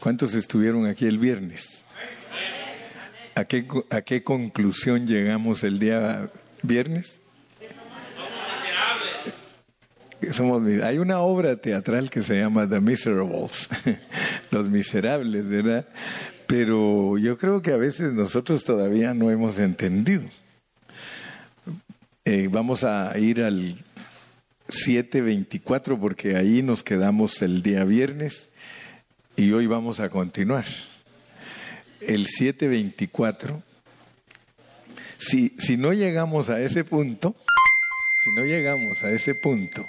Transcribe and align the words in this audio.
¿Cuántos 0.00 0.34
estuvieron 0.34 0.86
aquí 0.86 1.06
el 1.06 1.18
viernes? 1.18 1.84
¿A 3.34 3.44
qué, 3.44 3.66
a 3.90 4.00
qué 4.00 4.22
conclusión 4.22 5.06
llegamos 5.06 5.62
el 5.64 5.78
día 5.78 6.30
viernes? 6.62 7.20
Somos, 10.32 10.66
hay 10.82 10.98
una 10.98 11.20
obra 11.20 11.56
teatral 11.56 12.10
que 12.10 12.22
se 12.22 12.38
llama 12.38 12.68
The 12.68 12.80
Miserables, 12.80 13.68
Los 14.50 14.68
Miserables, 14.68 15.48
¿verdad? 15.48 15.86
Pero 16.46 17.18
yo 17.18 17.36
creo 17.36 17.60
que 17.60 17.72
a 17.72 17.76
veces 17.76 18.12
nosotros 18.12 18.64
todavía 18.64 19.12
no 19.14 19.30
hemos 19.30 19.58
entendido. 19.58 20.24
Eh, 22.24 22.48
vamos 22.50 22.82
a 22.82 23.16
ir 23.18 23.42
al 23.42 23.84
7.24 24.68 25.98
porque 25.98 26.36
ahí 26.36 26.62
nos 26.62 26.82
quedamos 26.82 27.42
el 27.42 27.62
día 27.62 27.84
viernes 27.84 28.48
y 29.36 29.52
hoy 29.52 29.66
vamos 29.66 30.00
a 30.00 30.08
continuar. 30.08 30.64
El 32.00 32.26
7.24, 32.26 33.62
si, 35.18 35.54
si 35.58 35.76
no 35.76 35.92
llegamos 35.92 36.48
a 36.48 36.60
ese 36.60 36.84
punto, 36.84 37.34
si 38.24 38.30
no 38.40 38.46
llegamos 38.46 39.02
a 39.02 39.10
ese 39.10 39.34
punto, 39.34 39.86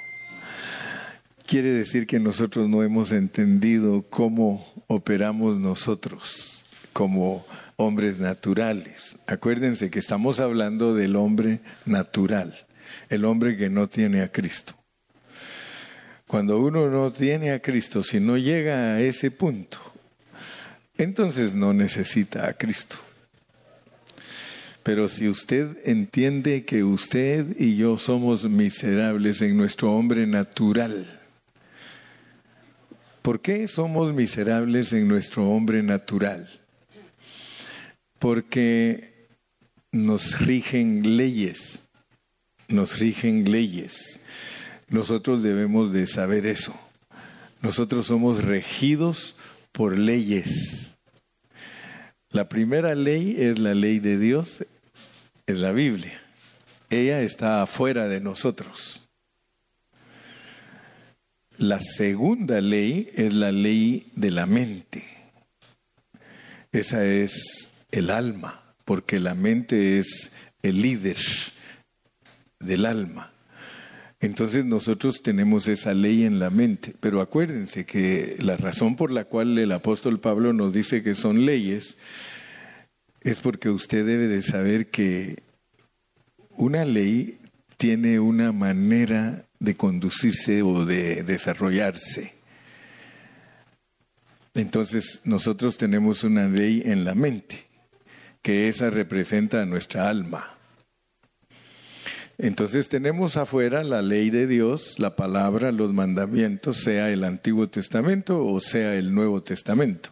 quiere 1.45 1.69
decir 1.69 2.05
que 2.07 2.19
nosotros 2.19 2.67
no 2.67 2.83
hemos 2.83 3.11
entendido 3.11 4.03
cómo 4.09 4.65
operamos 4.87 5.57
nosotros 5.57 6.65
como 6.91 7.45
hombres 7.77 8.19
naturales. 8.19 9.17
Acuérdense 9.27 9.89
que 9.89 9.99
estamos 9.99 10.39
hablando 10.39 10.93
del 10.93 11.15
hombre 11.15 11.61
natural, 11.85 12.65
el 13.09 13.23
hombre 13.23 13.55
que 13.55 13.69
no 13.69 13.87
tiene 13.87 14.21
a 14.21 14.31
Cristo. 14.31 14.75
Cuando 16.27 16.59
uno 16.59 16.89
no 16.89 17.11
tiene 17.11 17.51
a 17.51 17.61
Cristo, 17.61 18.03
si 18.03 18.19
no 18.19 18.37
llega 18.37 18.95
a 18.95 19.01
ese 19.01 19.31
punto, 19.31 19.79
entonces 20.97 21.55
no 21.55 21.73
necesita 21.73 22.47
a 22.47 22.53
Cristo. 22.53 22.97
Pero 24.83 25.09
si 25.09 25.27
usted 25.27 25.77
entiende 25.85 26.65
que 26.65 26.83
usted 26.83 27.55
y 27.59 27.75
yo 27.77 27.97
somos 27.97 28.43
miserables 28.43 29.41
en 29.41 29.57
nuestro 29.57 29.91
hombre 29.93 30.27
natural, 30.27 31.17
¿Por 33.27 33.41
qué 33.41 33.67
somos 33.67 34.13
miserables 34.13 34.93
en 34.93 35.09
nuestro 35.09 35.49
hombre 35.49 35.83
natural? 35.83 36.61
Porque 38.19 39.27
nos 39.91 40.39
rigen 40.39 41.17
leyes, 41.17 41.81
nos 42.69 42.97
rigen 42.97 43.51
leyes. 43.51 44.21
Nosotros 44.89 45.43
debemos 45.43 45.91
de 45.91 46.07
saber 46.07 46.45
eso. 46.45 46.73
Nosotros 47.61 48.07
somos 48.07 48.43
regidos 48.43 49.35
por 49.71 49.97
leyes. 49.97 50.95
La 52.29 52.47
primera 52.49 52.95
ley 52.95 53.35
es 53.37 53.59
la 53.59 53.73
ley 53.73 53.99
de 53.99 54.17
Dios, 54.17 54.65
es 55.45 55.57
la 55.57 55.71
Biblia. 55.71 56.21
Ella 56.89 57.21
está 57.21 57.61
afuera 57.61 58.07
de 58.07 58.21
nosotros. 58.21 59.07
La 61.57 61.81
segunda 61.81 62.61
ley 62.61 63.11
es 63.15 63.33
la 63.33 63.51
ley 63.51 64.11
de 64.15 64.31
la 64.31 64.45
mente. 64.45 65.05
Esa 66.71 67.03
es 67.05 67.71
el 67.91 68.09
alma, 68.09 68.75
porque 68.85 69.19
la 69.19 69.33
mente 69.33 69.97
es 69.97 70.31
el 70.61 70.81
líder 70.81 71.17
del 72.59 72.85
alma. 72.85 73.31
Entonces 74.19 74.65
nosotros 74.65 75.21
tenemos 75.21 75.67
esa 75.67 75.93
ley 75.93 76.23
en 76.23 76.39
la 76.39 76.49
mente, 76.49 76.95
pero 76.99 77.21
acuérdense 77.21 77.85
que 77.85 78.35
la 78.39 78.57
razón 78.57 78.95
por 78.95 79.11
la 79.11 79.25
cual 79.25 79.57
el 79.59 79.71
apóstol 79.71 80.19
Pablo 80.19 80.53
nos 80.53 80.73
dice 80.73 81.03
que 81.03 81.13
son 81.13 81.45
leyes 81.45 81.97
es 83.21 83.39
porque 83.39 83.69
usted 83.69 84.05
debe 84.05 84.27
de 84.27 84.41
saber 84.41 84.87
que 84.87 85.43
una 86.55 86.83
ley 86.83 87.37
tiene 87.77 88.19
una 88.19 88.51
manera 88.51 89.45
de 89.59 89.75
conducirse 89.75 90.63
o 90.63 90.85
de 90.85 91.23
desarrollarse. 91.23 92.33
Entonces 94.55 95.21
nosotros 95.23 95.77
tenemos 95.77 96.23
una 96.23 96.47
ley 96.47 96.81
en 96.83 97.05
la 97.05 97.13
mente, 97.13 97.65
que 98.41 98.67
esa 98.67 98.89
representa 98.89 99.61
a 99.61 99.65
nuestra 99.65 100.09
alma. 100.09 100.56
Entonces 102.37 102.87
tenemos 102.87 103.35
afuera 103.35 103.83
la 103.83 104.01
ley 104.03 104.29
de 104.29 104.45
Dios, 104.45 104.99
la 104.99 105.15
palabra, 105.15 105.71
los 105.71 105.91
mandamientos, 105.91 106.77
sea 106.77 107.09
el 107.09 107.23
Antiguo 107.23 107.67
Testamento 107.67 108.45
o 108.45 108.59
sea 108.59 108.93
el 108.95 109.13
Nuevo 109.13 109.41
Testamento. 109.41 110.11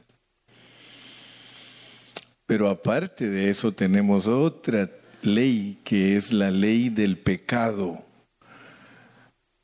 Pero 2.47 2.69
aparte 2.69 3.29
de 3.29 3.49
eso 3.49 3.73
tenemos 3.73 4.27
otra 4.27 4.89
ley 5.21 5.79
que 5.83 6.15
es 6.15 6.33
la 6.33 6.51
ley 6.51 6.89
del 6.89 7.17
pecado 7.17 8.03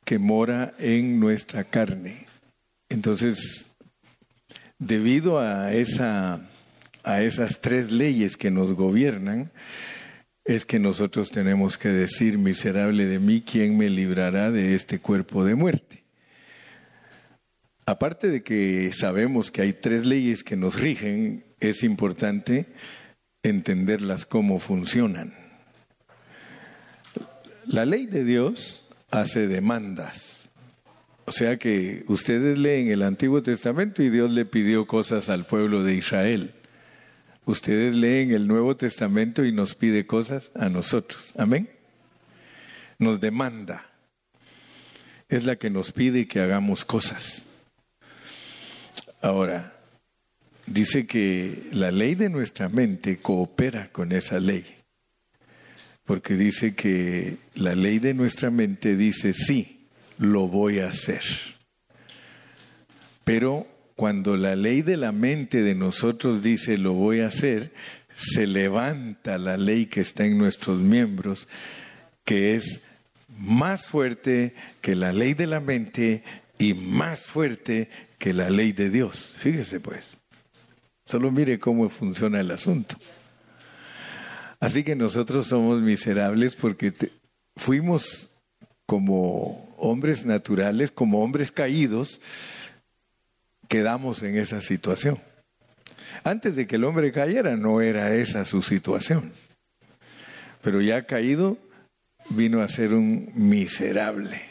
que 0.04 0.18
mora 0.18 0.74
en 0.78 1.20
nuestra 1.20 1.64
carne. 1.64 2.26
Entonces, 2.88 3.68
debido 4.78 5.38
a, 5.40 5.72
esa, 5.72 6.48
a 7.04 7.22
esas 7.22 7.60
tres 7.60 7.90
leyes 7.90 8.36
que 8.36 8.50
nos 8.50 8.74
gobiernan, 8.74 9.50
es 10.44 10.64
que 10.64 10.78
nosotros 10.78 11.30
tenemos 11.30 11.78
que 11.78 11.88
decir, 11.88 12.38
miserable 12.38 13.06
de 13.06 13.18
mí, 13.18 13.42
¿quién 13.42 13.76
me 13.76 13.88
librará 13.88 14.50
de 14.50 14.74
este 14.74 14.98
cuerpo 14.98 15.44
de 15.44 15.54
muerte? 15.54 16.02
Aparte 17.86 18.28
de 18.28 18.42
que 18.42 18.92
sabemos 18.92 19.50
que 19.50 19.62
hay 19.62 19.72
tres 19.72 20.06
leyes 20.06 20.42
que 20.42 20.56
nos 20.56 20.78
rigen, 20.78 21.44
es 21.60 21.82
importante 21.82 22.66
entenderlas 23.42 24.26
cómo 24.26 24.58
funcionan. 24.58 25.34
La 27.66 27.86
ley 27.86 28.06
de 28.06 28.24
Dios 28.24 28.88
hace 29.10 29.46
demandas. 29.46 30.48
O 31.24 31.32
sea 31.32 31.56
que 31.56 32.04
ustedes 32.08 32.58
leen 32.58 32.88
el 32.88 33.02
Antiguo 33.02 33.42
Testamento 33.42 34.02
y 34.02 34.10
Dios 34.10 34.32
le 34.32 34.44
pidió 34.44 34.86
cosas 34.86 35.28
al 35.28 35.46
pueblo 35.46 35.84
de 35.84 35.94
Israel. 35.94 36.54
Ustedes 37.44 37.96
leen 37.96 38.32
el 38.32 38.46
Nuevo 38.46 38.76
Testamento 38.76 39.44
y 39.44 39.52
nos 39.52 39.74
pide 39.74 40.06
cosas 40.06 40.50
a 40.54 40.68
nosotros. 40.68 41.32
Amén. 41.36 41.68
Nos 42.98 43.20
demanda. 43.20 43.90
Es 45.28 45.44
la 45.44 45.56
que 45.56 45.70
nos 45.70 45.92
pide 45.92 46.28
que 46.28 46.40
hagamos 46.40 46.84
cosas. 46.84 47.44
Ahora, 49.20 49.76
dice 50.66 51.06
que 51.06 51.68
la 51.72 51.90
ley 51.90 52.14
de 52.14 52.28
nuestra 52.28 52.68
mente 52.68 53.18
coopera 53.18 53.90
con 53.90 54.12
esa 54.12 54.38
ley 54.38 54.82
porque 56.04 56.34
dice 56.34 56.74
que 56.74 57.38
la 57.54 57.74
ley 57.74 57.98
de 57.98 58.14
nuestra 58.14 58.50
mente 58.50 58.96
dice, 58.96 59.32
sí, 59.32 59.86
lo 60.18 60.48
voy 60.48 60.80
a 60.80 60.88
hacer. 60.88 61.22
Pero 63.24 63.66
cuando 64.02 64.36
la 64.36 64.56
ley 64.56 64.82
de 64.82 64.96
la 64.96 65.12
mente 65.12 65.62
de 65.62 65.76
nosotros 65.76 66.42
dice, 66.42 66.76
lo 66.76 66.92
voy 66.92 67.20
a 67.20 67.28
hacer, 67.28 67.72
se 68.16 68.48
levanta 68.48 69.38
la 69.38 69.56
ley 69.56 69.86
que 69.86 70.00
está 70.00 70.24
en 70.24 70.38
nuestros 70.38 70.80
miembros, 70.80 71.46
que 72.24 72.56
es 72.56 72.82
más 73.28 73.86
fuerte 73.86 74.56
que 74.80 74.96
la 74.96 75.12
ley 75.12 75.34
de 75.34 75.46
la 75.46 75.60
mente 75.60 76.24
y 76.58 76.74
más 76.74 77.26
fuerte 77.26 77.90
que 78.18 78.32
la 78.32 78.50
ley 78.50 78.72
de 78.72 78.90
Dios. 78.90 79.34
Fíjese 79.36 79.78
pues. 79.78 80.16
Solo 81.06 81.30
mire 81.30 81.60
cómo 81.60 81.88
funciona 81.88 82.40
el 82.40 82.50
asunto. 82.50 82.96
Así 84.58 84.82
que 84.82 84.96
nosotros 84.96 85.46
somos 85.46 85.80
miserables 85.80 86.56
porque 86.56 86.92
fuimos 87.54 88.30
como 88.84 89.72
hombres 89.78 90.26
naturales, 90.26 90.90
como 90.90 91.22
hombres 91.22 91.52
caídos, 91.52 92.20
quedamos 93.72 94.22
en 94.22 94.36
esa 94.36 94.60
situación. 94.60 95.18
Antes 96.24 96.54
de 96.54 96.66
que 96.66 96.76
el 96.76 96.84
hombre 96.84 97.10
cayera 97.10 97.56
no 97.56 97.80
era 97.80 98.14
esa 98.14 98.44
su 98.44 98.60
situación. 98.60 99.32
Pero 100.60 100.82
ya 100.82 101.06
caído 101.06 101.56
vino 102.28 102.60
a 102.60 102.68
ser 102.68 102.92
un 102.92 103.32
miserable. 103.34 104.42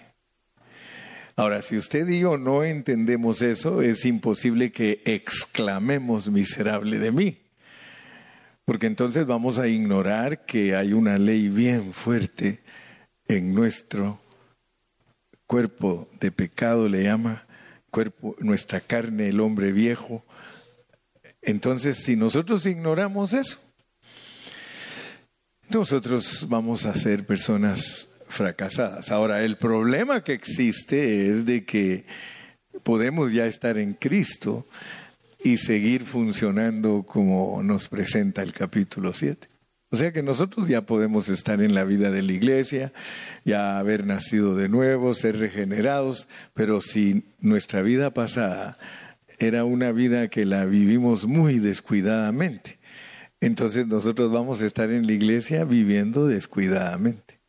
Ahora, 1.35 1.61
si 1.61 1.77
usted 1.77 2.09
y 2.09 2.21
yo 2.21 2.37
no 2.37 2.63
entendemos 2.63 3.43
eso, 3.43 3.83
es 3.83 4.05
imposible 4.05 4.71
que 4.71 5.03
exclamemos 5.05 6.29
miserable 6.29 6.97
de 6.97 7.11
mí 7.11 7.41
porque 8.71 8.87
entonces 8.87 9.25
vamos 9.25 9.59
a 9.59 9.67
ignorar 9.67 10.45
que 10.45 10.77
hay 10.77 10.93
una 10.93 11.17
ley 11.17 11.49
bien 11.49 11.91
fuerte 11.91 12.59
en 13.27 13.53
nuestro 13.53 14.21
cuerpo 15.45 16.07
de 16.21 16.31
pecado, 16.31 16.87
le 16.87 17.03
llama 17.03 17.45
cuerpo, 17.91 18.35
nuestra 18.39 18.79
carne, 18.79 19.29
el 19.29 19.39
hombre 19.39 19.71
viejo. 19.71 20.25
Entonces, 21.41 21.97
si 21.97 22.15
nosotros 22.15 22.65
ignoramos 22.65 23.33
eso, 23.33 23.59
nosotros 25.69 26.47
vamos 26.49 26.85
a 26.85 26.95
ser 26.95 27.25
personas 27.25 28.09
fracasadas. 28.27 29.11
Ahora, 29.11 29.43
el 29.43 29.57
problema 29.57 30.23
que 30.23 30.33
existe 30.33 31.29
es 31.29 31.45
de 31.45 31.65
que 31.65 32.05
podemos 32.83 33.31
ya 33.31 33.45
estar 33.45 33.77
en 33.77 33.93
Cristo, 33.93 34.65
y 35.43 35.57
seguir 35.57 36.05
funcionando 36.05 37.03
como 37.03 37.63
nos 37.63 37.87
presenta 37.87 38.43
el 38.43 38.53
capítulo 38.53 39.13
7. 39.13 39.50
O 39.93 39.97
sea 39.97 40.13
que 40.13 40.23
nosotros 40.23 40.69
ya 40.69 40.85
podemos 40.85 41.27
estar 41.27 41.61
en 41.61 41.75
la 41.75 41.83
vida 41.83 42.11
de 42.11 42.23
la 42.23 42.31
iglesia, 42.31 42.93
ya 43.43 43.77
haber 43.77 44.05
nacido 44.05 44.55
de 44.55 44.69
nuevo, 44.69 45.13
ser 45.13 45.37
regenerados, 45.37 46.29
pero 46.53 46.79
si 46.79 47.25
nuestra 47.39 47.81
vida 47.81 48.13
pasada 48.13 48.77
era 49.37 49.65
una 49.65 49.91
vida 49.91 50.29
que 50.29 50.45
la 50.45 50.63
vivimos 50.63 51.25
muy 51.25 51.59
descuidadamente, 51.59 52.79
entonces 53.41 53.85
nosotros 53.85 54.31
vamos 54.31 54.61
a 54.61 54.65
estar 54.65 54.89
en 54.91 55.07
la 55.07 55.11
iglesia 55.11 55.65
viviendo 55.65 56.25
descuidadamente. 56.25 57.41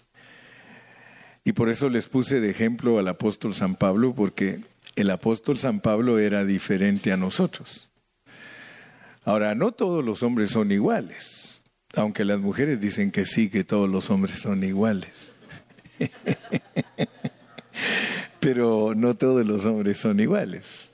Y 1.44 1.52
por 1.52 1.68
eso 1.68 1.88
les 1.88 2.08
puse 2.08 2.40
de 2.40 2.50
ejemplo 2.50 2.98
al 2.98 3.06
apóstol 3.06 3.54
San 3.54 3.76
Pablo, 3.76 4.14
porque 4.16 4.62
el 4.96 5.10
apóstol 5.10 5.58
San 5.58 5.78
Pablo 5.78 6.18
era 6.18 6.44
diferente 6.44 7.12
a 7.12 7.16
nosotros. 7.16 7.88
Ahora, 9.24 9.54
no 9.54 9.70
todos 9.70 10.04
los 10.04 10.24
hombres 10.24 10.50
son 10.50 10.72
iguales, 10.72 11.41
aunque 11.96 12.24
las 12.24 12.40
mujeres 12.40 12.80
dicen 12.80 13.10
que 13.10 13.26
sí, 13.26 13.48
que 13.48 13.64
todos 13.64 13.90
los 13.90 14.10
hombres 14.10 14.38
son 14.38 14.62
iguales. 14.64 15.32
Pero 18.40 18.94
no 18.94 19.14
todos 19.14 19.46
los 19.46 19.64
hombres 19.64 19.98
son 19.98 20.20
iguales. 20.20 20.92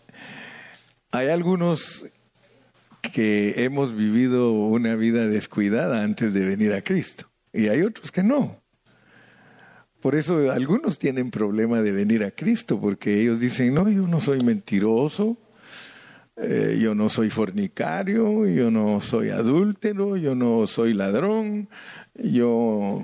Hay 1.13 1.29
algunos 1.29 2.05
que 3.13 3.65
hemos 3.65 3.97
vivido 3.97 4.53
una 4.53 4.95
vida 4.97 5.27
descuidada 5.29 6.03
antes 6.03 6.35
de 6.35 6.45
venir 6.45 6.75
a 6.75 6.83
Cristo 6.83 7.29
y 7.53 7.69
hay 7.69 7.83
otros 7.83 8.13
que 8.13 8.23
no. 8.23 8.61
Por 10.01 10.15
eso 10.15 10.53
algunos 10.53 10.99
tienen 10.99 11.31
problema 11.31 11.83
de 11.83 11.91
venir 11.91 12.23
a 12.23 12.31
Cristo, 12.31 12.81
porque 12.81 13.21
ellos 13.21 13.41
dicen, 13.41 13.75
no, 13.75 13.89
yo 13.89 14.07
no 14.07 14.21
soy 14.21 14.39
mentiroso, 14.41 15.37
eh, 16.41 16.79
yo 16.81 16.95
no 16.95 17.09
soy 17.09 17.31
fornicario, 17.31 18.47
yo 18.47 18.71
no 18.71 19.01
soy 19.01 19.31
adúltero, 19.31 20.17
yo 20.17 20.35
no 20.37 20.67
soy 20.69 20.95
ladrón, 20.95 21.69
yo, 22.15 23.03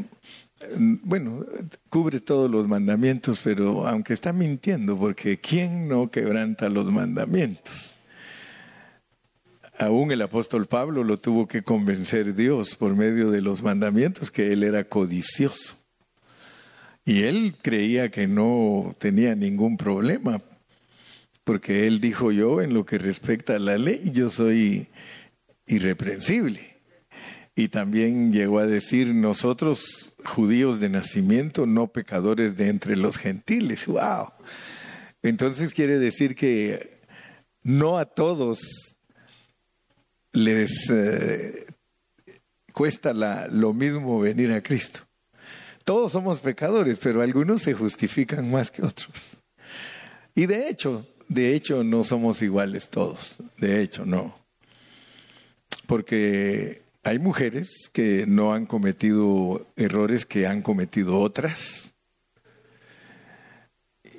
bueno, 1.03 1.45
cubre 1.89 2.21
todos 2.21 2.49
los 2.49 2.69
mandamientos, 2.69 3.41
pero 3.43 3.89
aunque 3.89 4.13
está 4.13 4.33
mintiendo, 4.33 4.97
porque 4.97 5.39
¿quién 5.39 5.89
no 5.89 6.11
quebranta 6.11 6.69
los 6.69 6.91
mandamientos? 6.93 7.97
Aún 9.79 10.13
el 10.13 10.23
apóstol 10.23 10.67
Pablo 10.67 11.03
lo 11.03 11.19
tuvo 11.19 11.49
que 11.49 11.63
convencer 11.63 12.37
Dios 12.37 12.77
por 12.77 12.95
medio 12.95 13.33
de 13.33 13.41
los 13.41 13.63
mandamientos 13.65 14.31
que 14.31 14.53
él 14.53 14.63
era 14.63 14.85
codicioso. 14.85 15.75
Y 17.05 17.25
él 17.25 17.57
creía 17.61 18.11
que 18.11 18.29
no 18.29 18.95
tenía 18.99 19.35
ningún 19.35 19.77
problema, 19.77 20.41
porque 21.45 21.87
él 21.87 22.01
dijo 22.01 22.33
yo, 22.33 22.63
en 22.63 22.75
lo 22.75 22.87
que 22.87 22.99
respecta 22.99 23.57
a 23.57 23.59
la 23.59 23.77
ley, 23.77 24.11
yo 24.13 24.31
soy 24.31 24.89
irreprensible. 25.67 26.75
Y 27.55 27.69
también 27.69 28.33
llegó 28.33 28.59
a 28.59 28.67
decir, 28.67 29.15
nosotros, 29.15 30.15
judíos 30.25 30.81
de 30.81 30.89
nacimiento, 30.89 31.67
no 31.67 31.89
pecadores 31.89 32.57
de 32.57 32.69
entre 32.69 32.97
los 32.97 33.17
gentiles. 33.17 33.87
¡Wow! 33.87 34.33
Entonces 35.23 35.73
quiere 35.73 35.99
decir 35.99 36.35
que 36.35 36.99
no 37.63 37.99
a 37.99 38.07
todos 38.07 38.61
les 40.33 40.91
eh, 40.91 41.67
cuesta 42.73 43.13
lo 43.49 43.73
mismo 43.73 44.19
venir 44.19 44.51
a 44.53 44.63
Cristo. 44.63 45.01
Todos 45.85 46.13
somos 46.13 46.41
pecadores, 46.41 46.99
pero 47.01 47.23
algunos 47.23 47.63
se 47.63 47.75
justifican 47.75 48.51
más 48.51 48.71
que 48.71 48.83
otros. 48.83 49.39
Y 50.35 50.47
de 50.47 50.69
hecho, 50.69 51.07
de 51.29 51.55
hecho 51.55 51.85
no 51.85 52.05
somos 52.05 52.43
iguales 52.43 52.89
todos. 52.89 53.37
De 53.59 53.83
hecho, 53.83 54.05
no. 54.05 54.39
Porque 55.87 56.83
hay 57.03 57.19
mujeres 57.19 57.91
que 57.93 58.25
no 58.27 58.55
han 58.55 58.67
cometido 58.67 59.67
errores 59.77 60.25
que 60.25 60.47
han 60.47 60.63
cometido 60.63 61.19
otras. 61.19 61.93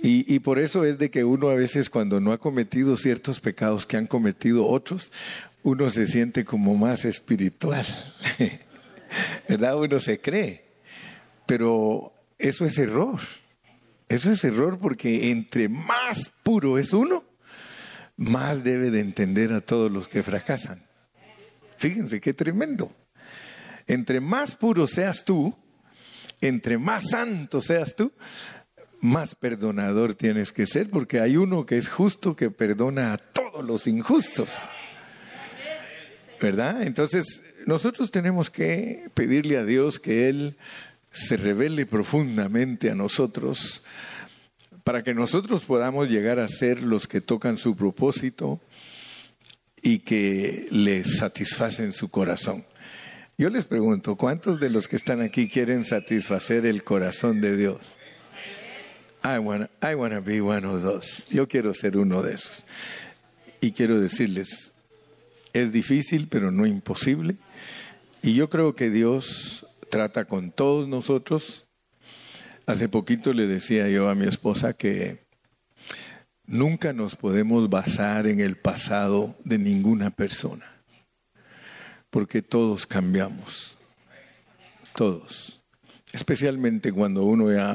Y, 0.02 0.32
y, 0.34 0.40
por 0.40 0.60
eso 0.60 0.86
es 0.86 1.00
de 1.00 1.10
que 1.10 1.24
uno 1.24 1.50
a 1.50 1.56
veces 1.56 1.90
cuando 1.90 2.20
no 2.20 2.32
ha 2.32 2.38
cometido 2.38 2.96
ciertos 2.96 3.40
pecados 3.40 3.88
que 3.88 3.98
han 3.98 4.06
cometido 4.06 4.68
otros, 4.68 5.12
uno 5.64 5.90
se 5.90 6.06
siente 6.06 6.46
como 6.46 6.76
más 6.76 7.06
espiritual. 7.06 7.88
¿Verdad? 9.50 9.80
Uno 9.80 10.00
se 10.00 10.20
cree. 10.20 10.64
Pero 11.48 12.14
eso 12.38 12.66
es 12.66 12.78
error. 12.78 13.20
Eso 14.08 14.32
es 14.32 14.44
error 14.44 14.78
porque 14.80 15.32
entre 15.32 15.68
más 15.68 16.32
puro 16.44 16.78
es 16.78 16.94
uno, 16.94 17.24
más 18.18 18.64
debe 18.64 18.92
de 18.92 19.00
entender 19.00 19.52
a 19.54 19.62
todos 19.62 19.92
los 19.92 20.08
que 20.08 20.24
fracasan. 20.24 20.86
Fíjense 21.78 22.22
qué 22.22 22.34
tremendo. 22.34 22.92
Entre 23.88 24.20
más 24.20 24.56
puro 24.56 24.88
seas 24.88 25.26
tú, 25.26 25.56
entre 26.42 26.78
más 26.78 27.10
santo 27.10 27.62
seas 27.62 27.96
tú, 27.96 28.12
más 29.02 29.36
perdonador 29.36 30.16
tienes 30.16 30.52
que 30.52 30.66
ser, 30.66 30.90
porque 30.90 31.20
hay 31.20 31.38
uno 31.38 31.66
que 31.66 31.78
es 31.78 31.88
justo 31.88 32.36
que 32.36 32.50
perdona 32.50 33.14
a 33.14 33.18
todos 33.18 33.64
los 33.64 33.88
injustos. 33.88 34.50
¿Verdad? 36.42 36.84
Entonces, 36.84 37.42
nosotros 37.66 38.12
tenemos 38.12 38.50
que 38.50 39.10
pedirle 39.14 39.58
a 39.58 39.66
Dios 39.66 40.00
que 40.00 40.30
Él 40.30 40.58
se 41.16 41.38
revele 41.38 41.86
profundamente 41.86 42.92
a 42.92 42.96
nosotros 42.96 43.84
para 44.84 45.02
que 45.02 45.14
nosotros 45.14 45.64
podamos 45.64 46.10
llegar 46.10 46.40
a 46.40 46.48
ser 46.48 46.84
los 46.84 47.08
que 47.08 47.22
tocan 47.22 47.58
su 47.58 47.76
propósito 47.76 48.60
y 49.82 50.00
que 50.00 50.68
le 50.72 51.06
satisfacen 51.06 51.94
su 51.94 52.10
corazón. 52.10 52.66
Yo 53.38 53.50
les 53.50 53.66
pregunto, 53.66 54.18
¿cuántos 54.18 54.60
de 54.60 54.70
los 54.70 54.88
que 54.88 54.98
están 54.98 55.22
aquí 55.22 55.48
quieren 55.48 55.84
satisfacer 55.86 56.66
el 56.66 56.84
corazón 56.84 57.40
de 57.40 57.56
Dios? 57.56 57.98
I 59.24 59.40
wanna, 59.40 59.70
I 59.82 59.96
wanna 59.96 60.20
be 60.20 60.42
one 60.42 60.68
of 60.68 60.84
those. 60.84 61.24
Yo 61.30 61.48
quiero 61.48 61.74
ser 61.74 61.98
uno 61.98 62.22
de 62.22 62.34
esos. 62.34 62.64
Y 63.62 63.72
quiero 63.72 64.00
decirles, 64.00 64.74
es 65.54 65.72
difícil, 65.72 66.28
pero 66.28 66.52
no 66.52 66.66
imposible. 66.66 67.38
Y 68.22 68.36
yo 68.36 68.50
creo 68.50 68.76
que 68.76 68.90
Dios 68.90 69.66
trata 69.90 70.26
con 70.26 70.52
todos 70.52 70.88
nosotros. 70.88 71.66
Hace 72.66 72.90
poquito 72.90 73.34
le 73.34 73.48
decía 73.48 73.90
yo 73.90 74.10
a 74.10 74.16
mi 74.16 74.26
esposa 74.26 74.74
que 74.74 75.26
nunca 76.48 76.94
nos 76.94 77.16
podemos 77.16 77.70
basar 77.70 78.28
en 78.28 78.40
el 78.40 78.58
pasado 78.58 79.36
de 79.44 79.58
ninguna 79.58 80.10
persona, 80.12 80.66
porque 82.10 82.42
todos 82.42 82.86
cambiamos, 82.86 83.78
todos. 84.96 85.62
Especialmente 86.12 86.94
cuando 86.94 87.24
uno 87.24 87.52
ya 87.52 87.74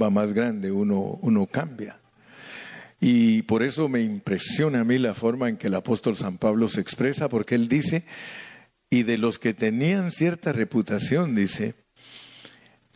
va 0.00 0.10
más 0.10 0.32
grande, 0.32 0.72
uno, 0.72 1.18
uno 1.20 1.46
cambia. 1.46 1.98
Y 2.98 3.42
por 3.42 3.62
eso 3.62 3.88
me 3.88 4.00
impresiona 4.00 4.80
a 4.80 4.84
mí 4.84 4.96
la 4.96 5.12
forma 5.12 5.50
en 5.50 5.58
que 5.58 5.66
el 5.66 5.74
apóstol 5.74 6.16
San 6.16 6.38
Pablo 6.38 6.68
se 6.68 6.80
expresa, 6.80 7.28
porque 7.28 7.54
él 7.54 7.68
dice, 7.68 8.06
y 8.90 9.02
de 9.02 9.18
los 9.18 9.38
que 9.38 9.54
tenían 9.54 10.10
cierta 10.10 10.52
reputación, 10.52 11.34
dice, 11.34 11.74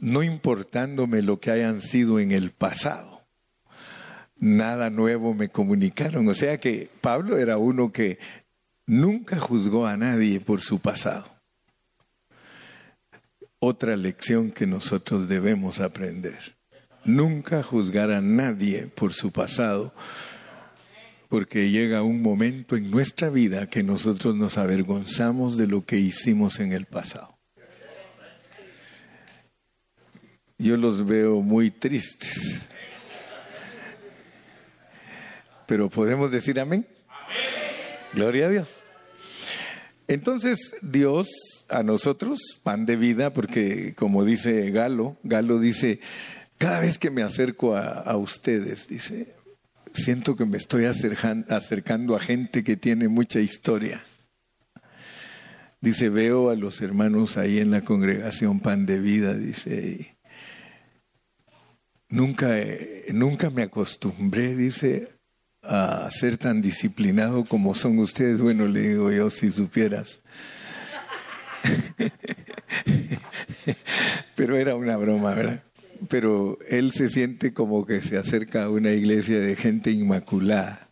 no 0.01 0.23
importándome 0.23 1.23
lo 1.23 1.41
que 1.41 1.51
hayan 1.51 1.81
sido 1.81 2.21
en 2.21 2.31
el 2.31 2.53
pasado, 2.53 3.27
nada 4.37 4.91
nuevo 4.91 5.35
me 5.35 5.49
comunicaron. 5.49 6.29
O 6.29 6.35
sea 6.35 6.59
que 6.59 6.89
Pablo 7.01 7.39
era 7.39 7.59
uno 7.59 7.93
que 7.93 8.19
nunca 8.87 9.39
juzgó 9.39 9.87
a 9.87 9.97
nadie 9.97 10.41
por 10.41 10.61
su 10.61 10.81
pasado. 10.81 11.27
Otra 13.61 13.97
lección 13.97 14.53
que 14.53 14.67
nosotros 14.67 15.29
debemos 15.29 15.81
aprender. 15.81 16.57
Nunca 17.05 17.63
juzgar 17.63 18.11
a 18.13 18.21
nadie 18.21 18.87
por 18.87 19.13
su 19.13 19.33
pasado, 19.33 19.93
porque 21.29 21.71
llega 21.71 22.03
un 22.03 22.23
momento 22.23 22.77
en 22.77 22.91
nuestra 22.91 23.29
vida 23.29 23.69
que 23.69 23.83
nosotros 23.83 24.35
nos 24.35 24.57
avergonzamos 24.57 25.57
de 25.57 25.67
lo 25.67 25.85
que 25.85 25.97
hicimos 25.97 26.59
en 26.59 26.73
el 26.73 26.87
pasado. 26.87 27.39
Yo 30.57 30.77
los 30.77 31.07
veo 31.07 31.41
muy 31.41 31.71
tristes. 31.71 32.63
Pero 35.67 35.91
podemos 35.91 36.33
decir 36.33 36.59
amén. 36.59 36.87
Gloria 38.15 38.47
a 38.47 38.49
Dios. 38.49 38.83
Entonces 40.09 40.75
Dios 40.81 41.29
a 41.69 41.83
nosotros, 41.83 42.41
pan 42.63 42.87
de 42.87 42.97
vida, 42.97 43.35
porque 43.35 43.95
como 43.95 44.25
dice 44.25 44.71
Galo, 44.71 45.19
Galo 45.23 45.61
dice, 45.61 46.01
cada 46.57 46.81
vez 46.81 46.99
que 46.99 47.11
me 47.11 47.23
acerco 47.23 47.77
a, 47.77 47.89
a 47.91 48.17
ustedes, 48.17 48.89
dice, 48.89 49.38
siento 49.95 50.37
que 50.37 50.47
me 50.47 50.57
estoy 50.57 50.85
acercando 50.87 52.17
a 52.17 52.21
gente 52.21 52.65
que 52.65 52.77
tiene 52.77 53.09
mucha 53.09 53.41
historia. 53.41 54.05
Dice, 55.81 56.09
veo 56.09 56.51
a 56.51 56.57
los 56.57 56.81
hermanos 56.81 57.37
ahí 57.37 57.59
en 57.59 57.71
la 57.71 57.83
congregación 57.83 58.61
Pan 58.61 58.85
de 58.85 58.99
Vida, 58.99 59.35
dice, 59.35 60.17
nunca, 62.09 62.57
nunca 63.13 63.51
me 63.51 63.63
acostumbré, 63.63 64.57
dice, 64.57 65.13
a 65.63 66.11
ser 66.11 66.39
tan 66.39 66.63
disciplinado 66.63 67.45
como 67.45 67.75
son 67.75 67.99
ustedes. 67.99 68.41
Bueno, 68.41 68.67
le 68.67 68.81
digo 68.81 69.13
yo, 69.13 69.31
si 69.31 69.51
supieras. 69.51 70.21
Pero 74.35 74.57
era 74.57 74.75
una 74.75 74.97
broma, 74.97 75.35
¿verdad? 75.35 75.63
Pero 76.09 76.59
él 76.69 76.93
se 76.93 77.09
siente 77.09 77.53
como 77.53 77.85
que 77.85 78.01
se 78.01 78.17
acerca 78.17 78.65
a 78.65 78.71
una 78.71 78.93
iglesia 78.93 79.39
de 79.41 79.57
gente 79.57 79.91
inmaculada. 79.91 80.89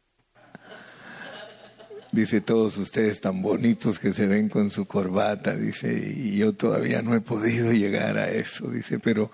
Dice, 2.12 2.40
todos 2.40 2.76
ustedes 2.78 3.20
tan 3.20 3.42
bonitos 3.42 3.98
que 3.98 4.12
se 4.12 4.26
ven 4.26 4.48
con 4.48 4.70
su 4.70 4.86
corbata, 4.86 5.54
dice, 5.54 5.92
y 6.16 6.36
yo 6.38 6.54
todavía 6.54 7.02
no 7.02 7.14
he 7.14 7.20
podido 7.20 7.72
llegar 7.72 8.16
a 8.16 8.30
eso, 8.30 8.70
dice, 8.70 8.98
pero 8.98 9.30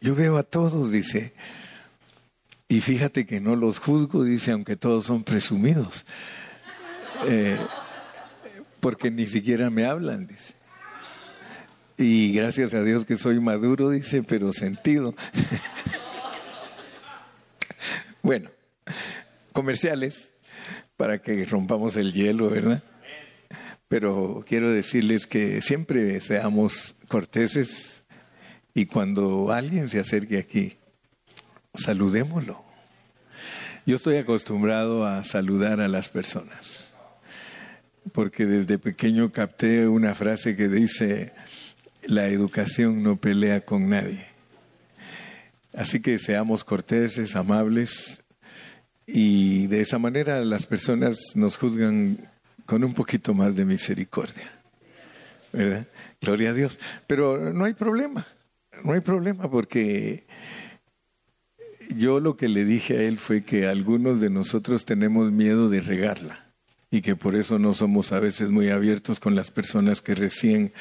yo 0.00 0.14
veo 0.14 0.36
a 0.36 0.42
todos, 0.42 0.90
dice, 0.90 1.32
y 2.68 2.82
fíjate 2.82 3.24
que 3.24 3.40
no 3.40 3.56
los 3.56 3.78
juzgo, 3.78 4.24
dice, 4.24 4.52
aunque 4.52 4.76
todos 4.76 5.06
son 5.06 5.24
presumidos, 5.24 6.04
eh, 7.26 7.56
porque 8.80 9.10
ni 9.10 9.26
siquiera 9.26 9.70
me 9.70 9.86
hablan, 9.86 10.26
dice. 10.26 10.57
Y 12.00 12.32
gracias 12.32 12.74
a 12.74 12.84
Dios 12.84 13.04
que 13.04 13.16
soy 13.16 13.40
maduro, 13.40 13.90
dice, 13.90 14.22
pero 14.22 14.52
sentido. 14.52 15.16
bueno, 18.22 18.50
comerciales 19.52 20.32
para 20.96 21.18
que 21.18 21.44
rompamos 21.44 21.96
el 21.96 22.12
hielo, 22.12 22.50
¿verdad? 22.50 22.84
Pero 23.88 24.44
quiero 24.46 24.70
decirles 24.70 25.26
que 25.26 25.60
siempre 25.60 26.20
seamos 26.20 26.94
corteses 27.08 28.04
y 28.74 28.86
cuando 28.86 29.50
alguien 29.50 29.88
se 29.88 29.98
acerque 29.98 30.38
aquí, 30.38 30.76
saludémoslo. 31.74 32.62
Yo 33.86 33.96
estoy 33.96 34.18
acostumbrado 34.18 35.04
a 35.04 35.24
saludar 35.24 35.80
a 35.80 35.88
las 35.88 36.08
personas, 36.08 36.92
porque 38.12 38.46
desde 38.46 38.78
pequeño 38.78 39.32
capté 39.32 39.88
una 39.88 40.14
frase 40.14 40.54
que 40.54 40.68
dice, 40.68 41.32
la 42.04 42.28
educación 42.28 43.02
no 43.02 43.16
pelea 43.16 43.60
con 43.62 43.88
nadie. 43.88 44.26
Así 45.74 46.00
que 46.00 46.18
seamos 46.18 46.64
corteses, 46.64 47.36
amables, 47.36 48.22
y 49.06 49.66
de 49.68 49.80
esa 49.80 49.98
manera 49.98 50.44
las 50.44 50.66
personas 50.66 51.18
nos 51.34 51.56
juzgan 51.56 52.28
con 52.66 52.84
un 52.84 52.94
poquito 52.94 53.32
más 53.32 53.56
de 53.56 53.64
misericordia. 53.64 54.52
¿Verdad? 55.52 55.86
Gloria 56.20 56.50
a 56.50 56.52
Dios. 56.52 56.78
Pero 57.06 57.52
no 57.52 57.64
hay 57.64 57.72
problema, 57.72 58.26
no 58.84 58.92
hay 58.92 59.00
problema 59.00 59.50
porque 59.50 60.26
yo 61.96 62.20
lo 62.20 62.36
que 62.36 62.48
le 62.48 62.64
dije 62.66 62.98
a 62.98 63.02
él 63.02 63.18
fue 63.18 63.42
que 63.42 63.66
algunos 63.66 64.20
de 64.20 64.28
nosotros 64.28 64.84
tenemos 64.84 65.32
miedo 65.32 65.70
de 65.70 65.80
regarla 65.80 66.44
y 66.90 67.00
que 67.00 67.16
por 67.16 67.34
eso 67.34 67.58
no 67.58 67.72
somos 67.72 68.12
a 68.12 68.20
veces 68.20 68.50
muy 68.50 68.68
abiertos 68.68 69.20
con 69.20 69.34
las 69.34 69.50
personas 69.50 70.02
que 70.02 70.14
recién 70.14 70.72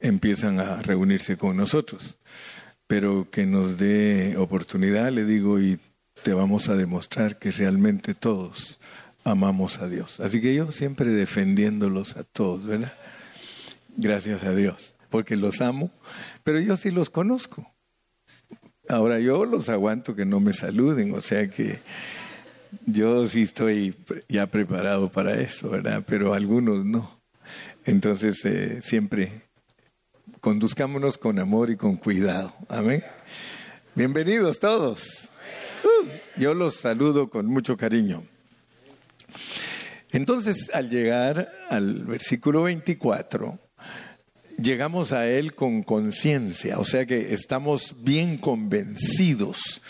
empiezan 0.00 0.60
a 0.60 0.82
reunirse 0.82 1.36
con 1.36 1.56
nosotros. 1.56 2.18
Pero 2.86 3.28
que 3.30 3.46
nos 3.46 3.76
dé 3.78 4.36
oportunidad, 4.38 5.10
le 5.12 5.24
digo, 5.24 5.60
y 5.60 5.78
te 6.22 6.32
vamos 6.32 6.68
a 6.68 6.76
demostrar 6.76 7.38
que 7.38 7.50
realmente 7.50 8.14
todos 8.14 8.78
amamos 9.24 9.78
a 9.78 9.88
Dios. 9.88 10.20
Así 10.20 10.40
que 10.40 10.54
yo 10.54 10.70
siempre 10.72 11.10
defendiéndolos 11.10 12.16
a 12.16 12.24
todos, 12.24 12.64
¿verdad? 12.64 12.92
Gracias 13.96 14.44
a 14.44 14.54
Dios, 14.54 14.94
porque 15.10 15.36
los 15.36 15.60
amo, 15.60 15.90
pero 16.44 16.60
yo 16.60 16.76
sí 16.76 16.90
los 16.90 17.10
conozco. 17.10 17.70
Ahora 18.88 19.20
yo 19.20 19.44
los 19.44 19.68
aguanto 19.68 20.16
que 20.16 20.24
no 20.24 20.40
me 20.40 20.54
saluden, 20.54 21.12
o 21.14 21.20
sea 21.20 21.48
que 21.48 21.80
yo 22.86 23.26
sí 23.26 23.42
estoy 23.42 23.94
ya 24.28 24.46
preparado 24.46 25.10
para 25.10 25.40
eso, 25.40 25.68
¿verdad? 25.68 26.04
Pero 26.06 26.32
algunos 26.32 26.84
no. 26.84 27.20
Entonces 27.84 28.42
eh, 28.44 28.80
siempre 28.80 29.47
conduzcámonos 30.48 31.18
con 31.18 31.38
amor 31.38 31.68
y 31.68 31.76
con 31.76 31.96
cuidado. 31.96 32.54
Amén. 32.70 33.04
Bienvenidos 33.94 34.58
todos. 34.58 35.28
Uh, 35.84 36.40
yo 36.40 36.54
los 36.54 36.76
saludo 36.76 37.28
con 37.28 37.44
mucho 37.44 37.76
cariño. 37.76 38.24
Entonces, 40.10 40.70
al 40.72 40.88
llegar 40.88 41.50
al 41.68 42.06
versículo 42.06 42.62
24, 42.62 43.58
llegamos 44.56 45.12
a 45.12 45.28
él 45.28 45.54
con 45.54 45.82
conciencia, 45.82 46.78
o 46.78 46.84
sea 46.86 47.04
que 47.04 47.34
estamos 47.34 47.94
bien 48.02 48.38
convencidos 48.38 49.82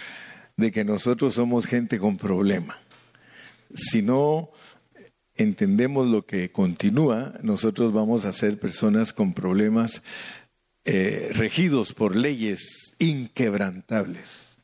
de 0.57 0.73
que 0.73 0.83
nosotros 0.83 1.37
somos 1.37 1.67
gente 1.67 2.01
con 2.01 2.17
problema. 2.17 2.81
Si 3.77 4.03
no 4.03 4.51
entendemos 5.37 6.09
lo 6.09 6.27
que 6.27 6.51
continúa, 6.51 7.35
nosotros 7.43 7.93
vamos 7.93 8.25
a 8.25 8.33
ser 8.33 8.59
personas 8.59 9.13
con 9.13 9.35
problemas 9.35 10.03
eh, 10.91 11.33
regidos 11.35 11.93
por 11.93 12.17
leyes 12.17 12.95
inquebrantables. 12.99 14.57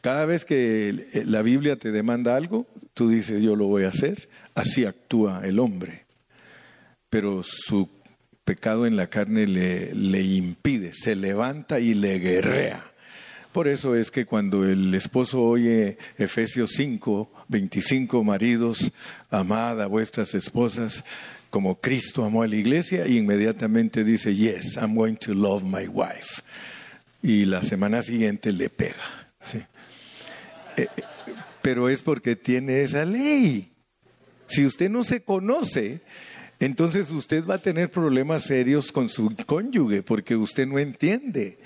Cada 0.00 0.24
vez 0.24 0.44
que 0.44 1.24
la 1.26 1.42
Biblia 1.42 1.74
te 1.74 1.90
demanda 1.90 2.36
algo, 2.36 2.68
tú 2.94 3.08
dices, 3.08 3.42
yo 3.42 3.56
lo 3.56 3.66
voy 3.66 3.82
a 3.82 3.88
hacer, 3.88 4.28
así 4.54 4.84
actúa 4.84 5.42
el 5.44 5.58
hombre. 5.58 6.06
Pero 7.10 7.42
su 7.42 7.88
pecado 8.44 8.86
en 8.86 8.94
la 8.94 9.08
carne 9.08 9.48
le, 9.48 9.92
le 9.96 10.22
impide, 10.22 10.92
se 10.94 11.16
levanta 11.16 11.80
y 11.80 11.94
le 11.94 12.20
guerrea. 12.20 12.92
Por 13.50 13.66
eso 13.66 13.96
es 13.96 14.12
que 14.12 14.26
cuando 14.26 14.64
el 14.64 14.94
esposo 14.94 15.42
oye 15.42 15.98
Efesios 16.18 16.70
5, 16.76 17.32
25, 17.48 18.22
maridos, 18.22 18.92
amad 19.28 19.82
a 19.82 19.88
vuestras 19.88 20.36
esposas 20.36 21.02
como 21.50 21.80
Cristo 21.80 22.24
amó 22.24 22.42
a 22.42 22.46
la 22.46 22.56
iglesia, 22.56 23.06
y 23.06 23.18
inmediatamente 23.18 24.04
dice, 24.04 24.34
yes, 24.34 24.76
I'm 24.76 24.94
going 24.94 25.16
to 25.16 25.34
love 25.34 25.64
my 25.64 25.86
wife. 25.88 26.42
Y 27.22 27.44
la 27.44 27.62
semana 27.62 28.02
siguiente 28.02 28.52
le 28.52 28.68
pega. 28.68 29.30
Eh, 29.54 29.66
eh, 30.76 31.02
pero 31.62 31.88
es 31.88 32.02
porque 32.02 32.36
tiene 32.36 32.82
esa 32.82 33.04
ley. 33.04 33.72
Si 34.46 34.64
usted 34.64 34.88
no 34.88 35.02
se 35.02 35.22
conoce, 35.22 36.00
entonces 36.60 37.10
usted 37.10 37.44
va 37.44 37.56
a 37.56 37.58
tener 37.58 37.90
problemas 37.90 38.44
serios 38.44 38.92
con 38.92 39.08
su 39.08 39.34
cónyuge 39.46 40.02
porque 40.02 40.36
usted 40.36 40.66
no 40.66 40.78
entiende 40.78 41.58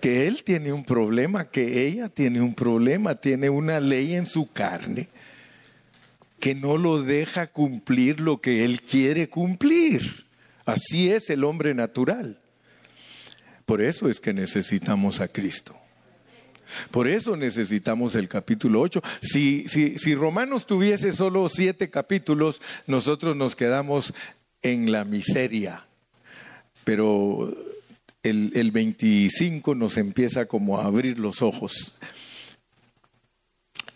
que 0.00 0.26
él 0.26 0.42
tiene 0.44 0.72
un 0.72 0.84
problema, 0.84 1.50
que 1.50 1.86
ella 1.86 2.08
tiene 2.08 2.40
un 2.40 2.54
problema, 2.54 3.14
tiene 3.14 3.50
una 3.50 3.80
ley 3.80 4.14
en 4.14 4.26
su 4.26 4.50
carne 4.52 5.08
que 6.40 6.54
no 6.54 6.76
lo 6.76 7.02
deja 7.02 7.48
cumplir 7.48 8.20
lo 8.20 8.40
que 8.40 8.64
él 8.64 8.82
quiere 8.82 9.28
cumplir. 9.28 10.26
Así 10.64 11.10
es 11.10 11.30
el 11.30 11.44
hombre 11.44 11.74
natural. 11.74 12.40
Por 13.66 13.82
eso 13.82 14.08
es 14.08 14.20
que 14.20 14.32
necesitamos 14.32 15.20
a 15.20 15.28
Cristo. 15.28 15.76
Por 16.90 17.08
eso 17.08 17.36
necesitamos 17.36 18.14
el 18.14 18.28
capítulo 18.28 18.80
8. 18.82 19.02
Si, 19.20 19.66
si, 19.68 19.98
si 19.98 20.14
Romanos 20.14 20.66
tuviese 20.66 21.12
solo 21.12 21.48
siete 21.48 21.90
capítulos, 21.90 22.60
nosotros 22.86 23.36
nos 23.36 23.56
quedamos 23.56 24.12
en 24.62 24.92
la 24.92 25.04
miseria. 25.04 25.86
Pero 26.84 27.54
el, 28.22 28.52
el 28.54 28.70
25 28.70 29.74
nos 29.74 29.96
empieza 29.96 30.46
como 30.46 30.78
a 30.78 30.84
abrir 30.84 31.18
los 31.18 31.42
ojos. 31.42 31.94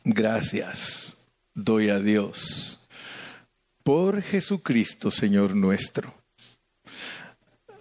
Gracias 0.04 1.16
doy 1.54 1.90
a 1.90 1.99
Dios 1.99 2.78
por 3.82 4.23
Jesucristo, 4.23 5.11
Señor 5.11 5.56
nuestro. 5.56 6.14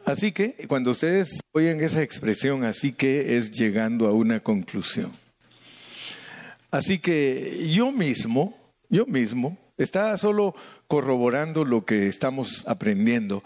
Así 0.05 0.31
que 0.31 0.55
cuando 0.67 0.91
ustedes 0.91 1.39
oyen 1.51 1.81
esa 1.81 2.01
expresión, 2.01 2.63
así 2.63 2.91
que 2.91 3.37
es 3.37 3.51
llegando 3.51 4.07
a 4.07 4.11
una 4.11 4.39
conclusión. 4.39 5.11
Así 6.71 6.99
que 6.99 7.69
yo 7.71 7.91
mismo, 7.91 8.57
yo 8.89 9.05
mismo, 9.05 9.57
está 9.77 10.17
solo 10.17 10.55
corroborando 10.87 11.65
lo 11.65 11.85
que 11.85 12.07
estamos 12.07 12.65
aprendiendo. 12.67 13.43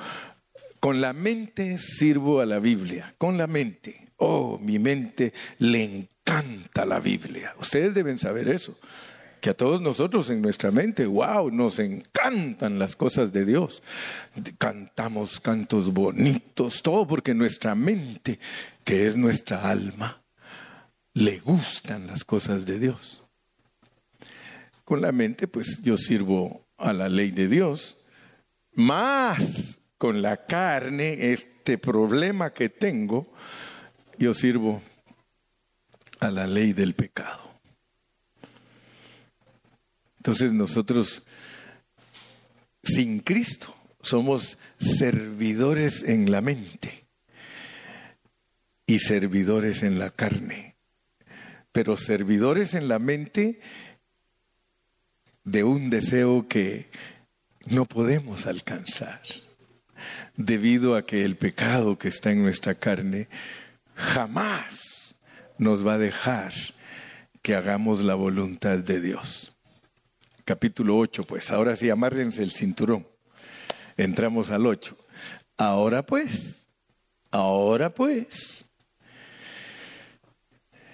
Con 0.79 1.01
la 1.01 1.13
mente 1.13 1.77
sirvo 1.77 2.39
a 2.39 2.45
la 2.45 2.59
Biblia, 2.59 3.15
con 3.17 3.37
la 3.37 3.47
mente. 3.47 4.07
Oh, 4.17 4.57
mi 4.59 4.79
mente 4.79 5.33
le 5.57 5.83
encanta 5.83 6.85
la 6.85 6.99
Biblia. 6.99 7.53
Ustedes 7.59 7.93
deben 7.93 8.17
saber 8.17 8.47
eso. 8.47 8.77
Que 9.45 9.51
a 9.51 9.53
todos 9.53 9.79
nosotros 9.79 10.31
en 10.31 10.41
nuestra 10.41 10.71
mente, 10.71 11.05
wow, 11.05 11.51
nos 11.51 11.77
encantan 11.77 12.79
las 12.79 12.95
cosas 12.95 13.31
de 13.31 13.45
Dios. 13.45 13.83
Cantamos 14.57 15.39
cantos 15.39 15.93
bonitos, 15.93 16.81
todo 16.81 17.05
porque 17.05 17.35
nuestra 17.35 17.75
mente, 17.75 18.39
que 18.83 19.05
es 19.05 19.15
nuestra 19.15 19.69
alma, 19.69 20.23
le 21.13 21.37
gustan 21.41 22.07
las 22.07 22.25
cosas 22.25 22.65
de 22.65 22.79
Dios. 22.79 23.21
Con 24.83 25.01
la 25.01 25.11
mente, 25.11 25.47
pues 25.47 25.79
yo 25.83 25.95
sirvo 25.95 26.65
a 26.77 26.91
la 26.91 27.07
ley 27.07 27.29
de 27.29 27.47
Dios, 27.47 28.03
más 28.73 29.77
con 29.99 30.23
la 30.23 30.47
carne, 30.47 31.33
este 31.33 31.77
problema 31.77 32.51
que 32.51 32.69
tengo, 32.69 33.31
yo 34.17 34.33
sirvo 34.33 34.81
a 36.19 36.31
la 36.31 36.47
ley 36.47 36.73
del 36.73 36.95
pecado. 36.95 37.44
Entonces 40.25 40.53
nosotros, 40.53 41.23
sin 42.81 43.19
Cristo, 43.19 43.75
somos 44.01 44.57
servidores 44.79 46.01
en 46.01 46.31
la 46.31 46.41
mente 46.41 47.05
y 48.87 48.97
servidores 48.97 49.83
en 49.83 49.99
la 49.99 50.09
carne. 50.09 50.77
Pero 51.71 51.95
servidores 51.95 52.73
en 52.73 52.87
la 52.87 52.97
mente 52.97 53.59
de 55.43 55.63
un 55.63 55.91
deseo 55.91 56.47
que 56.47 56.89
no 57.67 57.85
podemos 57.85 58.47
alcanzar, 58.47 59.21
debido 60.37 60.95
a 60.95 61.05
que 61.05 61.23
el 61.23 61.37
pecado 61.37 61.99
que 61.99 62.07
está 62.07 62.31
en 62.31 62.41
nuestra 62.41 62.73
carne 62.73 63.27
jamás 63.93 65.15
nos 65.59 65.85
va 65.85 65.93
a 65.93 65.99
dejar 65.99 66.51
que 67.43 67.53
hagamos 67.53 68.03
la 68.03 68.15
voluntad 68.15 68.79
de 68.79 69.01
Dios 69.01 69.54
capítulo 70.45 70.97
8, 70.97 71.23
pues 71.23 71.51
ahora 71.51 71.75
sí, 71.75 71.89
amárrense 71.89 72.43
el 72.43 72.51
cinturón. 72.51 73.07
Entramos 73.97 74.51
al 74.51 74.65
8. 74.67 74.95
Ahora 75.57 76.05
pues, 76.05 76.65
ahora 77.31 77.93
pues, 77.93 78.65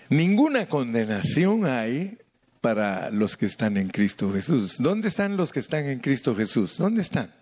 ninguna 0.09 0.69
condenación 0.69 1.65
hay 1.65 2.17
para 2.61 3.09
los 3.09 3.35
que 3.37 3.47
están 3.47 3.75
en 3.77 3.89
Cristo 3.89 4.31
Jesús. 4.31 4.75
¿Dónde 4.77 5.07
están 5.07 5.35
los 5.35 5.51
que 5.51 5.59
están 5.59 5.85
en 5.85 5.99
Cristo 5.99 6.35
Jesús? 6.35 6.77
¿Dónde 6.77 7.01
están? 7.01 7.33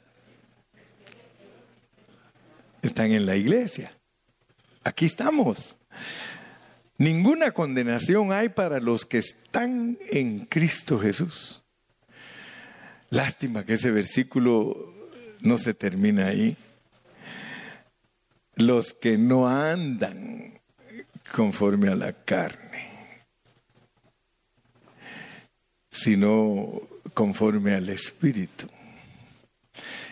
Están 2.82 3.12
en 3.12 3.26
la 3.26 3.36
iglesia. 3.36 3.92
Aquí 4.84 5.06
estamos. 5.06 5.76
Ninguna 6.98 7.52
condenación 7.52 8.32
hay 8.32 8.50
para 8.50 8.80
los 8.80 9.06
que 9.06 9.18
están 9.18 9.98
en 10.10 10.46
Cristo 10.46 11.00
Jesús. 11.00 11.64
Lástima 13.10 13.66
que 13.66 13.74
ese 13.74 13.92
versículo 13.92 14.94
no 15.42 15.58
se 15.58 15.74
termina 15.74 16.28
ahí. 16.28 16.58
Los 18.56 18.94
que 18.94 19.18
no 19.18 19.48
andan 19.48 20.60
conforme 21.34 21.90
a 21.90 21.96
la 21.96 22.14
carne, 22.14 23.24
sino 25.92 26.82
conforme 27.14 27.74
al 27.74 27.90
Espíritu. 27.90 28.68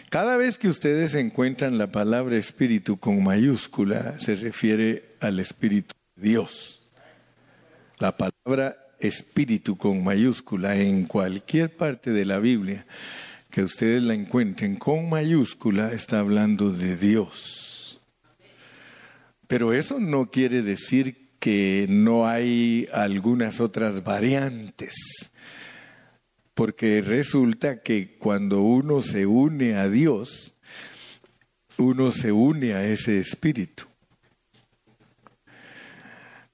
Cada 0.09 0.37
vez 0.37 0.57
que 0.57 0.69
ustedes 0.69 1.13
encuentran 1.15 1.77
la 1.77 1.91
palabra 1.91 2.37
Espíritu 2.37 2.97
con 2.97 3.21
mayúscula, 3.21 4.19
se 4.19 4.35
refiere 4.35 5.15
al 5.19 5.39
Espíritu 5.39 5.93
de 6.15 6.29
Dios. 6.29 6.87
La 7.99 8.15
palabra 8.15 8.86
espíritu 8.99 9.77
con 9.77 10.03
mayúscula 10.03 10.77
en 10.77 11.05
cualquier 11.05 11.75
parte 11.75 12.11
de 12.11 12.25
la 12.25 12.39
Biblia 12.39 12.85
que 13.49 13.63
ustedes 13.63 14.03
la 14.03 14.13
encuentren 14.13 14.75
con 14.75 15.09
mayúscula, 15.09 15.91
está 15.91 16.19
hablando 16.19 16.71
de 16.71 16.95
Dios. 16.95 17.99
Pero 19.47 19.73
eso 19.73 19.99
no 19.99 20.29
quiere 20.29 20.61
decir 20.61 21.29
que 21.39 21.87
no 21.89 22.27
hay 22.27 22.87
algunas 22.91 23.59
otras 23.59 24.03
variantes, 24.03 24.95
porque 26.53 27.01
resulta 27.01 27.81
que 27.81 28.17
cuando 28.17 28.61
uno 28.61 29.01
se 29.01 29.25
une 29.25 29.75
a 29.75 29.89
Dios, 29.89 30.53
uno 31.77 32.11
se 32.11 32.31
une 32.31 32.73
a 32.73 32.85
ese 32.85 33.19
espíritu. 33.19 33.85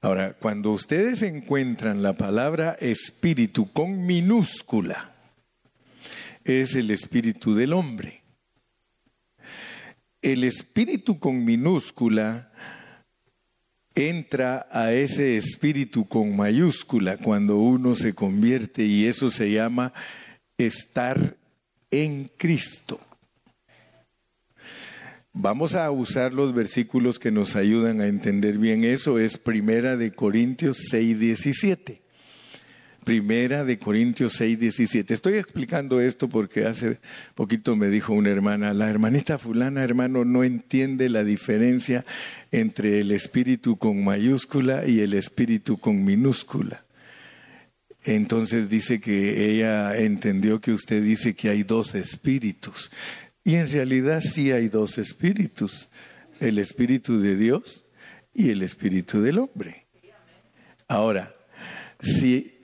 Ahora, 0.04 0.34
cuando 0.34 0.74
ustedes 0.74 1.22
encuentran 1.22 2.04
la 2.04 2.18
palabra 2.18 2.76
espíritu 2.82 3.72
con 3.72 4.06
minúscula, 4.06 5.14
es 6.44 6.76
el 6.76 6.92
espíritu 6.92 7.56
del 7.56 7.72
hombre. 7.72 8.22
El 10.22 10.44
espíritu 10.44 11.20
con 11.20 11.46
minúscula 11.46 12.52
entra 13.96 14.68
a 14.74 14.92
ese 14.92 15.38
espíritu 15.38 16.06
con 16.06 16.36
mayúscula 16.36 17.16
cuando 17.16 17.60
uno 17.60 17.96
se 17.96 18.14
convierte 18.14 18.84
y 18.84 19.06
eso 19.06 19.32
se 19.32 19.52
llama 19.52 19.94
estar 20.58 21.38
en 21.92 22.30
Cristo. 22.36 23.00
Vamos 25.36 25.74
a 25.74 25.90
usar 25.90 26.32
los 26.32 26.54
versículos 26.54 27.18
que 27.18 27.32
nos 27.32 27.56
ayudan 27.56 28.02
a 28.02 28.08
entender 28.08 28.60
bien 28.60 28.84
eso. 28.84 29.18
Es 29.18 29.40
Primera 29.40 29.98
de 29.98 30.12
Corintios 30.12 30.78
6, 30.92 31.20
17. 31.20 32.04
Primera 33.04 33.66
de 33.66 33.80
Corintios 33.80 34.34
6, 34.34 34.60
17. 34.60 35.12
Estoy 35.12 35.38
explicando 35.38 36.00
esto 36.02 36.30
porque 36.30 36.68
hace 36.68 37.00
poquito 37.34 37.76
me 37.76 37.90
dijo 37.90 38.14
una 38.14 38.30
hermana, 38.30 38.76
la 38.76 38.92
hermanita 38.92 39.40
fulana, 39.40 39.84
hermano, 39.84 40.24
no 40.24 40.44
entiende 40.44 41.10
la 41.10 41.24
diferencia 41.24 42.06
entre 42.52 43.02
el 43.02 43.12
espíritu 43.12 43.78
con 43.78 44.04
mayúscula 44.04 44.86
y 44.86 45.00
el 45.00 45.16
espíritu 45.16 45.80
con 45.80 46.06
minúscula. 46.06 46.86
Entonces 48.06 48.70
dice 48.70 49.00
que 49.00 49.50
ella 49.50 49.98
entendió 49.98 50.60
que 50.60 50.74
usted 50.74 51.02
dice 51.02 51.36
que 51.36 51.50
hay 51.50 51.64
dos 51.64 51.96
espíritus. 51.96 52.92
Y 53.44 53.56
en 53.56 53.70
realidad 53.70 54.22
sí 54.22 54.52
hay 54.52 54.70
dos 54.70 54.98
espíritus, 54.98 55.90
el 56.40 56.60
espíritu 56.60 57.20
de 57.20 57.36
Dios 57.36 57.86
y 58.34 58.50
el 58.50 58.64
espíritu 58.64 59.22
del 59.22 59.40
hombre. 59.40 59.86
Ahora, 60.88 61.36
si... 62.00 62.60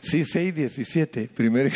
Sí, 0.00 0.24
6, 0.24 0.54
17. 0.54 1.28
Primero, 1.34 1.68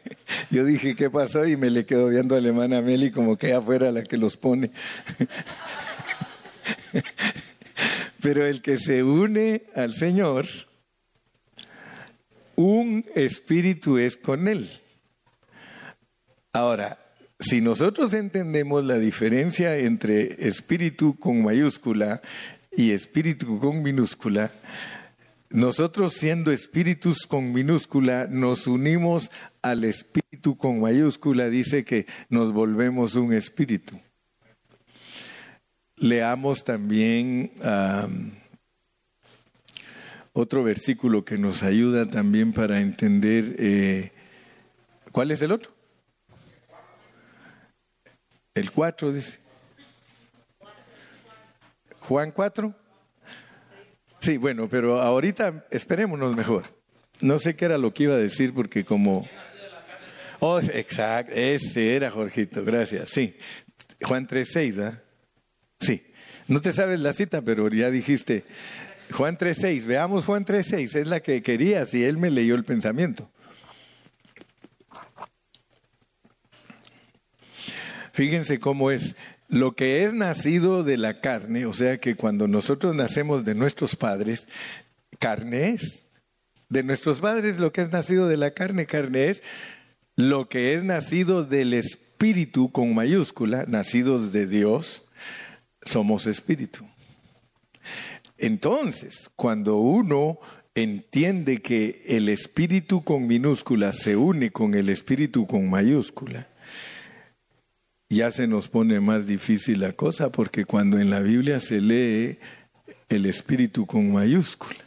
yo 0.50 0.64
dije, 0.64 0.96
¿qué 0.96 1.08
pasó? 1.10 1.46
Y 1.46 1.56
me 1.56 1.70
le 1.70 1.86
quedo 1.86 2.08
viendo 2.08 2.34
a 2.34 2.38
alemana 2.38 2.82
Meli 2.82 3.12
como 3.12 3.38
que 3.38 3.52
afuera 3.52 3.92
la 3.92 4.02
que 4.02 4.16
los 4.16 4.36
pone. 4.36 4.72
Pero 8.20 8.44
el 8.44 8.62
que 8.62 8.78
se 8.78 9.04
une 9.04 9.62
al 9.76 9.94
Señor, 9.94 10.46
un 12.58 13.04
espíritu 13.14 13.98
es 13.98 14.16
con 14.16 14.48
él. 14.48 14.68
Ahora, 16.52 16.98
si 17.38 17.60
nosotros 17.60 18.12
entendemos 18.14 18.84
la 18.84 18.98
diferencia 18.98 19.78
entre 19.78 20.48
espíritu 20.48 21.16
con 21.16 21.44
mayúscula 21.44 22.20
y 22.76 22.90
espíritu 22.90 23.60
con 23.60 23.80
minúscula, 23.80 24.50
nosotros 25.50 26.14
siendo 26.14 26.50
espíritus 26.50 27.28
con 27.28 27.52
minúscula 27.52 28.26
nos 28.28 28.66
unimos 28.66 29.30
al 29.62 29.84
espíritu 29.84 30.56
con 30.56 30.80
mayúscula, 30.80 31.48
dice 31.48 31.84
que 31.84 32.06
nos 32.28 32.52
volvemos 32.52 33.14
un 33.14 33.34
espíritu. 33.34 34.00
Leamos 35.94 36.64
también 36.64 37.52
otro 40.38 40.62
versículo 40.62 41.24
que 41.24 41.36
nos 41.36 41.64
ayuda 41.64 42.08
también 42.08 42.52
para 42.52 42.80
entender, 42.80 43.56
eh, 43.58 44.12
¿cuál 45.10 45.32
es 45.32 45.42
el 45.42 45.50
otro? 45.50 45.72
El 48.54 48.70
4 48.70 49.12
dice. 49.12 49.38
Juan 52.02 52.30
4. 52.30 52.72
Sí, 54.20 54.36
bueno, 54.36 54.68
pero 54.68 55.00
ahorita 55.00 55.66
esperémonos 55.70 56.36
mejor. 56.36 56.66
No 57.20 57.40
sé 57.40 57.56
qué 57.56 57.64
era 57.64 57.76
lo 57.76 57.92
que 57.92 58.04
iba 58.04 58.14
a 58.14 58.18
decir 58.18 58.54
porque 58.54 58.84
como... 58.84 59.28
Oh, 60.38 60.60
exacto, 60.60 61.32
ese 61.34 61.96
era 61.96 62.12
Jorgito, 62.12 62.64
gracias. 62.64 63.10
Sí, 63.10 63.36
Juan 64.02 64.28
3.6, 64.28 64.84
¿ah? 64.84 65.02
Sí. 65.80 66.04
No 66.46 66.60
te 66.60 66.72
sabes 66.72 67.00
la 67.00 67.12
cita, 67.12 67.42
pero 67.42 67.68
ya 67.68 67.90
dijiste, 67.90 68.44
Juan 69.12 69.38
3.6, 69.38 69.84
veamos 69.86 70.24
Juan 70.24 70.44
3.6, 70.44 70.94
es 70.94 71.08
la 71.08 71.20
que 71.20 71.42
quería 71.42 71.86
si 71.86 72.04
él 72.04 72.18
me 72.18 72.30
leyó 72.30 72.54
el 72.54 72.64
pensamiento. 72.64 73.30
Fíjense 78.12 78.58
cómo 78.58 78.90
es. 78.90 79.14
Lo 79.48 79.76
que 79.76 80.04
es 80.04 80.12
nacido 80.12 80.82
de 80.82 80.96
la 80.96 81.20
carne, 81.20 81.66
o 81.66 81.72
sea 81.72 81.98
que 81.98 82.16
cuando 82.16 82.48
nosotros 82.48 82.94
nacemos 82.94 83.44
de 83.44 83.54
nuestros 83.54 83.96
padres, 83.96 84.48
carne 85.18 85.70
es. 85.70 86.04
De 86.68 86.82
nuestros 86.82 87.20
padres 87.20 87.58
lo 87.58 87.72
que 87.72 87.82
es 87.82 87.90
nacido 87.90 88.28
de 88.28 88.36
la 88.36 88.50
carne, 88.50 88.86
carne 88.86 89.30
es. 89.30 89.42
Lo 90.16 90.48
que 90.48 90.74
es 90.74 90.82
nacido 90.82 91.44
del 91.44 91.72
espíritu 91.72 92.72
con 92.72 92.92
mayúscula, 92.92 93.64
nacidos 93.68 94.32
de 94.32 94.46
Dios, 94.46 95.06
somos 95.82 96.26
espíritu. 96.26 96.84
Entonces, 98.38 99.28
cuando 99.36 99.76
uno 99.76 100.38
entiende 100.74 101.60
que 101.60 102.04
el 102.06 102.28
espíritu 102.28 103.02
con 103.02 103.26
minúscula 103.26 103.92
se 103.92 104.16
une 104.16 104.50
con 104.50 104.74
el 104.74 104.88
espíritu 104.88 105.46
con 105.46 105.68
mayúscula, 105.68 106.46
ya 108.08 108.30
se 108.30 108.46
nos 108.46 108.68
pone 108.68 109.00
más 109.00 109.26
difícil 109.26 109.80
la 109.80 109.92
cosa, 109.92 110.30
porque 110.30 110.64
cuando 110.64 110.98
en 110.98 111.10
la 111.10 111.20
Biblia 111.20 111.60
se 111.60 111.80
lee 111.80 112.38
el 113.08 113.26
espíritu 113.26 113.86
con 113.86 114.12
mayúscula. 114.12 114.84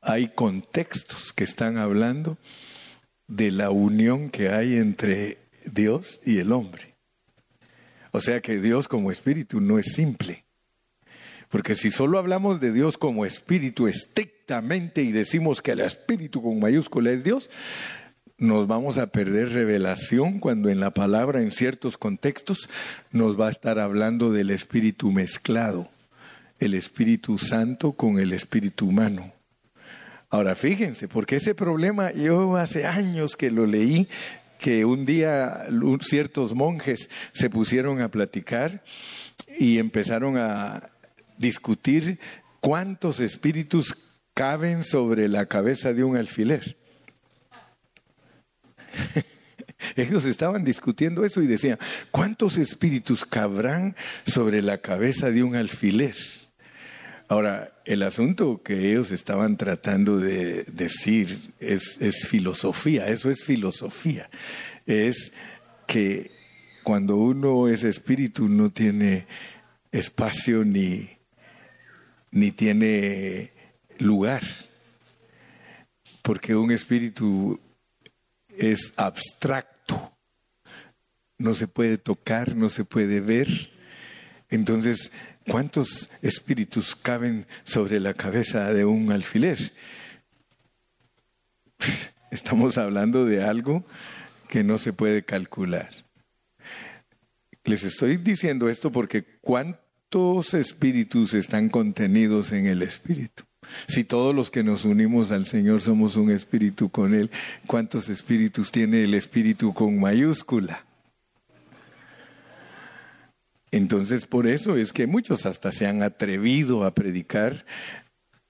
Hay 0.00 0.28
contextos 0.28 1.32
que 1.32 1.44
están 1.44 1.78
hablando 1.78 2.38
de 3.26 3.50
la 3.50 3.70
unión 3.70 4.30
que 4.30 4.50
hay 4.50 4.76
entre 4.76 5.38
Dios 5.64 6.20
y 6.24 6.38
el 6.38 6.52
hombre. 6.52 6.94
O 8.12 8.20
sea 8.20 8.40
que 8.40 8.60
Dios 8.60 8.88
como 8.88 9.10
espíritu 9.10 9.60
no 9.60 9.78
es 9.78 9.92
simple. 9.92 10.44
Porque 11.48 11.74
si 11.74 11.90
solo 11.90 12.18
hablamos 12.18 12.60
de 12.60 12.72
Dios 12.72 12.98
como 12.98 13.24
espíritu 13.24 13.88
estrictamente 13.88 15.02
y 15.02 15.12
decimos 15.12 15.62
que 15.62 15.72
el 15.72 15.80
espíritu 15.80 16.42
con 16.42 16.60
mayúscula 16.60 17.10
es 17.10 17.24
Dios, 17.24 17.50
nos 18.36 18.68
vamos 18.68 18.98
a 18.98 19.08
perder 19.08 19.52
revelación 19.52 20.38
cuando 20.38 20.68
en 20.68 20.78
la 20.78 20.92
palabra 20.92 21.40
en 21.40 21.50
ciertos 21.50 21.98
contextos 21.98 22.68
nos 23.10 23.38
va 23.38 23.48
a 23.48 23.50
estar 23.50 23.78
hablando 23.78 24.30
del 24.30 24.50
espíritu 24.50 25.10
mezclado, 25.10 25.90
el 26.60 26.74
espíritu 26.74 27.38
santo 27.38 27.92
con 27.92 28.18
el 28.18 28.32
espíritu 28.32 28.86
humano. 28.86 29.32
Ahora 30.30 30.54
fíjense, 30.54 31.08
porque 31.08 31.36
ese 31.36 31.54
problema 31.54 32.12
yo 32.12 32.56
hace 32.56 32.86
años 32.86 33.36
que 33.36 33.50
lo 33.50 33.66
leí, 33.66 34.08
que 34.60 34.84
un 34.84 35.06
día 35.06 35.66
ciertos 36.02 36.54
monjes 36.54 37.08
se 37.32 37.48
pusieron 37.48 38.02
a 38.02 38.10
platicar 38.10 38.82
y 39.58 39.78
empezaron 39.78 40.36
a 40.36 40.90
discutir 41.38 42.18
cuántos 42.60 43.20
espíritus 43.20 43.96
caben 44.34 44.84
sobre 44.84 45.28
la 45.28 45.46
cabeza 45.46 45.92
de 45.92 46.04
un 46.04 46.16
alfiler. 46.16 46.76
Ellos 49.96 50.24
estaban 50.24 50.64
discutiendo 50.64 51.24
eso 51.24 51.40
y 51.40 51.46
decían, 51.46 51.78
¿cuántos 52.10 52.56
espíritus 52.56 53.24
cabrán 53.24 53.96
sobre 54.26 54.60
la 54.62 54.78
cabeza 54.78 55.30
de 55.30 55.42
un 55.42 55.54
alfiler? 55.56 56.16
Ahora, 57.28 57.72
el 57.84 58.02
asunto 58.02 58.62
que 58.62 58.90
ellos 58.90 59.10
estaban 59.10 59.58
tratando 59.58 60.18
de 60.18 60.64
decir 60.64 61.52
es, 61.60 61.98
es 62.00 62.26
filosofía, 62.26 63.06
eso 63.08 63.30
es 63.30 63.44
filosofía. 63.44 64.30
Es 64.86 65.32
que 65.86 66.30
cuando 66.84 67.16
uno 67.16 67.68
es 67.68 67.84
espíritu 67.84 68.48
no 68.48 68.70
tiene 68.70 69.26
espacio 69.92 70.64
ni, 70.64 71.17
ni 72.30 72.50
tiene 72.52 73.52
lugar, 73.98 74.42
porque 76.22 76.54
un 76.54 76.70
espíritu 76.70 77.60
es 78.56 78.92
abstracto, 78.96 80.12
no 81.38 81.54
se 81.54 81.68
puede 81.68 81.98
tocar, 81.98 82.56
no 82.56 82.68
se 82.68 82.84
puede 82.84 83.20
ver. 83.20 83.70
Entonces, 84.50 85.12
¿cuántos 85.46 86.10
espíritus 86.22 86.96
caben 86.96 87.46
sobre 87.64 88.00
la 88.00 88.14
cabeza 88.14 88.72
de 88.72 88.84
un 88.84 89.12
alfiler? 89.12 89.72
Estamos 92.30 92.76
hablando 92.76 93.24
de 93.24 93.42
algo 93.42 93.84
que 94.48 94.64
no 94.64 94.78
se 94.78 94.92
puede 94.92 95.24
calcular. 95.24 95.90
Les 97.64 97.84
estoy 97.84 98.16
diciendo 98.16 98.68
esto 98.68 98.90
porque 98.90 99.24
¿cuántos 100.10 100.54
espíritus 100.54 101.34
están 101.34 101.68
contenidos 101.68 102.52
en 102.52 102.66
el 102.66 102.80
espíritu? 102.82 103.44
Si 103.86 104.04
todos 104.04 104.34
los 104.34 104.50
que 104.50 104.62
nos 104.62 104.86
unimos 104.86 105.32
al 105.32 105.44
Señor 105.44 105.82
somos 105.82 106.16
un 106.16 106.30
espíritu 106.30 106.88
con 106.88 107.12
Él, 107.12 107.30
¿cuántos 107.66 108.08
espíritus 108.08 108.72
tiene 108.72 109.02
el 109.02 109.12
espíritu 109.12 109.74
con 109.74 110.00
mayúscula? 110.00 110.86
Entonces 113.70 114.24
por 114.24 114.46
eso 114.46 114.76
es 114.76 114.94
que 114.94 115.06
muchos 115.06 115.44
hasta 115.44 115.72
se 115.72 115.86
han 115.86 116.02
atrevido 116.02 116.84
a 116.84 116.94
predicar 116.94 117.66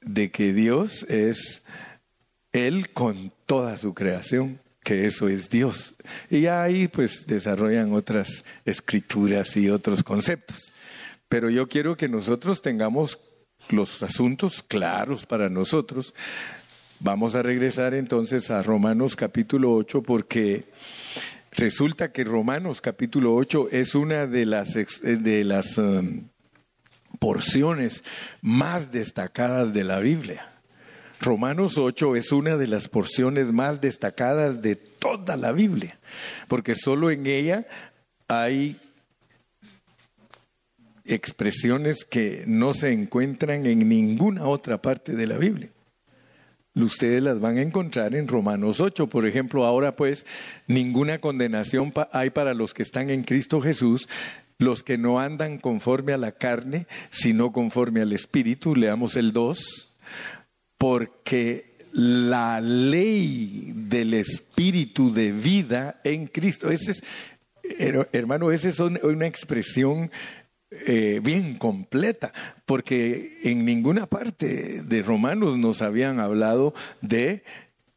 de 0.00 0.30
que 0.30 0.52
Dios 0.52 1.02
es 1.08 1.64
Él 2.52 2.90
con 2.90 3.32
toda 3.46 3.76
su 3.78 3.94
creación, 3.94 4.60
que 4.84 5.06
eso 5.06 5.28
es 5.28 5.50
Dios. 5.50 5.96
Y 6.30 6.46
ahí 6.46 6.86
pues 6.86 7.26
desarrollan 7.26 7.92
otras 7.94 8.44
escrituras 8.64 9.56
y 9.56 9.68
otros 9.70 10.04
conceptos. 10.04 10.72
Pero 11.28 11.50
yo 11.50 11.68
quiero 11.68 11.96
que 11.96 12.08
nosotros 12.08 12.62
tengamos 12.62 13.18
los 13.68 14.02
asuntos 14.02 14.62
claros 14.62 15.26
para 15.26 15.48
nosotros. 15.48 16.14
Vamos 17.00 17.34
a 17.34 17.42
regresar 17.42 17.94
entonces 17.94 18.50
a 18.50 18.62
Romanos 18.62 19.14
capítulo 19.14 19.72
8 19.72 20.02
porque 20.02 20.64
resulta 21.52 22.12
que 22.12 22.24
Romanos 22.24 22.80
capítulo 22.80 23.34
8 23.34 23.68
es 23.70 23.94
una 23.94 24.26
de 24.26 24.46
las, 24.46 24.74
de 25.02 25.44
las 25.44 25.78
um, 25.78 26.28
porciones 27.18 28.04
más 28.40 28.90
destacadas 28.90 29.72
de 29.72 29.84
la 29.84 30.00
Biblia. 30.00 30.50
Romanos 31.20 31.78
8 31.78 32.16
es 32.16 32.32
una 32.32 32.56
de 32.56 32.68
las 32.68 32.88
porciones 32.88 33.52
más 33.52 33.80
destacadas 33.80 34.62
de 34.62 34.76
toda 34.76 35.36
la 35.36 35.52
Biblia, 35.52 35.98
porque 36.46 36.74
solo 36.74 37.10
en 37.10 37.26
ella 37.26 37.66
hay 38.28 38.80
expresiones 41.08 42.04
que 42.04 42.44
no 42.46 42.74
se 42.74 42.92
encuentran 42.92 43.66
en 43.66 43.88
ninguna 43.88 44.44
otra 44.44 44.80
parte 44.80 45.12
de 45.12 45.26
la 45.26 45.38
Biblia. 45.38 45.70
Ustedes 46.74 47.22
las 47.22 47.40
van 47.40 47.58
a 47.58 47.62
encontrar 47.62 48.14
en 48.14 48.28
Romanos 48.28 48.80
8. 48.80 49.08
Por 49.08 49.26
ejemplo, 49.26 49.64
ahora 49.64 49.96
pues 49.96 50.26
ninguna 50.66 51.20
condenación 51.20 51.92
hay 52.12 52.30
para 52.30 52.54
los 52.54 52.74
que 52.74 52.82
están 52.82 53.10
en 53.10 53.24
Cristo 53.24 53.60
Jesús, 53.60 54.08
los 54.58 54.82
que 54.82 54.98
no 54.98 55.18
andan 55.18 55.58
conforme 55.58 56.12
a 56.12 56.18
la 56.18 56.32
carne, 56.32 56.86
sino 57.10 57.52
conforme 57.52 58.00
al 58.00 58.12
Espíritu. 58.12 58.76
Leamos 58.76 59.16
el 59.16 59.32
2. 59.32 59.96
Porque 60.76 61.76
la 61.92 62.60
ley 62.60 63.72
del 63.74 64.14
Espíritu 64.14 65.12
de 65.12 65.32
vida 65.32 66.00
en 66.04 66.26
Cristo, 66.28 66.70
ese 66.70 66.92
es, 66.92 67.02
hermano, 68.12 68.52
esa 68.52 68.68
es 68.68 68.78
una 68.78 69.26
expresión 69.26 70.10
eh, 70.70 71.20
bien 71.22 71.56
completa, 71.56 72.32
porque 72.66 73.40
en 73.42 73.64
ninguna 73.64 74.06
parte 74.06 74.82
de 74.82 75.02
Romanos 75.02 75.56
nos 75.58 75.80
habían 75.80 76.20
hablado 76.20 76.74
de 77.00 77.42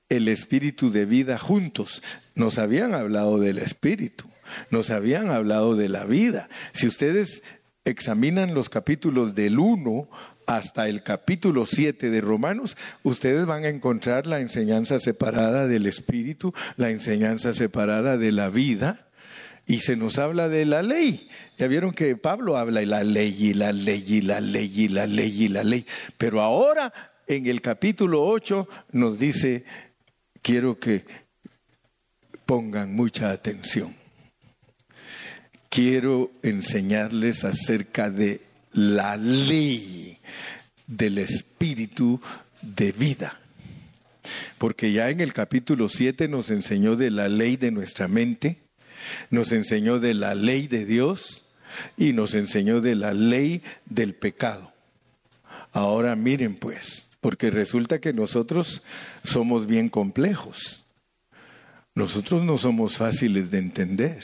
el 0.07 0.27
espíritu 0.27 0.91
de 0.91 1.05
vida 1.05 1.37
juntos, 1.37 2.01
nos 2.33 2.57
habían 2.57 2.93
hablado 2.93 3.39
del 3.39 3.57
espíritu, 3.57 4.25
nos 4.69 4.89
habían 4.89 5.31
hablado 5.31 5.75
de 5.75 5.89
la 5.89 6.05
vida. 6.05 6.49
Si 6.73 6.87
ustedes 6.87 7.43
examinan 7.83 8.53
los 8.53 8.69
capítulos 8.69 9.35
del 9.35 9.59
1 9.59 10.09
hasta 10.47 10.87
el 10.87 11.03
capítulo 11.03 11.65
7 11.65 12.09
de 12.09 12.21
Romanos, 12.21 12.77
ustedes 13.03 13.45
van 13.45 13.65
a 13.65 13.69
encontrar 13.69 14.27
la 14.27 14.39
enseñanza 14.39 14.99
separada 14.99 15.67
del 15.67 15.87
espíritu, 15.87 16.53
la 16.77 16.89
enseñanza 16.89 17.53
separada 17.53 18.17
de 18.17 18.31
la 18.31 18.49
vida, 18.49 19.10
y 19.71 19.79
se 19.79 19.95
nos 19.95 20.19
habla 20.19 20.49
de 20.49 20.65
la 20.65 20.81
ley. 20.81 21.29
Ya 21.57 21.67
vieron 21.67 21.93
que 21.93 22.17
Pablo 22.17 22.57
habla 22.57 22.81
de 22.81 22.87
la 22.87 23.05
ley 23.05 23.33
y 23.39 23.53
la 23.53 23.71
ley 23.71 24.03
y 24.05 24.19
la 24.19 24.41
ley 24.41 24.69
y 24.75 24.89
la 24.89 25.07
ley 25.07 25.43
y 25.43 25.47
la 25.47 25.63
ley. 25.63 25.85
Pero 26.17 26.41
ahora 26.41 26.91
en 27.25 27.45
el 27.45 27.61
capítulo 27.61 28.21
8 28.21 28.67
nos 28.91 29.17
dice, 29.17 29.63
quiero 30.41 30.77
que 30.77 31.05
pongan 32.45 32.93
mucha 32.93 33.31
atención. 33.31 33.95
Quiero 35.69 36.31
enseñarles 36.43 37.45
acerca 37.45 38.09
de 38.09 38.41
la 38.73 39.15
ley 39.15 40.19
del 40.85 41.17
espíritu 41.17 42.19
de 42.61 42.91
vida. 42.91 43.39
Porque 44.57 44.91
ya 44.91 45.09
en 45.09 45.21
el 45.21 45.31
capítulo 45.31 45.87
7 45.87 46.27
nos 46.27 46.51
enseñó 46.51 46.97
de 46.97 47.09
la 47.09 47.29
ley 47.29 47.55
de 47.55 47.71
nuestra 47.71 48.09
mente, 48.09 48.60
nos 49.29 49.51
enseñó 49.51 49.99
de 49.99 50.13
la 50.13 50.35
ley 50.35 50.67
de 50.67 50.85
Dios 50.85 51.45
y 51.97 52.13
nos 52.13 52.35
enseñó 52.35 52.81
de 52.81 52.95
la 52.95 53.13
ley 53.13 53.61
del 53.85 54.13
pecado. 54.13 54.71
Ahora 55.71 56.15
miren 56.15 56.55
pues, 56.55 57.07
porque 57.21 57.49
resulta 57.49 57.99
que 57.99 58.13
nosotros 58.13 58.83
somos 59.23 59.67
bien 59.67 59.89
complejos. 59.89 60.83
Nosotros 61.93 62.43
no 62.43 62.57
somos 62.57 62.97
fáciles 62.97 63.51
de 63.51 63.57
entender. 63.57 64.23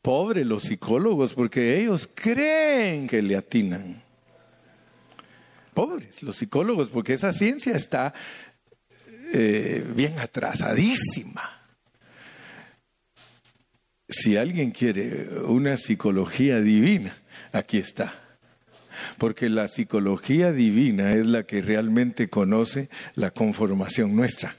Pobres 0.00 0.46
los 0.46 0.64
psicólogos, 0.64 1.32
porque 1.34 1.80
ellos 1.80 2.08
creen 2.12 3.06
que 3.06 3.22
le 3.22 3.36
atinan. 3.36 4.02
Pobres 5.74 6.22
los 6.22 6.36
psicólogos, 6.36 6.88
porque 6.88 7.14
esa 7.14 7.32
ciencia 7.32 7.74
está 7.76 8.12
eh, 9.32 9.84
bien 9.94 10.18
atrasadísima. 10.18 11.61
Si 14.12 14.36
alguien 14.36 14.72
quiere 14.72 15.40
una 15.46 15.76
psicología 15.78 16.60
divina, 16.60 17.16
aquí 17.50 17.78
está. 17.78 18.14
Porque 19.16 19.48
la 19.48 19.68
psicología 19.68 20.52
divina 20.52 21.12
es 21.12 21.26
la 21.26 21.44
que 21.44 21.62
realmente 21.62 22.28
conoce 22.28 22.90
la 23.14 23.30
conformación 23.30 24.14
nuestra. 24.14 24.54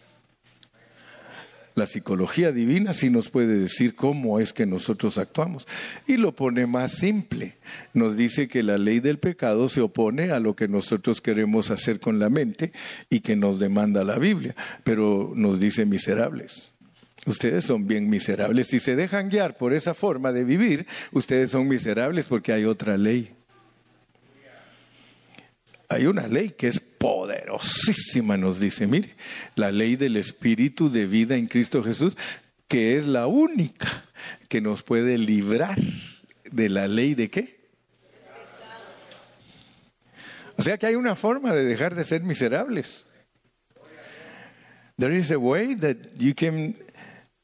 La 1.75 1.87
psicología 1.87 2.51
divina 2.51 2.93
sí 2.93 3.09
nos 3.09 3.29
puede 3.29 3.59
decir 3.59 3.95
cómo 3.95 4.39
es 4.39 4.53
que 4.53 4.65
nosotros 4.65 5.17
actuamos. 5.17 5.67
Y 6.07 6.17
lo 6.17 6.35
pone 6.35 6.67
más 6.67 6.93
simple. 6.93 7.57
Nos 7.93 8.17
dice 8.17 8.47
que 8.47 8.63
la 8.63 8.77
ley 8.77 8.99
del 8.99 9.19
pecado 9.19 9.69
se 9.69 9.81
opone 9.81 10.31
a 10.31 10.39
lo 10.39 10.55
que 10.55 10.67
nosotros 10.67 11.21
queremos 11.21 11.71
hacer 11.71 11.99
con 11.99 12.19
la 12.19 12.29
mente 12.29 12.71
y 13.09 13.21
que 13.21 13.35
nos 13.35 13.59
demanda 13.59 14.03
la 14.03 14.19
Biblia. 14.19 14.55
Pero 14.83 15.31
nos 15.35 15.59
dice 15.59 15.85
miserables. 15.85 16.72
Ustedes 17.25 17.65
son 17.65 17.88
bien 17.88 18.09
miserables. 18.09 18.67
Si 18.67 18.79
se 18.79 18.95
dejan 18.95 19.29
guiar 19.29 19.57
por 19.57 19.73
esa 19.73 19.93
forma 19.93 20.31
de 20.31 20.43
vivir, 20.43 20.88
ustedes 21.12 21.51
son 21.51 21.67
miserables 21.67 22.25
porque 22.25 22.51
hay 22.51 22.65
otra 22.65 22.97
ley. 22.97 23.33
Hay 25.88 26.05
una 26.05 26.27
ley 26.27 26.51
que 26.51 26.67
es 26.67 26.79
poderosísima, 26.79 28.36
nos 28.36 28.59
dice, 28.59 28.88
mire, 28.88 29.15
la 29.55 29.71
ley 29.71 29.95
del 29.95 30.17
Espíritu 30.17 30.89
de 30.89 31.05
vida 31.05 31.36
en 31.36 31.47
Cristo 31.47 31.83
Jesús, 31.83 32.17
que 32.67 32.97
es 32.97 33.05
la 33.05 33.27
única 33.27 34.05
que 34.49 34.59
nos 34.59 34.83
puede 34.83 35.17
librar 35.17 35.77
de 36.51 36.69
la 36.69 36.88
ley 36.88 37.13
de 37.13 37.29
qué? 37.29 37.63
O 40.57 40.62
sea 40.62 40.77
que 40.77 40.88
hay 40.88 40.95
una 40.95 41.15
forma 41.15 41.53
de 41.53 41.63
dejar 41.63 41.95
de 41.95 42.03
ser 42.03 42.23
miserables. 42.23 43.05
There 44.97 45.17
is 45.17 45.31
a 45.31 45.39
way 45.39 45.75
that 45.75 45.97
you 46.17 46.36
can 46.36 46.75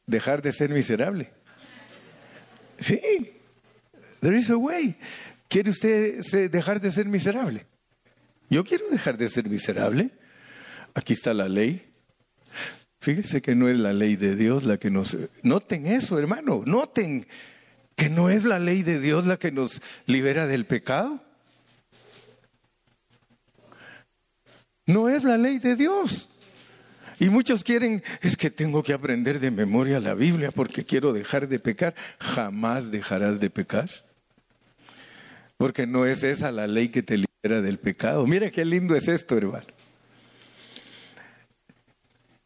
dejar 0.09 0.41
de 0.41 0.51
ser 0.51 0.69
miserable. 0.69 1.31
Sí, 2.79 2.99
there 4.21 4.37
is 4.37 4.49
a 4.49 4.57
way. 4.57 4.97
¿Quiere 5.47 5.71
usted 5.71 6.49
dejar 6.49 6.79
de 6.79 6.91
ser 6.91 7.07
miserable? 7.07 7.65
Yo 8.49 8.63
quiero 8.63 8.89
dejar 8.89 9.17
de 9.17 9.29
ser 9.29 9.49
miserable. 9.49 10.11
Aquí 10.93 11.13
está 11.13 11.33
la 11.33 11.47
ley. 11.47 11.85
Fíjese 12.99 13.41
que 13.41 13.55
no 13.55 13.69
es 13.69 13.77
la 13.77 13.93
ley 13.93 14.15
de 14.15 14.35
Dios 14.35 14.63
la 14.63 14.77
que 14.77 14.89
nos... 14.89 15.15
Noten 15.43 15.85
eso, 15.85 16.19
hermano, 16.19 16.63
noten 16.65 17.27
que 17.95 18.09
no 18.09 18.29
es 18.29 18.43
la 18.43 18.59
ley 18.59 18.83
de 18.83 18.99
Dios 18.99 19.25
la 19.25 19.37
que 19.37 19.51
nos 19.51 19.81
libera 20.05 20.47
del 20.47 20.65
pecado. 20.65 21.21
No 24.85 25.09
es 25.09 25.23
la 25.23 25.37
ley 25.37 25.59
de 25.59 25.75
Dios. 25.75 26.29
Y 27.19 27.29
muchos 27.29 27.65
quieren, 27.65 28.01
es 28.21 28.37
que 28.37 28.49
tengo 28.49 28.81
que 28.81 28.93
aprender 28.93 29.41
de 29.41 29.51
memoria 29.51 29.99
la 29.99 30.13
Biblia 30.13 30.51
porque 30.51 30.85
quiero 30.85 31.11
dejar 31.11 31.49
de 31.49 31.59
pecar. 31.59 31.93
Jamás 32.17 32.91
dejarás 32.91 33.41
de 33.41 33.49
pecar. 33.49 33.89
Porque 35.57 35.85
no 35.85 36.05
es 36.05 36.23
esa 36.23 36.51
la 36.53 36.65
ley 36.65 36.87
que 36.87 37.03
te 37.03 37.17
libera 37.17 37.61
del 37.61 37.77
pecado. 37.77 38.25
Mira 38.25 38.49
qué 38.49 38.63
lindo 38.63 38.95
es 38.95 39.09
esto, 39.09 39.37
hermano. 39.37 39.67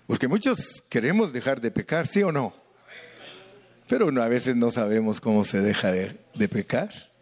Porque 0.08 0.28
muchos 0.28 0.84
queremos 0.90 1.32
dejar 1.32 1.62
de 1.62 1.70
pecar, 1.70 2.08
¿sí 2.08 2.24
o 2.24 2.32
no? 2.32 2.56
Pero 3.88 4.10
a 4.22 4.28
veces 4.28 4.56
no 4.56 4.72
sabemos 4.72 5.22
cómo 5.22 5.46
se 5.46 5.62
deja 5.62 5.92
de, 5.92 6.18
de 6.34 6.50
pecar. 6.50 7.13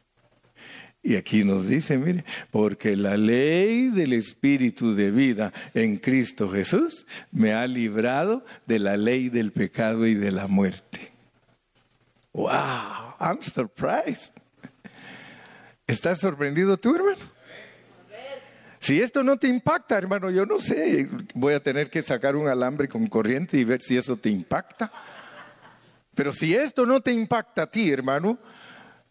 Y 1.04 1.16
aquí 1.16 1.44
nos 1.44 1.68
dice, 1.68 1.98
mire, 1.98 2.26
porque 2.52 2.96
la 2.96 3.18
ley 3.18 3.90
del 3.90 4.14
Espíritu 4.14 4.94
de 4.94 5.10
vida 5.10 5.52
en 5.74 5.98
Cristo 5.98 6.50
Jesús 6.50 7.08
me 7.32 7.54
ha 7.54 7.66
librado 7.66 8.46
de 8.68 8.78
la 8.78 8.98
ley 8.98 9.30
del 9.30 9.52
pecado 9.52 10.06
y 10.06 10.14
de 10.14 10.32
la 10.32 10.48
muerte. 10.48 11.12
Wow, 12.34 13.16
I'm 13.20 13.42
surprised. 13.42 14.34
¿Estás 15.88 16.20
sorprendido 16.20 16.78
tú, 16.78 16.96
hermano? 16.96 17.42
Si 18.80 19.00
esto 19.00 19.24
no 19.24 19.38
te 19.38 19.48
impacta, 19.48 19.98
hermano, 19.98 20.32
yo 20.32 20.46
no 20.46 20.60
sé, 20.60 21.08
voy 21.36 21.54
a 21.54 21.62
tener 21.62 21.90
que 21.90 22.02
sacar 22.02 22.36
un 22.36 22.48
alambre 22.48 22.88
con 22.88 23.06
corriente 23.08 23.58
y 23.58 23.64
ver 23.64 23.82
si 23.82 23.96
eso 23.96 24.18
te 24.18 24.30
impacta. 24.30 24.92
Pero 26.16 26.34
si 26.34 26.56
esto 26.56 26.86
no 26.86 27.02
te 27.02 27.12
impacta 27.12 27.64
a 27.64 27.70
ti, 27.70 27.92
hermano, 27.92 28.40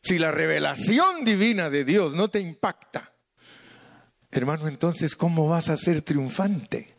si 0.02 0.18
la 0.18 0.30
revelación 0.30 1.24
divina 1.24 1.70
de 1.70 1.84
Dios 1.84 2.14
no 2.14 2.28
te 2.28 2.40
impacta, 2.40 3.12
hermano, 4.30 4.68
entonces 4.68 5.16
¿cómo 5.16 5.48
vas 5.48 5.68
a 5.68 5.76
ser 5.76 6.02
triunfante? 6.02 6.94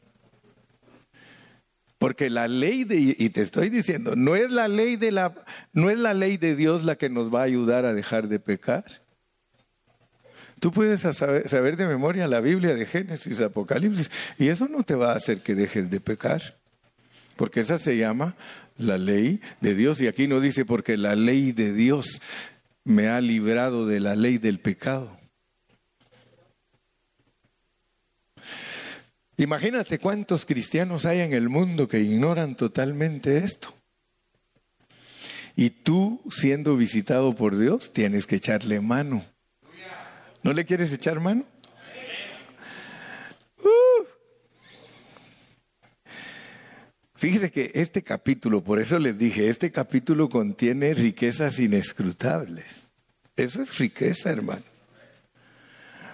Porque 1.97 2.29
la 2.31 2.47
ley 2.47 2.83
de 2.83 2.97
y 2.97 3.29
te 3.29 3.41
estoy 3.41 3.69
diciendo, 3.69 4.15
no 4.15 4.35
es 4.35 4.49
la 4.51 4.67
ley 4.67 4.95
de 4.95 5.11
la 5.11 5.35
no 5.71 5.89
es 5.89 5.99
la 5.99 6.15
ley 6.15 6.37
de 6.37 6.55
Dios 6.55 6.83
la 6.83 6.95
que 6.95 7.09
nos 7.09 7.33
va 7.33 7.41
a 7.41 7.43
ayudar 7.43 7.85
a 7.85 7.93
dejar 7.93 8.27
de 8.27 8.39
pecar. 8.39 8.85
Tú 10.61 10.71
puedes 10.71 11.01
saber, 11.01 11.75
de 11.75 11.87
memoria 11.87 12.27
la 12.27 12.39
Biblia 12.39 12.75
de 12.75 12.85
Génesis, 12.85 13.41
Apocalipsis, 13.41 14.11
y 14.37 14.49
eso 14.49 14.67
no 14.67 14.83
te 14.83 14.93
va 14.93 15.11
a 15.11 15.15
hacer 15.15 15.41
que 15.41 15.55
dejes 15.55 15.89
de 15.89 15.99
pecar, 15.99 16.55
porque 17.35 17.61
esa 17.61 17.79
se 17.79 17.97
llama 17.97 18.35
la 18.77 18.99
ley 18.99 19.41
de 19.59 19.73
Dios, 19.73 19.99
y 20.01 20.07
aquí 20.07 20.27
no 20.27 20.39
dice 20.39 20.63
porque 20.63 20.97
la 20.97 21.15
ley 21.15 21.51
de 21.51 21.73
Dios 21.73 22.21
me 22.83 23.07
ha 23.07 23.21
librado 23.21 23.85
de 23.85 23.99
la 23.99 24.15
ley 24.15 24.37
del 24.37 24.59
pecado. 24.59 25.17
Imagínate 29.37 29.97
cuántos 29.97 30.45
cristianos 30.45 31.05
hay 31.05 31.19
en 31.19 31.33
el 31.33 31.49
mundo 31.49 31.87
que 31.87 31.99
ignoran 31.99 32.55
totalmente 32.55 33.37
esto. 33.37 33.73
Y 35.55 35.69
tú, 35.69 36.21
siendo 36.29 36.77
visitado 36.77 37.35
por 37.35 37.57
Dios, 37.57 37.91
tienes 37.91 38.27
que 38.27 38.35
echarle 38.35 38.81
mano. 38.81 39.25
¿No 40.43 40.53
le 40.53 40.65
quieres 40.65 40.93
echar 40.93 41.19
mano? 41.19 41.45
Fíjese 47.21 47.51
que 47.51 47.69
este 47.75 48.01
capítulo, 48.01 48.63
por 48.63 48.79
eso 48.79 48.97
les 48.97 49.15
dije, 49.15 49.47
este 49.47 49.71
capítulo 49.71 50.27
contiene 50.27 50.95
riquezas 50.95 51.59
inescrutables. 51.59 52.89
Eso 53.35 53.61
es 53.61 53.77
riqueza, 53.77 54.31
hermano. 54.31 54.63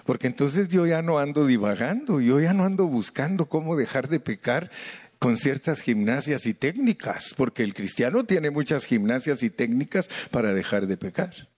Porque 0.04 0.26
entonces 0.26 0.68
yo 0.68 0.86
ya 0.86 1.00
no 1.00 1.18
ando 1.18 1.46
divagando, 1.46 2.20
yo 2.20 2.40
ya 2.40 2.52
no 2.52 2.66
ando 2.66 2.84
buscando 2.84 3.46
cómo 3.46 3.74
dejar 3.74 4.10
de 4.10 4.20
pecar 4.20 4.70
con 5.18 5.38
ciertas 5.38 5.80
gimnasias 5.80 6.44
y 6.44 6.52
técnicas, 6.52 7.32
porque 7.38 7.64
el 7.64 7.72
cristiano 7.72 8.24
tiene 8.24 8.50
muchas 8.50 8.84
gimnasias 8.84 9.42
y 9.42 9.48
técnicas 9.48 10.10
para 10.30 10.52
dejar 10.52 10.86
de 10.86 10.98
pecar. 10.98 11.48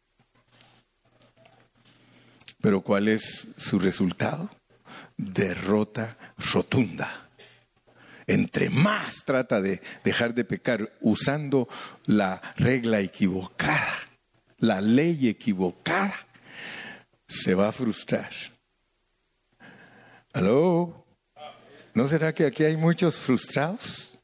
Pero 2.61 2.83
¿cuál 2.83 3.09
es 3.09 3.49
su 3.57 3.81
resultado? 3.81 4.49
Derrota 5.17 6.17
rotunda. 6.53 7.30
Entre 8.31 8.71
más 8.71 9.25
trata 9.25 9.61
de 9.61 9.83
dejar 10.05 10.35
de 10.35 10.45
pecar 10.45 10.93
usando 11.01 11.69
la 12.07 12.41
regla 12.55 13.01
equivocada, 13.01 13.89
la 14.59 14.81
ley 14.81 15.27
equivocada, 15.27 16.15
se 17.27 17.57
va 17.57 17.67
a 17.67 17.73
frustrar. 17.73 18.31
¿Aló? 20.33 21.05
¿No 21.93 22.07
será 22.07 22.33
que 22.33 22.47
aquí 22.47 22.63
hay 22.63 22.77
muchos 22.77 23.17
frustrados? 23.17 24.17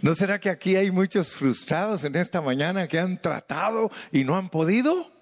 ¿No 0.00 0.14
será 0.14 0.40
que 0.40 0.48
aquí 0.48 0.76
hay 0.76 0.90
muchos 0.90 1.28
frustrados 1.28 2.02
en 2.04 2.16
esta 2.16 2.40
mañana 2.40 2.88
que 2.88 2.98
han 2.98 3.20
tratado 3.20 3.90
y 4.10 4.24
no 4.24 4.38
han 4.38 4.48
podido? 4.48 5.12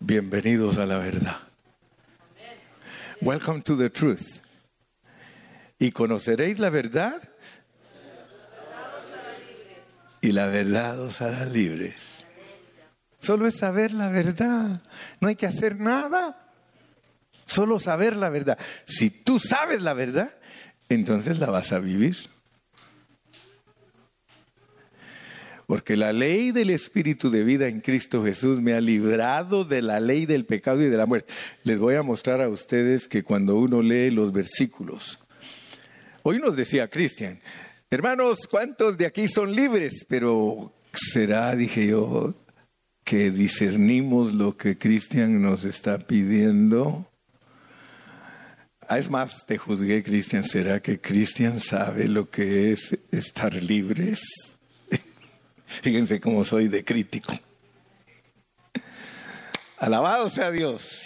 Bienvenidos 0.00 0.78
a 0.78 0.86
la 0.86 0.96
verdad. 0.96 1.51
Welcome 3.22 3.62
to 3.62 3.76
the 3.76 3.88
truth. 3.88 4.40
Y 5.78 5.92
conoceréis 5.92 6.58
la 6.58 6.70
verdad. 6.70 7.22
Y 10.20 10.32
la 10.32 10.48
verdad 10.48 10.98
os 11.00 11.22
hará 11.22 11.44
libres. 11.44 12.26
Solo 13.20 13.46
es 13.46 13.56
saber 13.56 13.92
la 13.92 14.08
verdad. 14.08 14.82
No 15.20 15.28
hay 15.28 15.36
que 15.36 15.46
hacer 15.46 15.78
nada. 15.78 16.50
Solo 17.46 17.78
saber 17.78 18.16
la 18.16 18.28
verdad. 18.28 18.58
Si 18.86 19.10
tú 19.10 19.38
sabes 19.38 19.82
la 19.82 19.94
verdad, 19.94 20.36
entonces 20.88 21.38
la 21.38 21.46
vas 21.48 21.70
a 21.70 21.78
vivir. 21.78 22.16
Porque 25.72 25.96
la 25.96 26.12
ley 26.12 26.52
del 26.52 26.68
Espíritu 26.68 27.30
de 27.30 27.44
vida 27.44 27.66
en 27.66 27.80
Cristo 27.80 28.22
Jesús 28.22 28.60
me 28.60 28.74
ha 28.74 28.80
librado 28.82 29.64
de 29.64 29.80
la 29.80 30.00
ley 30.00 30.26
del 30.26 30.44
pecado 30.44 30.82
y 30.82 30.90
de 30.90 30.98
la 30.98 31.06
muerte. 31.06 31.32
Les 31.64 31.78
voy 31.78 31.94
a 31.94 32.02
mostrar 32.02 32.42
a 32.42 32.50
ustedes 32.50 33.08
que 33.08 33.22
cuando 33.22 33.56
uno 33.56 33.80
lee 33.80 34.10
los 34.10 34.32
versículos, 34.32 35.18
hoy 36.24 36.40
nos 36.40 36.58
decía 36.58 36.88
Cristian, 36.88 37.40
hermanos, 37.88 38.46
¿cuántos 38.50 38.98
de 38.98 39.06
aquí 39.06 39.28
son 39.28 39.56
libres? 39.56 40.04
Pero 40.06 40.74
será, 40.92 41.56
dije 41.56 41.86
yo, 41.86 42.34
que 43.02 43.30
discernimos 43.30 44.34
lo 44.34 44.58
que 44.58 44.76
Cristian 44.76 45.40
nos 45.40 45.64
está 45.64 46.00
pidiendo. 46.00 47.08
Ah, 48.86 48.98
es 48.98 49.08
más, 49.08 49.46
te 49.46 49.56
juzgué, 49.56 50.02
Cristian. 50.02 50.44
¿Será 50.44 50.82
que 50.82 51.00
Cristian 51.00 51.60
sabe 51.60 52.08
lo 52.08 52.28
que 52.28 52.72
es 52.72 52.98
estar 53.10 53.54
libres? 53.54 54.20
Fíjense 55.80 56.20
cómo 56.20 56.44
soy 56.44 56.68
de 56.68 56.84
crítico. 56.84 57.38
Alabado 59.78 60.30
sea 60.30 60.50
Dios. 60.50 61.02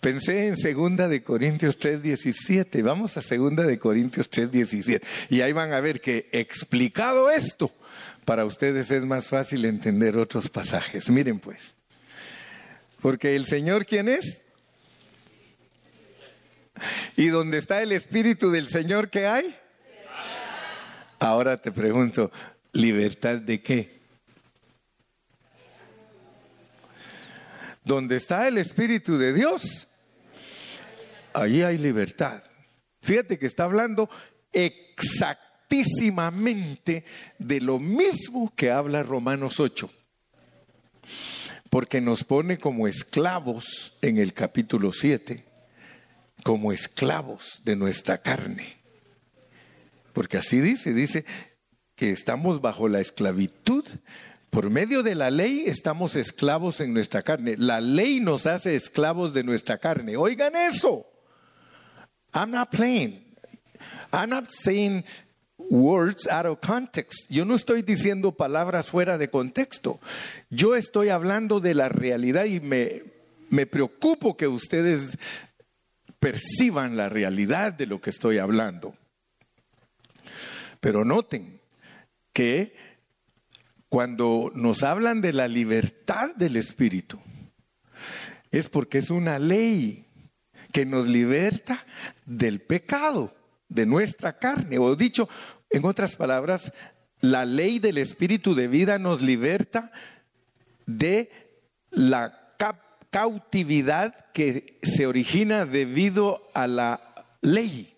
Pensé 0.00 0.48
en 0.48 0.56
segunda 0.56 1.06
de 1.06 1.22
Corintios 1.22 1.78
3:17. 1.78 2.82
Vamos 2.82 3.16
a 3.16 3.22
segunda 3.22 3.62
de 3.62 3.78
Corintios 3.78 4.28
3:17 4.28 5.00
y 5.30 5.42
ahí 5.42 5.52
van 5.52 5.72
a 5.72 5.80
ver 5.80 6.00
que 6.00 6.28
explicado 6.32 7.30
esto 7.30 7.70
para 8.24 8.44
ustedes 8.44 8.90
es 8.90 9.04
más 9.04 9.28
fácil 9.28 9.64
entender 9.64 10.16
otros 10.16 10.48
pasajes. 10.48 11.08
Miren 11.08 11.38
pues. 11.38 11.74
Porque 13.00 13.36
el 13.36 13.46
Señor 13.46 13.86
quién 13.86 14.08
es? 14.08 14.42
¿Y 17.16 17.28
dónde 17.28 17.58
está 17.58 17.82
el 17.82 17.92
espíritu 17.92 18.50
del 18.50 18.68
Señor 18.68 19.10
qué 19.10 19.28
hay? 19.28 19.56
Ahora 21.22 21.56
te 21.56 21.70
pregunto, 21.70 22.32
¿libertad 22.72 23.38
de 23.38 23.62
qué? 23.62 24.02
Donde 27.84 28.16
está 28.16 28.48
el 28.48 28.58
Espíritu 28.58 29.16
de 29.16 29.32
Dios, 29.32 29.86
allí 31.32 31.62
hay 31.62 31.78
libertad. 31.78 32.42
Fíjate 33.02 33.38
que 33.38 33.46
está 33.46 33.62
hablando 33.62 34.10
exactísimamente 34.52 37.04
de 37.38 37.60
lo 37.60 37.78
mismo 37.78 38.52
que 38.56 38.72
habla 38.72 39.04
Romanos 39.04 39.60
8. 39.60 39.88
Porque 41.70 42.00
nos 42.00 42.24
pone 42.24 42.58
como 42.58 42.88
esclavos 42.88 43.96
en 44.02 44.18
el 44.18 44.34
capítulo 44.34 44.92
7, 44.92 45.44
como 46.42 46.72
esclavos 46.72 47.60
de 47.64 47.76
nuestra 47.76 48.18
carne. 48.18 48.81
Porque 50.12 50.38
así 50.38 50.60
dice, 50.60 50.92
dice 50.94 51.24
que 51.96 52.10
estamos 52.10 52.60
bajo 52.60 52.88
la 52.88 53.00
esclavitud 53.00 53.84
por 54.52 54.68
medio 54.68 55.02
de 55.02 55.14
la 55.14 55.30
ley 55.30 55.64
estamos 55.66 56.14
esclavos 56.14 56.80
en 56.80 56.92
nuestra 56.92 57.22
carne. 57.22 57.54
La 57.56 57.80
ley 57.80 58.20
nos 58.20 58.46
hace 58.46 58.74
esclavos 58.74 59.32
de 59.32 59.44
nuestra 59.44 59.78
carne. 59.78 60.18
Oigan 60.18 60.54
eso. 60.56 61.06
I'm 62.34 62.50
not 62.50 62.70
playing. 62.70 63.24
I'm 64.12 64.28
not 64.28 64.50
saying 64.50 65.04
words 65.56 66.28
out 66.28 66.44
of 66.44 66.60
context. 66.60 67.30
Yo 67.30 67.46
no 67.46 67.54
estoy 67.54 67.80
diciendo 67.80 68.32
palabras 68.32 68.90
fuera 68.90 69.16
de 69.16 69.30
contexto. 69.30 70.00
Yo 70.50 70.76
estoy 70.76 71.08
hablando 71.08 71.58
de 71.58 71.74
la 71.74 71.88
realidad 71.88 72.44
y 72.44 72.60
me, 72.60 73.04
me 73.48 73.64
preocupo 73.64 74.36
que 74.36 74.48
ustedes 74.48 75.16
perciban 76.20 76.98
la 76.98 77.08
realidad 77.08 77.72
de 77.72 77.86
lo 77.86 78.02
que 78.02 78.10
estoy 78.10 78.36
hablando. 78.36 78.94
Pero 80.82 81.04
noten 81.04 81.60
que 82.32 82.74
cuando 83.88 84.50
nos 84.52 84.82
hablan 84.82 85.20
de 85.20 85.32
la 85.32 85.46
libertad 85.46 86.34
del 86.34 86.56
Espíritu, 86.56 87.20
es 88.50 88.68
porque 88.68 88.98
es 88.98 89.08
una 89.08 89.38
ley 89.38 90.06
que 90.72 90.84
nos 90.84 91.06
liberta 91.08 91.86
del 92.26 92.60
pecado, 92.60 93.32
de 93.68 93.86
nuestra 93.86 94.40
carne. 94.40 94.80
O 94.80 94.96
dicho, 94.96 95.28
en 95.70 95.84
otras 95.84 96.16
palabras, 96.16 96.72
la 97.20 97.44
ley 97.44 97.78
del 97.78 97.96
Espíritu 97.98 98.56
de 98.56 98.66
vida 98.66 98.98
nos 98.98 99.22
liberta 99.22 99.92
de 100.86 101.30
la 101.90 102.56
cautividad 103.10 104.32
que 104.32 104.80
se 104.82 105.06
origina 105.06 105.64
debido 105.64 106.50
a 106.54 106.66
la 106.66 107.14
ley. 107.40 107.96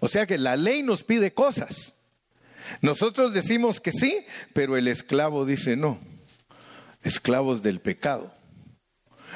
O 0.00 0.08
sea 0.08 0.24
que 0.24 0.38
la 0.38 0.56
ley 0.56 0.82
nos 0.82 1.04
pide 1.04 1.34
cosas. 1.34 1.95
Nosotros 2.80 3.32
decimos 3.32 3.80
que 3.80 3.92
sí, 3.92 4.24
pero 4.52 4.76
el 4.76 4.88
esclavo 4.88 5.44
dice 5.44 5.76
no. 5.76 5.98
Esclavos 7.02 7.62
del 7.62 7.80
pecado. 7.80 8.32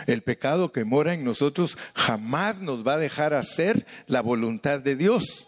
El 0.06 0.22
pecado 0.22 0.72
que 0.72 0.84
mora 0.84 1.14
en 1.14 1.24
nosotros 1.24 1.76
jamás 1.94 2.58
nos 2.58 2.86
va 2.86 2.94
a 2.94 2.98
dejar 2.98 3.34
hacer 3.34 3.86
la 4.06 4.22
voluntad 4.22 4.80
de 4.80 4.96
Dios. 4.96 5.46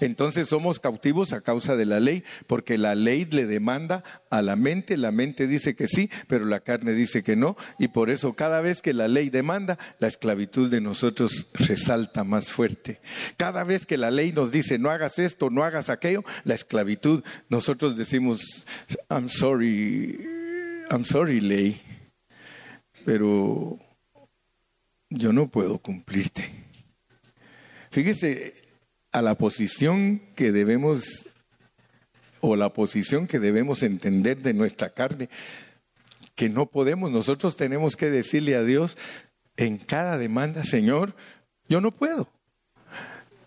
Entonces 0.00 0.48
somos 0.48 0.78
cautivos 0.78 1.32
a 1.32 1.40
causa 1.40 1.76
de 1.76 1.86
la 1.86 2.00
ley, 2.00 2.24
porque 2.46 2.78
la 2.78 2.94
ley 2.94 3.24
le 3.26 3.46
demanda 3.46 4.04
a 4.30 4.42
la 4.42 4.56
mente, 4.56 4.96
la 4.96 5.12
mente 5.12 5.46
dice 5.46 5.74
que 5.74 5.86
sí, 5.86 6.10
pero 6.28 6.44
la 6.44 6.60
carne 6.60 6.92
dice 6.92 7.22
que 7.22 7.36
no, 7.36 7.56
y 7.78 7.88
por 7.88 8.10
eso 8.10 8.34
cada 8.34 8.60
vez 8.60 8.82
que 8.82 8.92
la 8.92 9.08
ley 9.08 9.30
demanda, 9.30 9.78
la 9.98 10.08
esclavitud 10.08 10.70
de 10.70 10.80
nosotros 10.80 11.48
resalta 11.54 12.24
más 12.24 12.50
fuerte. 12.50 13.00
Cada 13.36 13.64
vez 13.64 13.86
que 13.86 13.96
la 13.96 14.10
ley 14.10 14.32
nos 14.32 14.50
dice 14.52 14.78
no 14.78 14.90
hagas 14.90 15.18
esto, 15.18 15.50
no 15.50 15.64
hagas 15.64 15.88
aquello, 15.88 16.24
la 16.44 16.54
esclavitud, 16.54 17.22
nosotros 17.48 17.96
decimos, 17.96 18.66
I'm 19.10 19.28
sorry, 19.28 20.18
I'm 20.90 21.04
sorry 21.04 21.40
ley, 21.40 21.80
pero 23.04 23.78
yo 25.10 25.32
no 25.32 25.48
puedo 25.48 25.78
cumplirte. 25.78 26.50
Fíjese, 27.90 28.54
a 29.12 29.22
la 29.22 29.36
posición 29.36 30.22
que 30.34 30.52
debemos 30.52 31.26
o 32.40 32.56
la 32.56 32.72
posición 32.72 33.28
que 33.28 33.38
debemos 33.38 33.82
entender 33.82 34.42
de 34.42 34.52
nuestra 34.52 34.90
carne, 34.90 35.28
que 36.34 36.48
no 36.48 36.66
podemos, 36.66 37.10
nosotros 37.10 37.56
tenemos 37.56 37.96
que 37.96 38.10
decirle 38.10 38.56
a 38.56 38.64
Dios 38.64 38.98
en 39.56 39.78
cada 39.78 40.18
demanda, 40.18 40.64
Señor, 40.64 41.14
yo 41.68 41.80
no 41.80 41.92
puedo. 41.92 42.28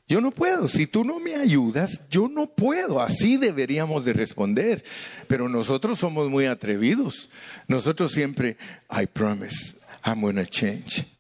Yo 0.08 0.21
no 0.21 0.30
puedo, 0.30 0.69
si 0.69 0.86
tú 0.86 1.04
no 1.04 1.19
me 1.19 1.36
ayudas, 1.36 1.99
yo 2.12 2.30
no 2.30 2.45
puedo, 2.45 3.01
así 3.01 3.38
deberíamos 3.38 4.06
de 4.06 4.13
responder. 4.13 4.84
Pero 5.28 5.49
nosotros 5.49 5.97
somos 5.97 6.30
muy 6.30 6.45
atrevidos. 6.45 7.30
Nosotros 7.67 8.12
siempre, 8.12 8.56
I 8.91 9.08
promise, 9.08 9.75
I'm 10.06 10.21
gonna 10.21 10.45
change. 10.45 11.14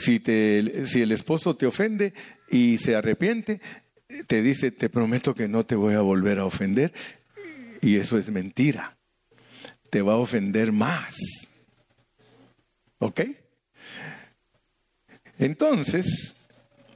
Si, 0.00 0.18
te, 0.18 0.86
si 0.86 1.02
el 1.02 1.12
esposo 1.12 1.56
te 1.56 1.66
ofende 1.66 2.14
y 2.50 2.78
se 2.78 2.96
arrepiente, 2.96 3.60
te 4.26 4.42
dice, 4.42 4.70
te 4.70 4.88
prometo 4.88 5.34
que 5.34 5.46
no 5.46 5.66
te 5.66 5.76
voy 5.76 5.94
a 5.94 6.00
volver 6.00 6.38
a 6.38 6.46
ofender. 6.46 6.92
Y 7.82 7.96
eso 7.96 8.16
es 8.16 8.30
mentira. 8.30 8.96
Te 9.90 10.00
va 10.00 10.14
a 10.14 10.16
ofender 10.16 10.72
más. 10.72 11.16
¿Ok? 12.98 13.20
Entonces, 15.38 16.34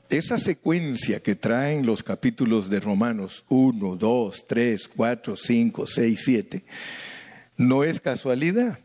esa 0.08 0.38
secuencia 0.38 1.20
que 1.20 1.34
traen 1.34 1.84
los 1.84 2.02
capítulos 2.02 2.70
de 2.70 2.80
Romanos 2.80 3.44
1, 3.48 3.96
2, 3.96 4.46
3, 4.46 4.88
4, 4.88 5.36
5, 5.36 5.86
6, 5.86 6.20
7, 6.24 6.64
no 7.56 7.84
es 7.84 8.00
casualidad. 8.00 8.78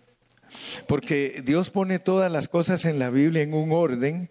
Porque 0.87 1.41
Dios 1.45 1.69
pone 1.69 1.99
todas 1.99 2.31
las 2.31 2.47
cosas 2.47 2.85
en 2.85 2.99
la 2.99 3.09
Biblia 3.09 3.43
en 3.43 3.53
un 3.53 3.71
orden 3.71 4.29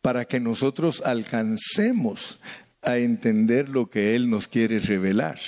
para 0.00 0.24
que 0.24 0.40
nosotros 0.40 1.02
alcancemos 1.04 2.40
a 2.82 2.98
entender 2.98 3.68
lo 3.68 3.90
que 3.90 4.14
Él 4.14 4.30
nos 4.30 4.48
quiere 4.48 4.78
revelar. 4.78 5.38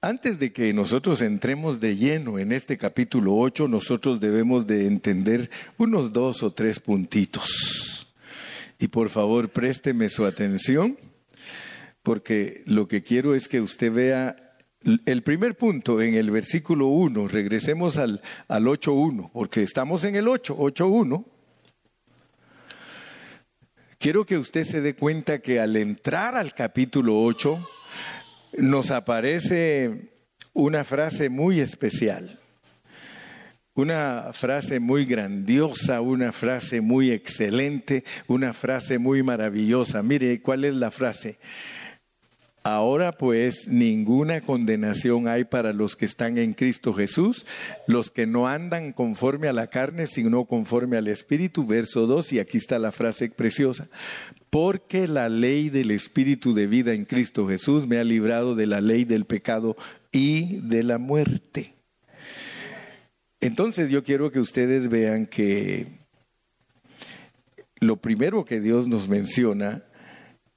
Antes 0.00 0.38
de 0.38 0.52
que 0.52 0.72
nosotros 0.72 1.20
entremos 1.22 1.80
de 1.80 1.96
lleno 1.96 2.38
en 2.38 2.52
este 2.52 2.78
capítulo 2.78 3.34
8, 3.34 3.66
nosotros 3.66 4.20
debemos 4.20 4.66
de 4.66 4.86
entender 4.86 5.50
unos 5.76 6.12
dos 6.12 6.44
o 6.44 6.50
tres 6.50 6.78
puntitos. 6.78 8.14
Y 8.78 8.88
por 8.88 9.10
favor, 9.10 9.48
présteme 9.48 10.08
su 10.08 10.24
atención, 10.24 10.96
porque 12.04 12.62
lo 12.64 12.86
que 12.86 13.02
quiero 13.02 13.34
es 13.34 13.48
que 13.48 13.60
usted 13.60 13.92
vea 13.92 14.47
el 14.82 15.22
primer 15.22 15.56
punto 15.56 16.00
en 16.00 16.14
el 16.14 16.30
versículo 16.30 16.86
1, 16.86 17.28
regresemos 17.28 17.96
al, 17.96 18.22
al 18.46 18.64
8.1, 18.64 19.30
porque 19.32 19.62
estamos 19.62 20.04
en 20.04 20.16
el 20.16 20.28
8, 20.28 20.56
8.1. 20.56 21.24
Quiero 23.98 24.24
que 24.24 24.38
usted 24.38 24.62
se 24.62 24.80
dé 24.80 24.94
cuenta 24.94 25.40
que 25.40 25.58
al 25.58 25.76
entrar 25.76 26.36
al 26.36 26.54
capítulo 26.54 27.20
8 27.20 27.58
nos 28.58 28.92
aparece 28.92 30.12
una 30.52 30.84
frase 30.84 31.28
muy 31.28 31.58
especial, 31.58 32.38
una 33.74 34.32
frase 34.32 34.78
muy 34.78 35.04
grandiosa, 35.04 36.00
una 36.00 36.30
frase 36.30 36.80
muy 36.80 37.10
excelente, 37.10 38.04
una 38.28 38.52
frase 38.52 38.98
muy 38.98 39.24
maravillosa. 39.24 40.02
Mire, 40.02 40.40
¿cuál 40.42 40.64
es 40.64 40.76
la 40.76 40.92
frase? 40.92 41.38
Ahora 42.70 43.12
pues 43.12 43.66
ninguna 43.66 44.42
condenación 44.42 45.26
hay 45.26 45.44
para 45.44 45.72
los 45.72 45.96
que 45.96 46.04
están 46.04 46.36
en 46.36 46.52
Cristo 46.52 46.92
Jesús, 46.92 47.46
los 47.86 48.10
que 48.10 48.26
no 48.26 48.46
andan 48.46 48.92
conforme 48.92 49.48
a 49.48 49.54
la 49.54 49.68
carne, 49.68 50.06
sino 50.06 50.44
conforme 50.44 50.98
al 50.98 51.08
Espíritu. 51.08 51.64
Verso 51.64 52.06
2, 52.06 52.34
y 52.34 52.40
aquí 52.40 52.58
está 52.58 52.78
la 52.78 52.92
frase 52.92 53.30
preciosa. 53.30 53.88
Porque 54.50 55.08
la 55.08 55.30
ley 55.30 55.70
del 55.70 55.90
Espíritu 55.90 56.52
de 56.52 56.66
vida 56.66 56.92
en 56.92 57.06
Cristo 57.06 57.48
Jesús 57.48 57.86
me 57.86 57.96
ha 57.96 58.04
librado 58.04 58.54
de 58.54 58.66
la 58.66 58.82
ley 58.82 59.06
del 59.06 59.24
pecado 59.24 59.74
y 60.12 60.56
de 60.60 60.82
la 60.82 60.98
muerte. 60.98 61.72
Entonces 63.40 63.88
yo 63.88 64.04
quiero 64.04 64.30
que 64.30 64.40
ustedes 64.40 64.90
vean 64.90 65.24
que 65.24 65.86
lo 67.80 67.96
primero 67.96 68.44
que 68.44 68.60
Dios 68.60 68.88
nos 68.88 69.08
menciona 69.08 69.84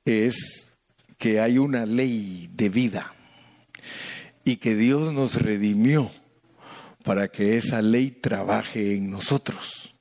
es 0.04 0.71
que 1.22 1.40
hay 1.40 1.60
una 1.60 1.86
ley 1.86 2.50
de 2.52 2.70
vida 2.70 3.14
y 4.44 4.56
que 4.56 4.74
Dios 4.74 5.14
nos 5.14 5.40
redimió 5.40 6.10
para 7.04 7.28
que 7.28 7.58
esa 7.58 7.84
ley 7.84 8.10
trabaje 8.10 8.96
en 8.96 9.12
nosotros. 9.12 9.94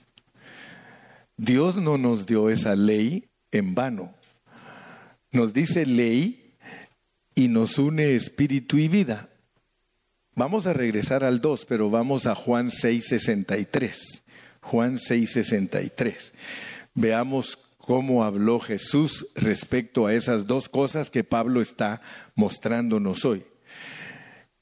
Dios 1.37 1.77
no 1.77 1.99
nos 1.99 2.25
dio 2.25 2.49
esa 2.49 2.75
ley 2.75 3.29
en 3.53 3.75
vano. 3.75 4.15
Nos 5.31 5.53
dice 5.53 5.85
ley 5.85 6.55
y 7.35 7.49
nos 7.49 7.77
une 7.77 8.15
espíritu 8.15 8.79
y 8.79 8.89
vida. 8.89 9.29
Vamos 10.35 10.67
a 10.67 10.73
regresar 10.73 11.23
al 11.23 11.43
2, 11.43 11.67
pero 11.67 11.91
vamos 11.91 12.25
a 12.25 12.35
Juan 12.35 12.71
6:63. 12.71 14.23
Juan 14.63 14.97
6:63. 14.97 16.33
Veamos 16.95 17.59
cómo 17.91 18.23
habló 18.23 18.61
Jesús 18.61 19.27
respecto 19.35 20.07
a 20.07 20.15
esas 20.15 20.47
dos 20.47 20.69
cosas 20.69 21.11
que 21.11 21.25
Pablo 21.25 21.61
está 21.61 22.01
mostrándonos 22.37 23.25
hoy. 23.25 23.45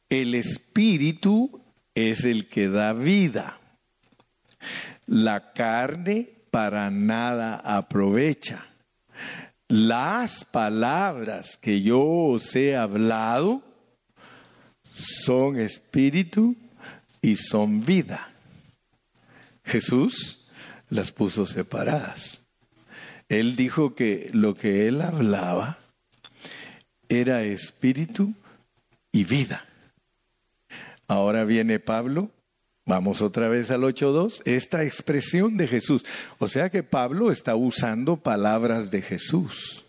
El 0.08 0.34
espíritu 0.34 1.60
es 1.94 2.24
el 2.24 2.48
que 2.48 2.70
da 2.70 2.94
vida. 2.94 3.60
La 5.04 5.52
carne 5.52 6.30
para 6.50 6.90
nada 6.90 7.56
aprovecha. 7.56 8.64
Las 9.68 10.46
palabras 10.46 11.58
que 11.58 11.82
yo 11.82 12.02
os 12.02 12.56
he 12.56 12.78
hablado 12.78 13.62
son 14.94 15.60
espíritu 15.60 16.56
y 17.20 17.36
son 17.36 17.84
vida. 17.84 18.32
Jesús 19.64 20.48
las 20.88 21.12
puso 21.12 21.44
separadas. 21.46 22.37
Él 23.28 23.56
dijo 23.56 23.94
que 23.94 24.30
lo 24.32 24.54
que 24.54 24.88
él 24.88 25.02
hablaba 25.02 25.78
era 27.08 27.42
espíritu 27.42 28.34
y 29.12 29.24
vida. 29.24 29.66
Ahora 31.06 31.44
viene 31.44 31.80
Pablo, 31.80 32.30
vamos 32.86 33.22
otra 33.22 33.48
vez 33.48 33.70
al 33.70 33.82
8.2, 33.82 34.42
esta 34.44 34.84
expresión 34.84 35.56
de 35.56 35.66
Jesús. 35.66 36.04
O 36.38 36.48
sea 36.48 36.70
que 36.70 36.82
Pablo 36.82 37.30
está 37.30 37.54
usando 37.54 38.16
palabras 38.16 38.90
de 38.90 39.02
Jesús. 39.02 39.86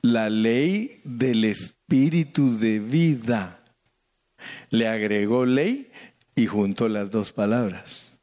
La 0.00 0.30
ley 0.30 1.00
del 1.04 1.44
espíritu 1.44 2.58
de 2.58 2.78
vida. 2.78 3.60
Le 4.70 4.88
agregó 4.88 5.46
ley 5.46 5.90
y 6.34 6.46
juntó 6.46 6.88
las 6.88 7.10
dos 7.10 7.32
palabras. 7.32 8.18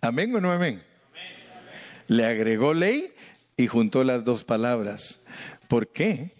¿Amén 0.00 0.34
o 0.34 0.40
no 0.40 0.50
amén? 0.50 0.82
Le 2.08 2.26
agregó 2.26 2.74
ley 2.74 3.12
y 3.56 3.68
juntó 3.68 4.02
las 4.02 4.24
dos 4.24 4.42
palabras. 4.44 5.20
¿Por 5.68 5.88
qué? 5.88 6.34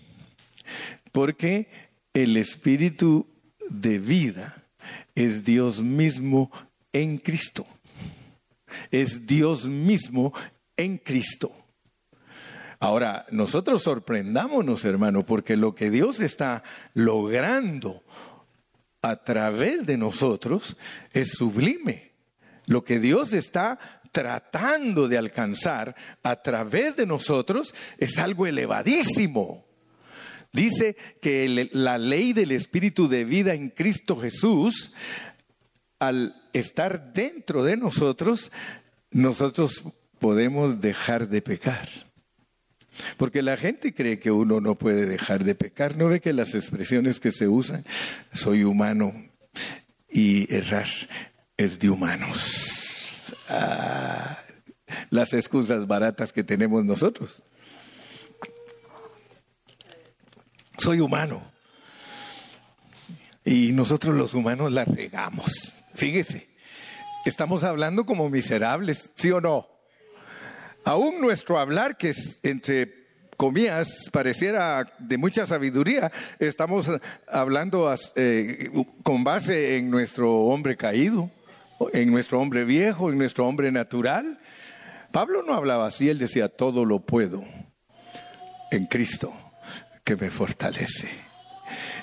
Porque 1.13 1.69
el 2.15 2.37
espíritu 2.37 3.27
de 3.69 3.99
vida 3.99 4.65
es 5.15 5.45
Dios 5.45 5.81
mismo 5.81 6.51
en 6.93 7.19
Cristo. 7.19 7.67
Es 8.91 9.27
Dios 9.27 9.67
mismo 9.67 10.33
en 10.77 10.99
Cristo. 10.99 11.53
Ahora, 12.81 13.27
nosotros 13.31 13.83
sorprendámonos, 13.83 14.85
hermano, 14.85 15.27
porque 15.27 15.57
lo 15.57 15.75
que 15.75 15.91
Dios 15.91 16.21
está 16.21 16.63
logrando 16.95 18.05
a 19.03 19.17
través 19.25 19.85
de 19.85 19.97
nosotros 19.97 20.77
es 21.13 21.33
sublime. 21.33 22.13
Lo 22.67 22.85
que 22.85 23.01
Dios 23.01 23.33
está 23.33 23.98
tratando 24.13 25.09
de 25.09 25.19
alcanzar 25.19 25.95
a 26.23 26.37
través 26.43 26.97
de 26.97 27.07
nosotros 27.07 27.75
es 27.99 28.19
algo 28.19 28.47
elevadísimo. 28.47 29.67
Dice 30.53 30.97
que 31.21 31.69
la 31.73 31.99
ley 31.99 32.33
del 32.33 32.53
Espíritu 32.53 33.09
de 33.09 33.25
vida 33.25 33.55
en 33.55 33.71
Cristo 33.71 34.17
Jesús, 34.17 34.93
al 35.99 36.35
estar 36.53 37.13
dentro 37.13 37.65
de 37.65 37.77
nosotros, 37.77 38.51
nosotros 39.11 39.83
podemos 40.19 40.81
dejar 40.81 41.29
de 41.29 41.43
pecar. 41.43 41.89
Porque 43.17 43.43
la 43.43 43.57
gente 43.57 43.95
cree 43.95 44.19
que 44.19 44.31
uno 44.31 44.61
no 44.61 44.77
puede 44.77 45.07
dejar 45.07 45.45
de 45.45 45.55
pecar. 45.55 45.97
¿No 45.97 46.09
ve 46.09 46.21
que 46.21 46.33
las 46.33 46.55
expresiones 46.55 47.21
que 47.21 47.31
se 47.31 47.47
usan, 47.47 47.85
soy 48.33 48.65
humano 48.65 49.13
y 50.11 50.53
errar? 50.53 50.89
es 51.59 51.79
de 51.81 51.91
humanos. 51.91 52.78
Ah, 53.49 54.39
las 55.11 55.33
excusas 55.33 55.87
baratas 55.87 56.33
que 56.33 56.45
tenemos 56.45 56.85
nosotros. 56.85 57.43
Soy 60.79 61.01
humano. 61.01 61.43
Y 63.45 63.73
nosotros 63.73 64.15
los 64.15 64.35
humanos 64.35 64.73
la 64.73 64.85
regamos. 64.85 65.53
Fíjese, 65.95 66.49
estamos 67.25 67.65
hablando 67.65 68.05
como 68.05 68.29
miserables, 68.29 69.11
¿sí 69.15 69.31
o 69.31 69.41
no? 69.41 69.67
Aún 70.85 71.21
nuestro 71.21 71.59
hablar, 71.59 71.97
que 71.97 72.11
es 72.11 72.39
entre 72.43 72.99
comillas, 73.37 73.89
pareciera 74.13 74.93
de 74.99 75.17
mucha 75.17 75.47
sabiduría, 75.47 76.11
estamos 76.39 76.91
hablando 77.27 77.95
eh, 78.17 78.71
con 79.03 79.25
base 79.25 79.77
en 79.77 79.91
nuestro 79.91 80.33
hombre 80.47 80.77
caído 80.77 81.31
en 81.93 82.11
nuestro 82.11 82.41
hombre 82.41 82.65
viejo, 82.65 83.11
en 83.11 83.19
nuestro 83.19 83.47
hombre 83.47 83.71
natural. 83.73 84.39
Pablo 85.13 85.43
no 85.43 85.55
hablaba 85.55 85.87
así, 85.87 86.09
él 86.09 86.19
decía, 86.19 86.49
todo 86.49 86.85
lo 86.85 87.01
puedo 87.01 87.43
en 88.71 88.87
Cristo 88.87 89.33
que 90.05 90.17
me 90.17 90.31
fortalece. 90.31 91.09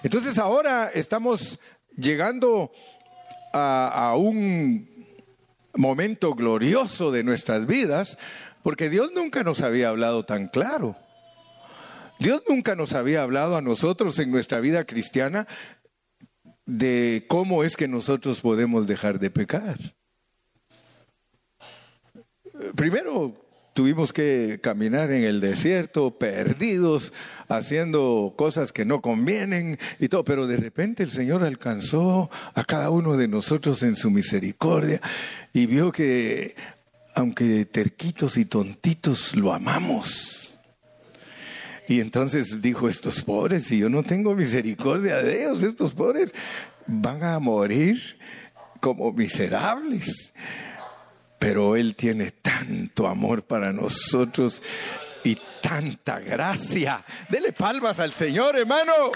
Entonces 0.03 0.38
ahora 0.38 0.89
estamos 0.93 1.59
llegando 1.97 2.71
a, 3.53 4.15
un 4.17 5.17
momento 5.76 6.36
glorioso 6.36 7.11
de 7.11 7.23
nuestras 7.23 7.65
vidas, 7.65 8.17
porque 8.63 8.89
Dios 8.89 9.11
nunca 9.13 9.43
nos 9.43 9.61
había 9.61 9.89
hablado 9.89 10.26
tan 10.26 10.47
claro. 10.47 10.95
Dios 12.19 12.43
nunca 12.47 12.76
nos 12.76 12.93
había 12.93 13.23
hablado 13.23 13.55
a 13.55 13.61
nosotros 13.61 14.19
en 14.19 14.32
nuestra 14.32 14.59
vida 14.59 14.86
cristiana 14.86 15.47
de 16.66 17.26
cómo 17.28 17.63
es 17.63 17.78
que 17.78 17.88
nosotros 17.88 18.39
podemos 18.39 18.88
dejar 18.88 19.20
de 19.20 19.30
pecar. 19.30 19.95
Primero 22.76 23.36
tuvimos 23.74 24.13
que 24.13 24.59
caminar 24.63 25.11
en 25.11 25.24
el 25.24 25.41
desierto, 25.41 26.18
perdidos, 26.18 27.11
haciendo 27.49 28.34
cosas 28.38 28.72
que 28.72 28.86
no 28.86 29.01
convienen 29.01 29.78
y 29.99 30.07
todo, 30.07 30.24
pero 30.24 30.47
de 30.47 30.57
repente 30.57 31.03
el 31.03 31.11
Señor 31.11 31.43
alcanzó 31.43 32.30
a 32.53 32.63
cada 32.63 32.89
uno 32.89 33.18
de 33.18 33.28
nosotros 33.28 33.84
en 33.84 33.97
su 33.97 34.09
misericordia 34.09 35.01
y 35.51 35.66
vio 35.66 35.91
que, 35.91 36.55
aunque 37.13 37.66
terquitos 37.66 38.38
y 38.38 38.45
tontitos, 38.45 39.36
lo 39.36 39.53
amamos. 39.53 40.45
Y 41.88 42.01
entonces 42.01 42.61
dijo, 42.61 42.89
estos 42.89 43.21
pobres, 43.21 43.65
si 43.65 43.77
yo 43.79 43.89
no 43.89 44.03
tengo 44.03 44.33
misericordia 44.33 45.17
de 45.17 45.43
ellos, 45.43 45.63
estos 45.63 45.93
pobres 45.93 46.33
van 46.88 47.23
a 47.23 47.39
morir 47.39 48.17
como 48.79 49.11
miserables. 49.11 50.33
Pero 51.38 51.75
Él 51.75 51.95
tiene 51.95 52.31
tanto 52.31 53.07
amor 53.07 53.43
para 53.43 53.71
nosotros 53.71 54.61
y 55.23 55.38
tanta 55.61 56.19
gracia. 56.19 57.03
Dele 57.29 57.53
palmas 57.53 57.99
al 57.99 58.13
Señor, 58.13 58.57
hermano. 58.57 59.11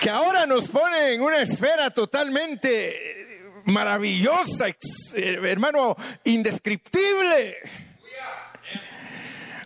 que 0.00 0.08
ahora 0.08 0.46
nos 0.46 0.66
pone 0.68 1.12
en 1.12 1.20
una 1.20 1.42
esfera 1.42 1.90
totalmente 1.90 3.29
maravillosa, 3.64 4.68
eh, 4.68 5.38
hermano, 5.42 5.96
indescriptible. 6.24 7.56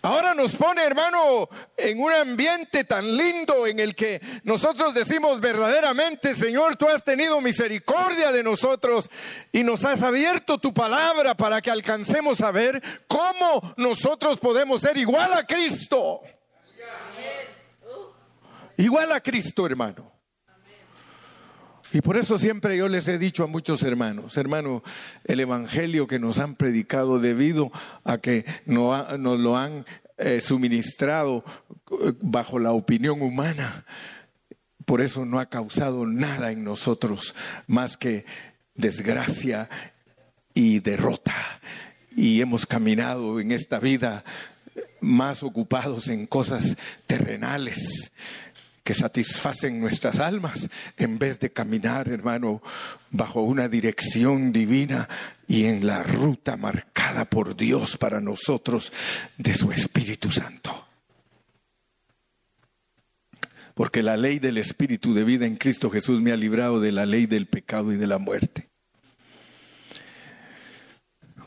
Ahora 0.05 0.35
nos 0.35 0.55
pone, 0.55 0.83
hermano, 0.83 1.49
en 1.75 1.99
un 1.99 2.11
ambiente 2.11 2.83
tan 2.83 3.17
lindo 3.17 3.65
en 3.65 3.79
el 3.79 3.95
que 3.95 4.21
nosotros 4.43 4.93
decimos 4.93 5.41
verdaderamente, 5.41 6.35
Señor, 6.35 6.75
tú 6.75 6.87
has 6.87 7.03
tenido 7.03 7.41
misericordia 7.41 8.31
de 8.31 8.43
nosotros 8.43 9.09
y 9.51 9.63
nos 9.63 9.83
has 9.83 10.03
abierto 10.03 10.59
tu 10.59 10.71
palabra 10.71 11.33
para 11.33 11.59
que 11.59 11.71
alcancemos 11.71 12.41
a 12.41 12.51
ver 12.51 12.83
cómo 13.07 13.73
nosotros 13.77 14.39
podemos 14.39 14.81
ser 14.81 14.95
igual 14.95 15.33
a 15.33 15.43
Cristo. 15.43 16.21
Igual 18.77 19.11
a 19.11 19.21
Cristo, 19.21 19.65
hermano. 19.65 20.14
Y 21.95 22.01
por 22.01 22.17
eso 22.17 22.37
siempre 22.37 22.75
yo 22.75 22.89
les 22.89 23.07
he 23.07 23.17
dicho 23.17 23.45
a 23.45 23.47
muchos 23.47 23.81
hermanos, 23.81 24.35
hermano, 24.35 24.83
el 25.23 25.39
Evangelio 25.39 26.07
que 26.07 26.19
nos 26.19 26.39
han 26.39 26.55
predicado 26.55 27.19
debido 27.19 27.71
a 28.03 28.17
que 28.17 28.43
nos 28.65 29.39
lo 29.39 29.55
han 29.55 29.85
eh, 30.17 30.41
suministrado 30.41 31.45
eh, 32.01 32.11
bajo 32.19 32.59
la 32.59 32.73
opinión 32.73 33.21
humana, 33.21 33.85
por 34.83 34.99
eso 34.99 35.23
no 35.23 35.39
ha 35.39 35.45
causado 35.45 36.05
nada 36.05 36.51
en 36.51 36.65
nosotros 36.65 37.33
más 37.65 37.95
que 37.95 38.25
desgracia 38.73 39.69
y 40.53 40.81
derrota. 40.81 41.61
Y 42.13 42.41
hemos 42.41 42.65
caminado 42.65 43.39
en 43.39 43.53
esta 43.53 43.79
vida 43.79 44.25
más 44.99 45.43
ocupados 45.43 46.09
en 46.09 46.27
cosas 46.27 46.75
terrenales 47.07 48.11
que 48.85 48.93
satisfacen 48.93 49.81
nuestras 49.81 50.19
almas 50.19 50.69
en 50.95 51.17
vez 51.17 51.39
de 51.39 51.51
caminar, 51.51 52.07
hermano, 52.07 52.61
bajo 53.09 53.41
una 53.41 53.67
dirección 53.67 54.51
divina 54.51 55.09
y 55.47 55.65
en 55.65 55.87
la 55.87 56.03
ruta 56.03 56.55
marcada 56.55 57.25
por 57.25 57.55
Dios 57.55 57.97
para 57.97 58.21
nosotros 58.21 58.93
de 59.39 59.55
su 59.55 59.71
Espíritu 59.71 60.29
Santo. 60.29 60.87
Porque 63.73 64.03
la 64.03 64.17
ley 64.17 64.37
del 64.37 64.59
Espíritu 64.59 65.15
de 65.15 65.23
vida 65.23 65.47
en 65.47 65.55
Cristo 65.55 65.89
Jesús 65.89 66.21
me 66.21 66.31
ha 66.31 66.37
librado 66.37 66.79
de 66.79 66.91
la 66.91 67.07
ley 67.07 67.25
del 67.25 67.47
pecado 67.47 67.91
y 67.91 67.97
de 67.97 68.05
la 68.05 68.19
muerte. 68.19 68.69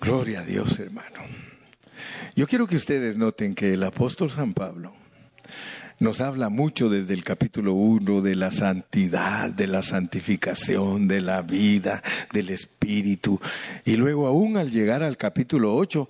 Gloria 0.00 0.40
a 0.40 0.44
Dios, 0.44 0.76
hermano. 0.80 1.20
Yo 2.34 2.48
quiero 2.48 2.66
que 2.66 2.76
ustedes 2.76 3.16
noten 3.16 3.54
que 3.54 3.74
el 3.74 3.84
apóstol 3.84 4.28
San 4.28 4.54
Pablo 4.54 4.98
nos 6.00 6.20
habla 6.20 6.48
mucho 6.48 6.88
desde 6.88 7.14
el 7.14 7.24
capítulo 7.24 7.72
1 7.74 8.20
de 8.20 8.36
la 8.36 8.50
santidad, 8.50 9.50
de 9.50 9.66
la 9.66 9.82
santificación, 9.82 11.08
de 11.08 11.20
la 11.20 11.42
vida, 11.42 12.02
del 12.32 12.50
espíritu. 12.50 13.40
Y 13.84 13.96
luego 13.96 14.26
aún 14.26 14.56
al 14.56 14.70
llegar 14.70 15.02
al 15.02 15.16
capítulo 15.16 15.74
8, 15.74 16.08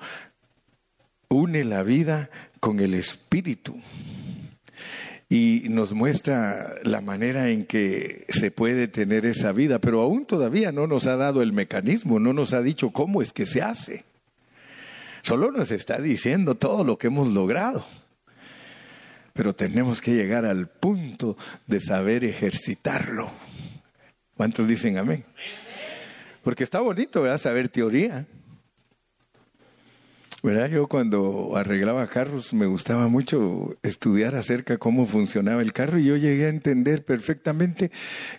une 1.30 1.64
la 1.64 1.82
vida 1.82 2.30
con 2.60 2.80
el 2.80 2.94
espíritu 2.94 3.76
y 5.30 5.64
nos 5.68 5.92
muestra 5.92 6.76
la 6.82 7.00
manera 7.00 7.50
en 7.50 7.66
que 7.66 8.24
se 8.30 8.50
puede 8.50 8.88
tener 8.88 9.26
esa 9.26 9.52
vida, 9.52 9.78
pero 9.78 10.00
aún 10.00 10.24
todavía 10.24 10.72
no 10.72 10.86
nos 10.86 11.06
ha 11.06 11.16
dado 11.16 11.42
el 11.42 11.52
mecanismo, 11.52 12.18
no 12.18 12.32
nos 12.32 12.54
ha 12.54 12.62
dicho 12.62 12.90
cómo 12.90 13.20
es 13.20 13.32
que 13.32 13.44
se 13.44 13.60
hace. 13.60 14.04
Solo 15.22 15.50
nos 15.50 15.70
está 15.70 15.98
diciendo 15.98 16.54
todo 16.54 16.84
lo 16.84 16.96
que 16.96 17.08
hemos 17.08 17.28
logrado. 17.28 17.84
Pero 19.38 19.54
tenemos 19.54 20.00
que 20.00 20.16
llegar 20.16 20.44
al 20.44 20.66
punto 20.66 21.36
de 21.68 21.78
saber 21.78 22.24
ejercitarlo. 22.24 23.30
¿Cuántos 24.36 24.66
dicen 24.66 24.98
amén? 24.98 25.24
Porque 26.42 26.64
está 26.64 26.80
bonito, 26.80 27.22
¿verdad? 27.22 27.38
Saber 27.38 27.68
teoría. 27.68 28.26
¿Verdad? 30.42 30.68
Yo 30.70 30.88
cuando 30.88 31.56
arreglaba 31.56 32.08
carros 32.08 32.52
me 32.52 32.66
gustaba 32.66 33.06
mucho 33.06 33.76
estudiar 33.84 34.34
acerca 34.34 34.76
cómo 34.76 35.06
funcionaba 35.06 35.62
el 35.62 35.72
carro 35.72 36.00
y 36.00 36.06
yo 36.06 36.16
llegué 36.16 36.46
a 36.46 36.48
entender 36.48 37.04
perfectamente 37.04 37.92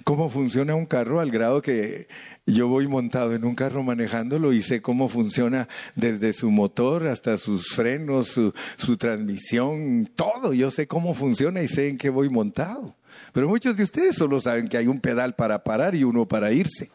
cómo 0.03 0.29
funciona 0.29 0.75
un 0.75 0.85
carro 0.85 1.21
al 1.21 1.31
grado 1.31 1.61
que 1.61 2.09
yo 2.53 2.67
voy 2.67 2.87
montado 2.87 3.33
en 3.33 3.45
un 3.45 3.55
carro 3.55 3.83
manejándolo 3.83 4.53
y 4.53 4.61
sé 4.63 4.81
cómo 4.81 5.09
funciona 5.09 5.67
desde 5.95 6.33
su 6.33 6.51
motor 6.51 7.07
hasta 7.07 7.37
sus 7.37 7.69
frenos, 7.69 8.27
su, 8.27 8.53
su 8.77 8.97
transmisión, 8.97 10.09
todo. 10.15 10.53
Yo 10.53 10.71
sé 10.71 10.87
cómo 10.87 11.13
funciona 11.13 11.61
y 11.61 11.67
sé 11.67 11.89
en 11.89 11.97
qué 11.97 12.09
voy 12.09 12.29
montado. 12.29 12.95
Pero 13.33 13.47
muchos 13.47 13.75
de 13.77 13.83
ustedes 13.83 14.15
solo 14.15 14.41
saben 14.41 14.67
que 14.67 14.77
hay 14.77 14.87
un 14.87 14.99
pedal 14.99 15.35
para 15.35 15.63
parar 15.63 15.95
y 15.95 16.03
uno 16.03 16.27
para 16.27 16.51
irse. 16.51 16.89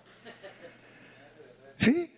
¿Sí? 1.76 2.10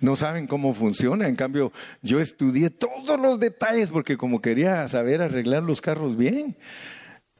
no 0.00 0.16
saben 0.16 0.46
cómo 0.46 0.74
funciona. 0.74 1.28
En 1.28 1.36
cambio, 1.36 1.72
yo 2.02 2.20
estudié 2.20 2.70
todos 2.70 3.18
los 3.18 3.40
detalles 3.40 3.90
porque 3.90 4.16
como 4.16 4.40
quería 4.40 4.86
saber 4.88 5.22
arreglar 5.22 5.62
los 5.62 5.80
carros 5.80 6.16
bien. 6.16 6.56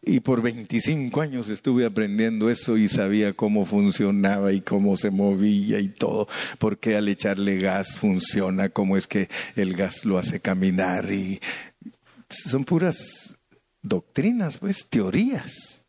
Y 0.02 0.20
por 0.20 0.40
25 0.40 1.20
años 1.20 1.48
estuve 1.48 1.84
aprendiendo 1.84 2.48
eso 2.48 2.76
y 2.76 2.88
sabía 2.88 3.32
cómo 3.32 3.64
funcionaba 3.64 4.52
y 4.52 4.60
cómo 4.60 4.96
se 4.96 5.10
movía 5.10 5.80
y 5.80 5.88
todo, 5.88 6.28
porque 6.58 6.96
al 6.96 7.08
echarle 7.08 7.58
gas 7.58 7.96
funciona, 7.96 8.68
cómo 8.68 8.96
es 8.96 9.08
que 9.08 9.28
el 9.56 9.74
gas 9.74 10.04
lo 10.04 10.18
hace 10.18 10.38
caminar 10.38 11.10
y 11.10 11.40
son 12.28 12.64
puras 12.64 13.36
doctrinas, 13.82 14.58
pues 14.58 14.86
teorías. 14.86 15.82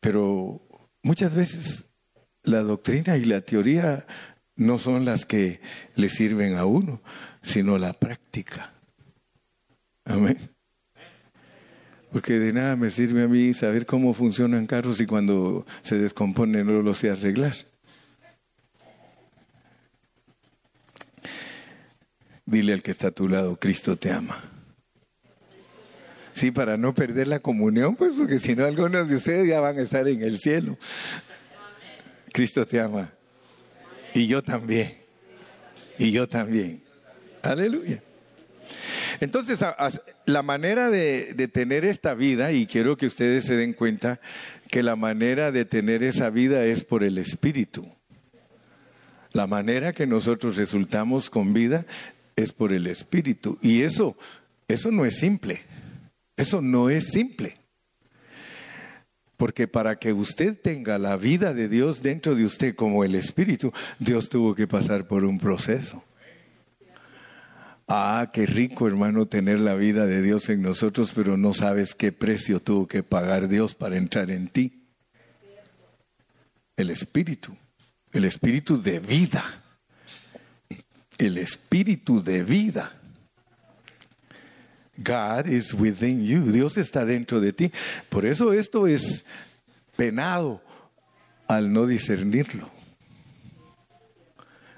Pero 0.00 0.60
muchas 1.02 1.34
veces 1.34 1.84
la 2.42 2.62
doctrina 2.62 3.16
y 3.16 3.24
la 3.24 3.40
teoría 3.40 4.06
no 4.56 4.78
son 4.78 5.04
las 5.04 5.26
que 5.26 5.60
le 5.94 6.08
sirven 6.08 6.56
a 6.56 6.64
uno, 6.64 7.02
sino 7.42 7.78
la 7.78 7.92
práctica. 7.92 8.72
Amén. 10.04 10.55
Porque 12.16 12.38
de 12.38 12.50
nada 12.50 12.76
me 12.76 12.88
sirve 12.88 13.24
a 13.24 13.28
mí 13.28 13.52
saber 13.52 13.84
cómo 13.84 14.14
funcionan 14.14 14.66
carros 14.66 15.02
y 15.02 15.06
cuando 15.06 15.66
se 15.82 15.98
descompone 15.98 16.64
no 16.64 16.80
lo 16.80 16.94
sé 16.94 17.10
arreglar. 17.10 17.54
Dile 22.46 22.72
al 22.72 22.82
que 22.82 22.92
está 22.92 23.08
a 23.08 23.10
tu 23.10 23.28
lado, 23.28 23.58
Cristo 23.58 23.98
te 23.98 24.10
ama. 24.10 24.42
Sí, 26.32 26.52
para 26.52 26.78
no 26.78 26.94
perder 26.94 27.28
la 27.28 27.40
comunión, 27.40 27.96
pues 27.96 28.14
porque 28.16 28.38
si 28.38 28.56
no 28.56 28.64
algunos 28.64 29.10
de 29.10 29.16
ustedes 29.16 29.46
ya 29.46 29.60
van 29.60 29.78
a 29.78 29.82
estar 29.82 30.08
en 30.08 30.22
el 30.22 30.38
cielo. 30.38 30.78
Cristo 32.32 32.66
te 32.66 32.80
ama. 32.80 33.12
Y 34.14 34.26
yo 34.26 34.42
también. 34.42 34.96
Y 35.98 36.12
yo 36.12 36.26
también. 36.26 36.82
Aleluya. 37.42 38.02
Entonces, 39.20 39.64
la 40.24 40.42
manera 40.42 40.90
de, 40.90 41.50
tener 41.52 41.84
esta 41.84 42.14
vida, 42.14 42.52
y 42.52 42.66
quiero 42.66 42.96
que 42.96 43.06
ustedes 43.06 43.44
se 43.44 43.56
den 43.56 43.72
cuenta 43.72 44.20
que 44.68 44.82
la 44.82 44.96
manera 44.96 45.52
de 45.52 45.64
tener 45.64 46.02
esa 46.02 46.30
vida 46.30 46.64
es 46.64 46.84
por 46.84 47.02
el 47.02 47.18
Espíritu. 47.18 47.88
La 49.32 49.46
manera 49.46 49.92
que 49.92 50.06
nosotros 50.06 50.56
resultamos 50.56 51.30
con 51.30 51.52
vida 51.52 51.86
es 52.36 52.52
por 52.52 52.72
el 52.72 52.86
Espíritu. 52.86 53.58
Y 53.62 53.82
eso, 53.82 54.16
eso 54.68 54.90
no 54.90 55.04
es 55.04 55.18
simple. 55.18 55.62
Eso 56.36 56.60
no 56.60 56.90
es 56.90 57.08
simple. 57.08 57.56
Porque 59.36 59.68
para 59.68 59.96
que 59.96 60.12
usted 60.12 60.58
tenga 60.58 60.98
la 60.98 61.16
vida 61.16 61.52
de 61.52 61.68
Dios 61.68 62.02
dentro 62.02 62.34
de 62.34 62.44
usted 62.44 62.74
como 62.74 63.04
el 63.04 63.14
Espíritu, 63.14 63.72
Dios 63.98 64.28
tuvo 64.28 64.54
que 64.54 64.66
pasar 64.66 65.06
por 65.06 65.24
un 65.24 65.38
proceso. 65.38 66.02
Ah, 67.88 68.30
qué 68.32 68.46
rico 68.46 68.88
hermano 68.88 69.26
tener 69.26 69.60
la 69.60 69.74
vida 69.74 70.06
de 70.06 70.20
Dios 70.20 70.48
en 70.48 70.60
nosotros, 70.60 71.12
pero 71.14 71.36
no 71.36 71.54
sabes 71.54 71.94
qué 71.94 72.10
precio 72.10 72.60
tuvo 72.60 72.88
que 72.88 73.04
pagar 73.04 73.48
Dios 73.48 73.74
para 73.74 73.96
entrar 73.96 74.30
en 74.30 74.48
ti. 74.48 74.82
El 76.76 76.90
Espíritu, 76.90 77.56
el 78.12 78.24
Espíritu 78.24 78.82
de 78.82 78.98
vida, 78.98 79.62
el 81.16 81.38
Espíritu 81.38 82.22
de 82.22 82.42
vida. 82.42 82.92
God 84.98 85.46
is 85.46 85.72
within 85.72 86.24
you. 86.24 86.40
Dios 86.50 86.76
está 86.76 87.04
dentro 87.04 87.38
de 87.38 87.52
ti. 87.52 87.70
Por 88.08 88.26
eso 88.26 88.52
esto 88.52 88.86
es 88.86 89.24
penado 89.94 90.62
al 91.46 91.72
no 91.72 91.86
discernirlo. 91.86 92.75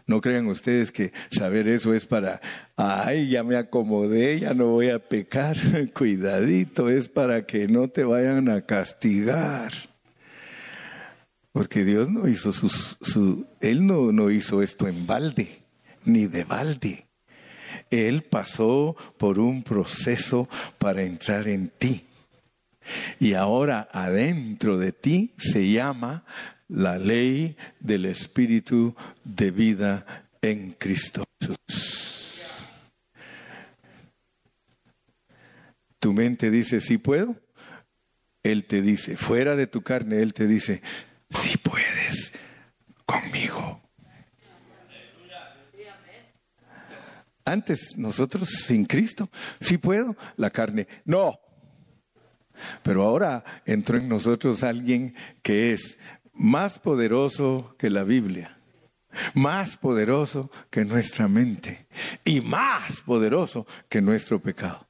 No 0.08 0.22
crean 0.22 0.46
ustedes 0.46 0.90
que 0.90 1.12
saber 1.30 1.68
eso 1.68 1.92
es 1.92 2.06
para, 2.06 2.40
ay, 2.76 3.28
ya 3.28 3.44
me 3.44 3.56
acomodé, 3.56 4.40
ya 4.40 4.54
no 4.54 4.68
voy 4.68 4.88
a 4.88 4.98
pecar. 4.98 5.54
Cuidadito, 5.92 6.88
es 6.88 7.08
para 7.08 7.44
que 7.44 7.68
no 7.68 7.88
te 7.88 8.04
vayan 8.04 8.48
a 8.48 8.62
castigar. 8.62 9.70
Porque 11.52 11.84
Dios 11.84 12.10
no 12.10 12.26
hizo 12.26 12.54
su, 12.54 13.46
Él 13.60 13.86
no, 13.86 14.10
no 14.10 14.30
hizo 14.30 14.62
esto 14.62 14.88
en 14.88 15.06
balde, 15.06 15.60
ni 16.06 16.26
de 16.26 16.44
balde. 16.44 17.06
Él 17.90 18.22
pasó 18.22 18.96
por 19.18 19.38
un 19.38 19.62
proceso 19.62 20.48
para 20.78 21.02
entrar 21.02 21.48
en 21.48 21.68
ti. 21.68 22.06
Y 23.20 23.34
ahora 23.34 23.90
adentro 23.92 24.78
de 24.78 24.92
ti 24.92 25.34
se 25.36 25.70
llama 25.70 26.24
la 26.68 26.98
ley 26.98 27.56
del 27.80 28.04
Espíritu 28.06 28.94
de 29.24 29.50
vida 29.50 30.06
en 30.42 30.72
Cristo 30.72 31.24
Jesús. 31.40 32.78
Tu 35.98 36.12
mente 36.12 36.50
dice, 36.50 36.80
sí 36.80 36.98
puedo. 36.98 37.34
Él 38.42 38.64
te 38.64 38.82
dice, 38.82 39.16
fuera 39.16 39.56
de 39.56 39.66
tu 39.66 39.82
carne, 39.82 40.22
Él 40.22 40.32
te 40.32 40.46
dice, 40.46 40.82
sí 41.30 41.56
puedes 41.58 42.32
conmigo. 43.04 43.82
Antes 47.44 47.96
nosotros 47.96 48.50
sin 48.50 48.84
Cristo, 48.84 49.30
sí 49.58 49.78
puedo, 49.78 50.16
la 50.36 50.50
carne, 50.50 50.86
no. 51.04 51.40
Pero 52.82 53.04
ahora 53.04 53.44
entró 53.64 53.96
en 53.96 54.08
nosotros 54.08 54.62
alguien 54.62 55.14
que 55.42 55.72
es 55.72 55.98
más 56.38 56.78
poderoso 56.78 57.74
que 57.78 57.90
la 57.90 58.04
Biblia, 58.04 58.58
más 59.34 59.76
poderoso 59.76 60.50
que 60.70 60.84
nuestra 60.84 61.28
mente 61.28 61.86
y 62.24 62.40
más 62.40 63.00
poderoso 63.02 63.66
que 63.88 64.00
nuestro 64.00 64.40
pecado. 64.40 64.86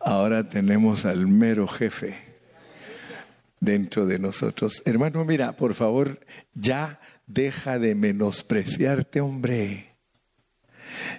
Ahora 0.00 0.48
tenemos 0.48 1.06
al 1.06 1.26
mero 1.26 1.66
jefe 1.66 2.18
dentro 3.60 4.04
de 4.04 4.18
nosotros. 4.18 4.82
Hermano, 4.84 5.24
mira, 5.24 5.56
por 5.56 5.74
favor, 5.74 6.20
ya 6.54 7.00
deja 7.26 7.78
de 7.78 7.94
menospreciarte, 7.94 9.20
hombre. 9.20 9.94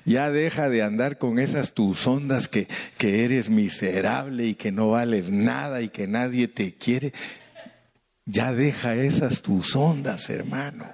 Ya 0.05 0.31
deja 0.31 0.69
de 0.69 0.83
andar 0.83 1.17
con 1.17 1.39
esas 1.39 1.73
tus 1.73 2.05
ondas 2.05 2.47
que, 2.47 2.67
que 2.97 3.25
eres 3.25 3.49
miserable 3.49 4.45
y 4.45 4.55
que 4.55 4.71
no 4.71 4.91
vales 4.91 5.31
nada 5.31 5.81
y 5.81 5.89
que 5.89 6.07
nadie 6.07 6.47
te 6.47 6.75
quiere. 6.75 7.13
Ya 8.25 8.53
deja 8.53 8.95
esas 8.95 9.41
tus 9.41 9.75
ondas, 9.75 10.29
hermano. 10.29 10.85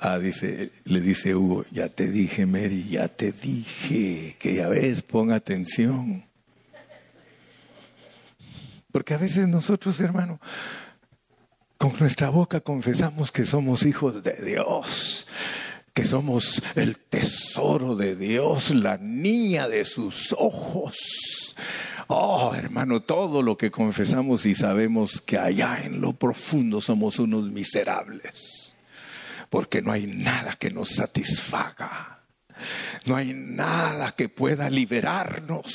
Ah, 0.00 0.18
le 0.18 1.00
dice 1.00 1.34
Hugo, 1.34 1.64
ya 1.72 1.88
te 1.88 2.08
dije, 2.08 2.46
Mary, 2.46 2.88
ya 2.88 3.08
te 3.08 3.32
dije, 3.32 4.36
que 4.38 4.54
ya 4.54 4.68
ves, 4.68 5.02
pon 5.02 5.32
atención. 5.32 6.24
Porque 8.92 9.14
a 9.14 9.18
veces 9.18 9.48
nosotros, 9.48 10.00
hermano, 10.00 10.40
con 11.76 11.98
nuestra 11.98 12.30
boca 12.30 12.60
confesamos 12.60 13.32
que 13.32 13.44
somos 13.44 13.84
hijos 13.84 14.22
de 14.22 14.34
Dios, 14.44 15.26
que 15.92 16.04
somos 16.04 16.62
el 16.76 16.96
tesoro 16.96 17.96
de 17.96 18.14
Dios, 18.14 18.70
la 18.70 18.98
niña 18.98 19.68
de 19.68 19.84
sus 19.84 20.32
ojos. 20.38 21.47
Oh, 22.08 22.54
hermano, 22.54 23.02
todo 23.02 23.42
lo 23.42 23.56
que 23.56 23.70
confesamos 23.70 24.46
y 24.46 24.54
sabemos 24.54 25.20
que 25.20 25.38
allá 25.38 25.80
en 25.84 26.00
lo 26.00 26.14
profundo 26.14 26.80
somos 26.80 27.18
unos 27.18 27.50
miserables, 27.50 28.74
porque 29.50 29.82
no 29.82 29.92
hay 29.92 30.06
nada 30.06 30.54
que 30.54 30.70
nos 30.70 30.90
satisfaga, 30.90 32.22
no 33.04 33.16
hay 33.16 33.34
nada 33.34 34.12
que 34.12 34.28
pueda 34.28 34.70
liberarnos. 34.70 35.74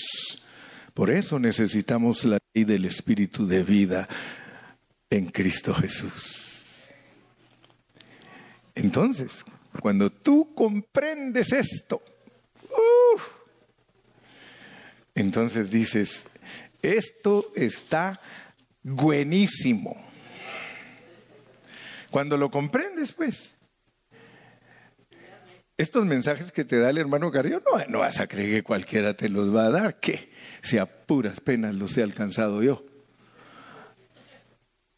Por 0.94 1.10
eso 1.10 1.40
necesitamos 1.40 2.24
la 2.24 2.38
ley 2.54 2.66
del 2.66 2.86
Espíritu 2.86 3.48
de 3.48 3.64
vida 3.64 4.08
en 5.10 5.28
Cristo 5.28 5.74
Jesús. 5.74 6.88
Entonces, 8.76 9.44
cuando 9.80 10.12
tú 10.12 10.54
comprendes 10.56 11.52
esto, 11.52 12.02
entonces 15.16 15.70
dices, 15.70 16.26
esto 16.82 17.52
está 17.56 18.20
buenísimo. 18.82 19.96
Cuando 22.12 22.38
lo 22.38 22.52
comprendes, 22.52 23.12
pues, 23.12 23.56
estos 25.78 26.06
mensajes 26.06 26.52
que 26.52 26.64
te 26.64 26.80
da 26.80 26.92
el 26.92 27.00
hermano 27.00 27.32
Carrillo, 27.32 27.62
no, 27.66 27.84
no 27.88 28.00
vas 28.00 28.20
a 28.20 28.28
creer 28.28 28.52
que 28.52 28.64
cualquiera 28.64 29.16
te 29.16 29.30
los 29.30 29.54
va 29.56 29.66
a 29.66 29.72
dar, 29.72 30.00
que 30.00 30.32
si 30.62 30.78
a 30.78 30.86
puras 30.86 31.40
penas 31.40 31.76
los 31.76 31.98
he 31.98 32.04
alcanzado 32.04 32.62
yo. 32.62 32.86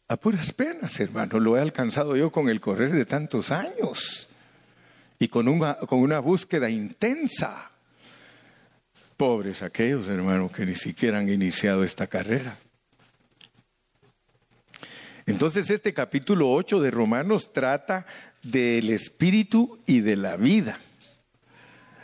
A 0.08 0.16
puras 0.16 0.52
penas, 0.52 1.00
hermano, 1.00 1.40
lo 1.40 1.56
he 1.56 1.60
alcanzado 1.60 2.16
yo 2.16 2.30
con 2.30 2.48
el 2.48 2.60
correr 2.60 2.92
de 2.92 3.06
tantos 3.06 3.50
años 3.50 4.28
y 5.18 5.28
con 5.28 5.48
una, 5.48 5.78
con 5.78 6.00
una 6.00 6.20
búsqueda 6.20 6.68
intensa. 6.68 7.72
Pobres 9.16 9.62
aquellos, 9.62 10.08
hermanos, 10.08 10.52
que 10.52 10.66
ni 10.66 10.74
siquiera 10.74 11.18
han 11.18 11.28
iniciado 11.28 11.84
esta 11.84 12.06
carrera. 12.06 12.58
Entonces 15.24 15.70
este 15.70 15.92
capítulo 15.92 16.52
8 16.52 16.80
de 16.80 16.90
Romanos 16.90 17.52
trata 17.52 18.06
del 18.42 18.90
espíritu 18.90 19.80
y 19.86 20.00
de 20.00 20.16
la 20.16 20.36
vida. 20.36 20.78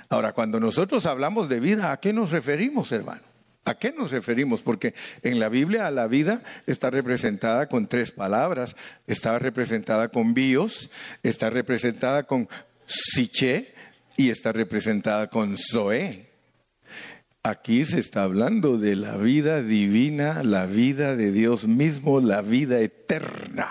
Ahora, 0.08 0.32
cuando 0.32 0.58
nosotros 0.58 1.06
hablamos 1.06 1.48
de 1.48 1.60
vida, 1.60 1.92
¿a 1.92 2.00
qué 2.00 2.12
nos 2.12 2.30
referimos, 2.30 2.90
hermano? 2.92 3.22
¿A 3.64 3.78
qué 3.78 3.92
nos 3.92 4.10
referimos? 4.10 4.60
Porque 4.60 4.94
en 5.22 5.38
la 5.38 5.48
Biblia 5.48 5.90
la 5.90 6.08
vida 6.08 6.42
está 6.66 6.90
representada 6.90 7.68
con 7.68 7.86
tres 7.86 8.10
palabras. 8.10 8.74
Está 9.06 9.38
representada 9.38 10.08
con 10.08 10.34
bios, 10.34 10.90
está 11.22 11.48
representada 11.48 12.24
con 12.24 12.48
psiche 12.86 13.72
y 14.16 14.30
está 14.30 14.52
representada 14.52 15.28
con 15.28 15.56
zoe. 15.56 16.32
Aquí 17.45 17.84
se 17.84 17.99
está 17.99 18.22
hablando 18.22 18.78
de 18.78 18.95
la 18.95 19.16
vida 19.16 19.62
divina, 19.62 20.45
la 20.45 20.66
vida 20.66 21.16
de 21.16 21.32
Dios 21.32 21.66
mismo, 21.66 22.20
la 22.20 22.40
vida 22.40 22.78
eterna. 22.78 23.68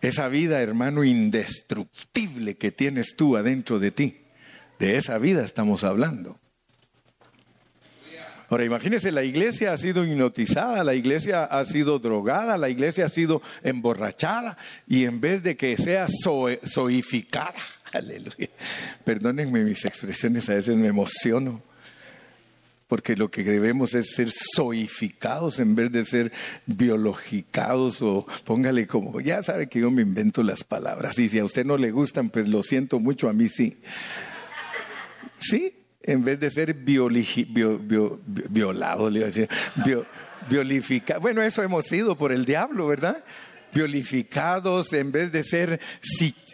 Esa 0.00 0.26
vida, 0.26 0.60
hermano, 0.60 1.04
indestructible 1.04 2.56
que 2.56 2.72
tienes 2.72 3.14
tú 3.14 3.36
adentro 3.36 3.78
de 3.78 3.92
ti. 3.92 4.22
De 4.80 4.96
esa 4.96 5.18
vida 5.18 5.44
estamos 5.44 5.84
hablando. 5.84 6.40
Ahora 8.48 8.64
imagínese, 8.64 9.12
la 9.12 9.22
iglesia 9.22 9.72
ha 9.72 9.76
sido 9.76 10.04
hipnotizada, 10.04 10.82
la 10.82 10.94
iglesia 10.94 11.44
ha 11.44 11.64
sido 11.64 12.00
drogada, 12.00 12.58
la 12.58 12.68
iglesia 12.68 13.04
ha 13.04 13.08
sido 13.08 13.42
emborrachada 13.62 14.58
y 14.88 15.04
en 15.04 15.20
vez 15.20 15.44
de 15.44 15.56
que 15.56 15.76
sea 15.76 16.08
soificada, 16.64 17.54
aleluya, 17.92 18.50
perdónenme 19.04 19.62
mis 19.62 19.84
expresiones, 19.84 20.50
a 20.50 20.54
veces 20.54 20.76
me 20.76 20.88
emociono, 20.88 21.62
porque 22.90 23.14
lo 23.14 23.30
que 23.30 23.44
debemos 23.44 23.94
es 23.94 24.14
ser 24.16 24.32
soificados 24.32 25.60
en 25.60 25.76
vez 25.76 25.92
de 25.92 26.04
ser 26.04 26.32
biologicados 26.66 28.02
o 28.02 28.26
póngale 28.44 28.88
como, 28.88 29.20
ya 29.20 29.44
sabe 29.44 29.68
que 29.68 29.78
yo 29.78 29.92
me 29.92 30.02
invento 30.02 30.42
las 30.42 30.64
palabras 30.64 31.16
y 31.20 31.28
si 31.28 31.38
a 31.38 31.44
usted 31.44 31.64
no 31.64 31.76
le 31.76 31.92
gustan, 31.92 32.30
pues 32.30 32.48
lo 32.48 32.64
siento 32.64 32.98
mucho, 32.98 33.28
a 33.28 33.32
mí 33.32 33.48
sí. 33.48 33.76
Sí, 35.38 35.72
en 36.02 36.24
vez 36.24 36.40
de 36.40 36.50
ser 36.50 36.74
violado, 36.74 37.08
le 39.08 39.20
iba 39.20 39.28
a 39.28 39.30
decir, 39.30 39.48
biolificado. 40.50 41.20
Bueno, 41.20 41.42
eso 41.42 41.62
hemos 41.62 41.86
sido 41.86 42.16
por 42.16 42.32
el 42.32 42.44
diablo, 42.44 42.88
¿verdad? 42.88 43.22
Violificados, 43.72 44.92
en 44.94 45.12
vez 45.12 45.30
de 45.30 45.44
ser 45.44 45.78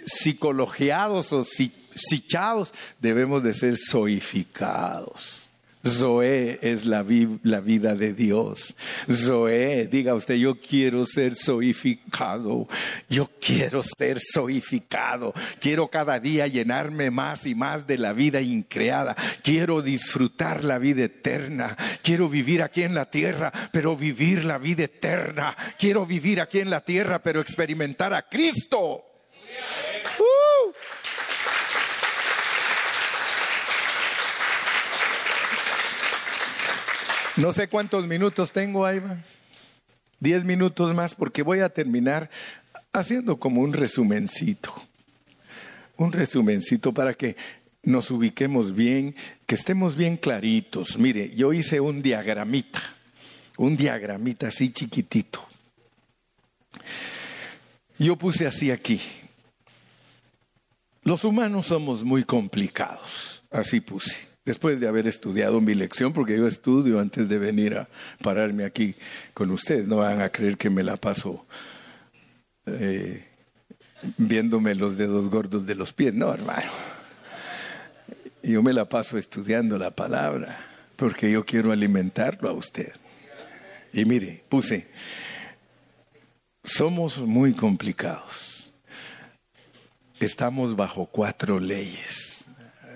psicologiados 0.04 1.32
o 1.32 1.44
psichados, 1.44 2.74
debemos 3.00 3.42
de 3.42 3.54
ser 3.54 3.78
soificados. 3.78 5.45
Zoé 5.88 6.58
es 6.62 6.84
la, 6.84 7.02
vida 7.02 7.94
de 7.94 8.12
Dios. 8.12 8.76
Zoé, 9.10 9.86
diga 9.86 10.14
usted, 10.14 10.34
yo 10.34 10.60
quiero 10.60 11.06
ser 11.06 11.34
soificado. 11.34 12.68
Yo 13.08 13.30
quiero 13.40 13.82
ser 13.82 14.18
soificado. 14.20 15.32
Quiero 15.60 15.88
cada 15.88 16.18
día 16.18 16.46
llenarme 16.46 17.10
más 17.10 17.46
y 17.46 17.54
más 17.54 17.86
de 17.86 17.98
la 17.98 18.12
vida 18.12 18.40
increada. 18.40 19.16
Quiero 19.42 19.82
disfrutar 19.82 20.64
la 20.64 20.78
vida 20.78 21.04
eterna. 21.04 21.76
Quiero 22.02 22.28
vivir 22.28 22.62
aquí 22.62 22.82
en 22.82 22.94
la 22.94 23.10
tierra, 23.10 23.52
pero 23.72 23.96
vivir 23.96 24.44
la 24.44 24.58
vida 24.58 24.84
eterna. 24.84 25.56
Quiero 25.78 26.06
vivir 26.06 26.40
aquí 26.40 26.60
en 26.60 26.70
la 26.70 26.82
tierra, 26.82 27.22
pero 27.22 27.40
experimentar 27.40 28.12
a 28.14 28.22
Cristo. 28.22 29.04
Uh. 30.18 30.35
No 37.36 37.52
sé 37.52 37.68
cuántos 37.68 38.06
minutos 38.06 38.50
tengo, 38.50 38.90
Ivan. 38.90 39.22
Diez 40.20 40.44
minutos 40.44 40.94
más 40.94 41.14
porque 41.14 41.42
voy 41.42 41.60
a 41.60 41.68
terminar 41.68 42.30
haciendo 42.94 43.38
como 43.38 43.60
un 43.60 43.74
resumencito. 43.74 44.74
Un 45.98 46.12
resumencito 46.12 46.94
para 46.94 47.12
que 47.12 47.36
nos 47.82 48.10
ubiquemos 48.10 48.74
bien, 48.74 49.14
que 49.44 49.54
estemos 49.54 49.96
bien 49.96 50.16
claritos. 50.16 50.98
Mire, 50.98 51.30
yo 51.36 51.52
hice 51.52 51.78
un 51.78 52.00
diagramita, 52.00 52.82
un 53.58 53.76
diagramita 53.76 54.48
así 54.48 54.70
chiquitito. 54.70 55.46
Yo 57.98 58.16
puse 58.16 58.46
así 58.46 58.70
aquí. 58.70 59.00
Los 61.02 61.22
humanos 61.22 61.66
somos 61.66 62.02
muy 62.02 62.24
complicados, 62.24 63.42
así 63.50 63.80
puse 63.80 64.35
después 64.46 64.78
de 64.80 64.86
haber 64.86 65.08
estudiado 65.08 65.60
mi 65.60 65.74
lección, 65.74 66.12
porque 66.12 66.38
yo 66.38 66.46
estudio 66.46 67.00
antes 67.00 67.28
de 67.28 67.38
venir 67.38 67.76
a 67.76 67.88
pararme 68.22 68.64
aquí 68.64 68.94
con 69.34 69.50
ustedes, 69.50 69.86
no 69.86 69.96
van 69.96 70.22
a 70.22 70.30
creer 70.30 70.56
que 70.56 70.70
me 70.70 70.84
la 70.84 70.96
paso 70.96 71.44
eh, 72.64 73.26
viéndome 74.16 74.74
los 74.76 74.96
dedos 74.96 75.28
gordos 75.28 75.66
de 75.66 75.74
los 75.74 75.92
pies, 75.92 76.14
no, 76.14 76.32
hermano. 76.32 76.70
Yo 78.42 78.62
me 78.62 78.72
la 78.72 78.88
paso 78.88 79.18
estudiando 79.18 79.76
la 79.76 79.90
palabra, 79.90 80.64
porque 80.94 81.30
yo 81.30 81.44
quiero 81.44 81.72
alimentarlo 81.72 82.48
a 82.48 82.52
usted. 82.52 82.92
Y 83.92 84.04
mire, 84.04 84.44
puse, 84.48 84.86
somos 86.62 87.18
muy 87.18 87.52
complicados. 87.52 88.72
Estamos 90.20 90.76
bajo 90.76 91.06
cuatro 91.06 91.58
leyes. 91.58 92.44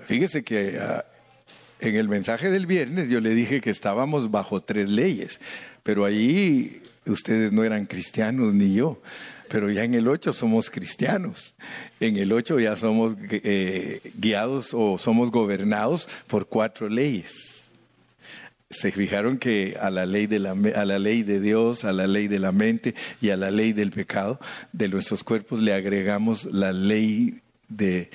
Fíjese 0.07 0.45
que 0.45 0.79
ah, 0.81 1.05
en 1.81 1.97
el 1.97 2.09
mensaje 2.09 2.51
del 2.51 2.67
viernes 2.67 3.09
yo 3.09 3.21
le 3.21 3.35
dije 3.35 3.61
que 3.61 3.71
estábamos 3.71 4.31
bajo 4.31 4.61
tres 4.61 4.91
leyes, 4.91 5.41
pero 5.83 6.05
ahí 6.05 6.83
ustedes 7.07 7.53
no 7.53 7.65
eran 7.65 7.87
cristianos 7.87 8.55
ni 8.55 8.75
yo, 8.75 9.01
pero 9.49 9.71
ya 9.71 9.85
en 9.85 9.95
el 9.95 10.07
8 10.07 10.33
somos 10.33 10.71
cristianos. 10.71 11.55
En 11.99 12.17
el 12.17 12.33
8 12.33 12.61
ya 12.61 12.77
somos 12.77 13.15
eh, 13.31 14.01
guiados 14.15 14.71
o 14.73 14.97
somos 14.97 15.31
gobernados 15.31 16.09
por 16.29 16.47
cuatro 16.47 16.89
leyes. 16.89 17.65
Se 18.71 18.93
fijaron 18.93 19.39
que 19.39 19.77
a 19.81 19.91
la, 19.91 20.07
ley 20.07 20.29
de 20.29 20.39
la, 20.39 20.53
a 20.53 20.85
la 20.85 21.01
ley 21.01 21.25
de 21.25 21.41
Dios, 21.41 21.85
a 21.85 21.93
la 21.93 22.07
ley 22.07 22.29
de 22.29 22.39
la 22.39 22.53
mente 22.53 22.95
y 23.21 23.31
a 23.31 23.37
la 23.37 23.51
ley 23.51 23.73
del 23.73 23.91
pecado 23.91 24.39
de 24.73 24.89
nuestros 24.89 25.25
cuerpos 25.25 25.61
le 25.61 25.73
agregamos 25.75 26.45
la 26.45 26.73
ley 26.73 27.41
de 27.69 28.11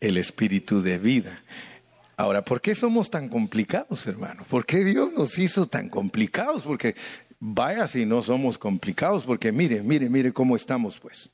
el 0.00 0.16
espíritu 0.16 0.80
de 0.80 0.96
vida. 0.96 1.42
Ahora, 2.16 2.42
¿por 2.42 2.62
qué 2.62 2.74
somos 2.74 3.10
tan 3.10 3.28
complicados, 3.28 4.06
hermano? 4.06 4.44
¿Por 4.48 4.64
qué 4.64 4.84
Dios 4.84 5.12
nos 5.12 5.38
hizo 5.38 5.66
tan 5.66 5.90
complicados? 5.90 6.62
Porque 6.62 6.96
vaya 7.38 7.86
si 7.88 8.06
no 8.06 8.22
somos 8.22 8.56
complicados, 8.56 9.24
porque 9.24 9.52
mire, 9.52 9.82
mire, 9.82 10.08
mire 10.08 10.32
cómo 10.32 10.56
estamos, 10.56 10.98
pues. 10.98 11.30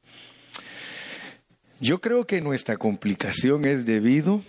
Yo 1.80 2.00
creo 2.00 2.26
que 2.26 2.40
nuestra 2.40 2.76
complicación 2.76 3.64
es 3.64 3.86
debido 3.86 4.42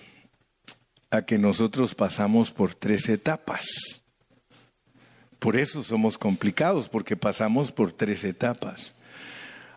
a 1.12 1.24
que 1.24 1.38
nosotros 1.38 1.94
pasamos 1.94 2.52
por 2.52 2.74
tres 2.74 3.10
etapas. 3.10 3.66
Por 5.38 5.56
eso 5.56 5.84
somos 5.84 6.18
complicados, 6.18 6.90
porque 6.90 7.16
pasamos 7.16 7.72
por 7.72 7.92
tres 7.92 8.24
etapas. 8.24 8.96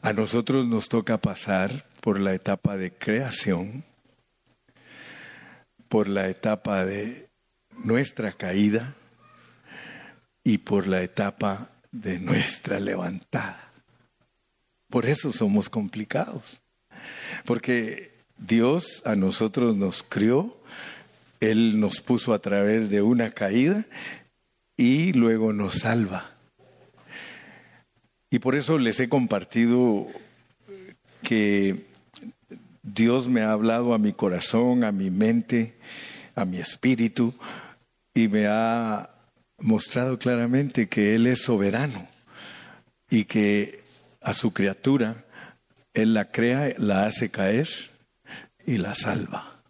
A 0.01 0.13
nosotros 0.15 0.67
nos 0.67 0.89
toca 0.89 1.19
pasar 1.19 1.85
por 2.01 2.21
la 2.21 2.33
etapa 2.33 2.77
de 2.77 2.93
creación, 2.93 3.85
por 5.89 6.09
la 6.09 6.29
etapa 6.29 6.85
de 6.85 7.29
nuestra 7.85 8.33
caída 8.33 8.95
y 10.45 10.59
por 10.59 10.87
la 10.87 11.03
etapa 11.03 11.71
de 11.93 12.19
nuestra 12.19 12.81
levantada. 12.81 13.73
Por 14.89 15.07
eso 15.07 15.33
somos 15.33 15.69
complicados. 15.69 16.63
Porque 17.45 18.13
Dios 18.39 19.03
a 19.05 19.17
nosotros 19.17 19.77
nos 19.77 20.03
crió, 20.03 20.57
Él 21.41 21.81
nos 21.81 22.01
puso 22.01 22.35
a 22.35 22.39
través 22.39 22.91
de 22.91 23.03
una 23.03 23.31
caída 23.31 23.87
y 24.77 25.13
luego 25.13 25.53
nos 25.53 25.81
salva. 25.81 26.33
Y 28.31 28.39
por 28.39 28.55
eso 28.55 28.79
les 28.79 29.01
he 29.01 29.09
compartido 29.09 30.09
que 31.23 31.86
Dios 32.87 33.29
me 33.29 33.43
ha 33.43 33.51
hablado 33.51 33.95
a 33.95 33.99
mi 33.99 34.13
corazón, 34.13 34.85
a 34.85 34.93
mi 34.93 35.11
mente, 35.11 35.75
a 36.37 36.45
mi 36.45 36.59
espíritu, 36.59 37.35
y 38.15 38.29
me 38.29 38.47
ha 38.47 39.11
mostrado 39.59 40.19
claramente 40.19 40.89
que 40.89 41.17
Él 41.17 41.27
es 41.27 41.43
soberano 41.43 42.07
y 43.11 43.25
que 43.25 43.83
a 44.21 44.33
su 44.35 44.53
criatura 44.53 45.25
Él 45.95 46.15
la 46.15 46.31
crea, 46.31 46.75
la 46.79 47.07
hace 47.07 47.29
caer 47.29 47.69
y 48.65 48.79
la 48.79 48.95
salva. 48.95 49.63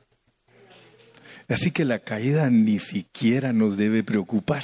Así 1.49 1.71
que 1.71 1.87
la 1.87 2.01
caída 2.01 2.51
ni 2.51 2.79
siquiera 2.79 3.55
nos 3.55 3.79
debe 3.79 4.03
preocupar. 4.03 4.63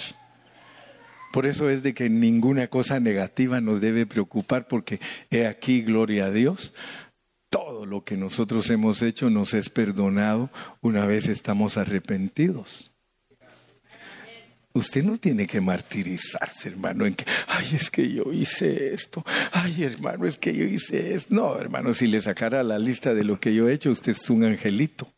Por 1.33 1.47
eso 1.47 1.71
es 1.71 1.83
de 1.83 1.95
que 1.95 2.11
ninguna 2.11 2.67
cosa 2.67 3.01
negativa 3.01 3.63
nos 3.63 3.81
debe 3.81 4.05
preocupar, 4.05 4.69
porque 4.69 5.01
he 5.31 5.47
aquí, 5.47 5.81
gloria 5.81 6.27
a 6.27 6.31
Dios, 6.31 6.75
todo 7.53 7.85
lo 7.85 8.03
que 8.03 8.17
nosotros 8.17 8.71
hemos 8.71 9.03
hecho 9.03 9.29
nos 9.29 9.53
es 9.53 9.69
perdonado 9.69 10.49
una 10.81 11.05
vez 11.05 11.29
estamos 11.29 11.77
arrepentidos. 11.77 12.91
Usted 14.73 15.05
no 15.05 15.19
tiene 15.19 15.47
que 15.47 15.61
martirizarse, 15.61 16.71
hermano, 16.71 17.05
en 17.05 17.15
que, 17.15 17.27
ay, 17.47 17.67
es 17.75 17.91
que 17.91 18.11
yo 18.11 18.33
hice 18.33 18.95
esto, 18.95 19.23
ay, 19.53 19.85
hermano, 19.85 20.25
es 20.25 20.39
que 20.39 20.55
yo 20.55 20.65
hice 20.65 21.13
esto. 21.13 21.35
No, 21.35 21.59
hermano, 21.59 21.93
si 21.93 22.07
le 22.07 22.23
sacara 22.23 22.63
la 22.63 22.79
lista 22.79 23.13
de 23.13 23.23
lo 23.23 23.39
que 23.39 23.55
yo 23.55 23.69
he 23.69 23.75
hecho, 23.75 23.91
usted 23.91 24.13
es 24.13 24.31
un 24.31 24.45
angelito. 24.45 25.13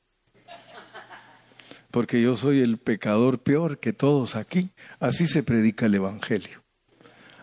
Porque 1.92 2.20
yo 2.20 2.34
soy 2.34 2.62
el 2.62 2.78
pecador 2.78 3.44
peor 3.44 3.78
que 3.78 3.92
todos 3.92 4.34
aquí. 4.34 4.70
Así 4.98 5.28
se 5.28 5.44
predica 5.44 5.86
el 5.86 5.94
Evangelio. 5.94 6.64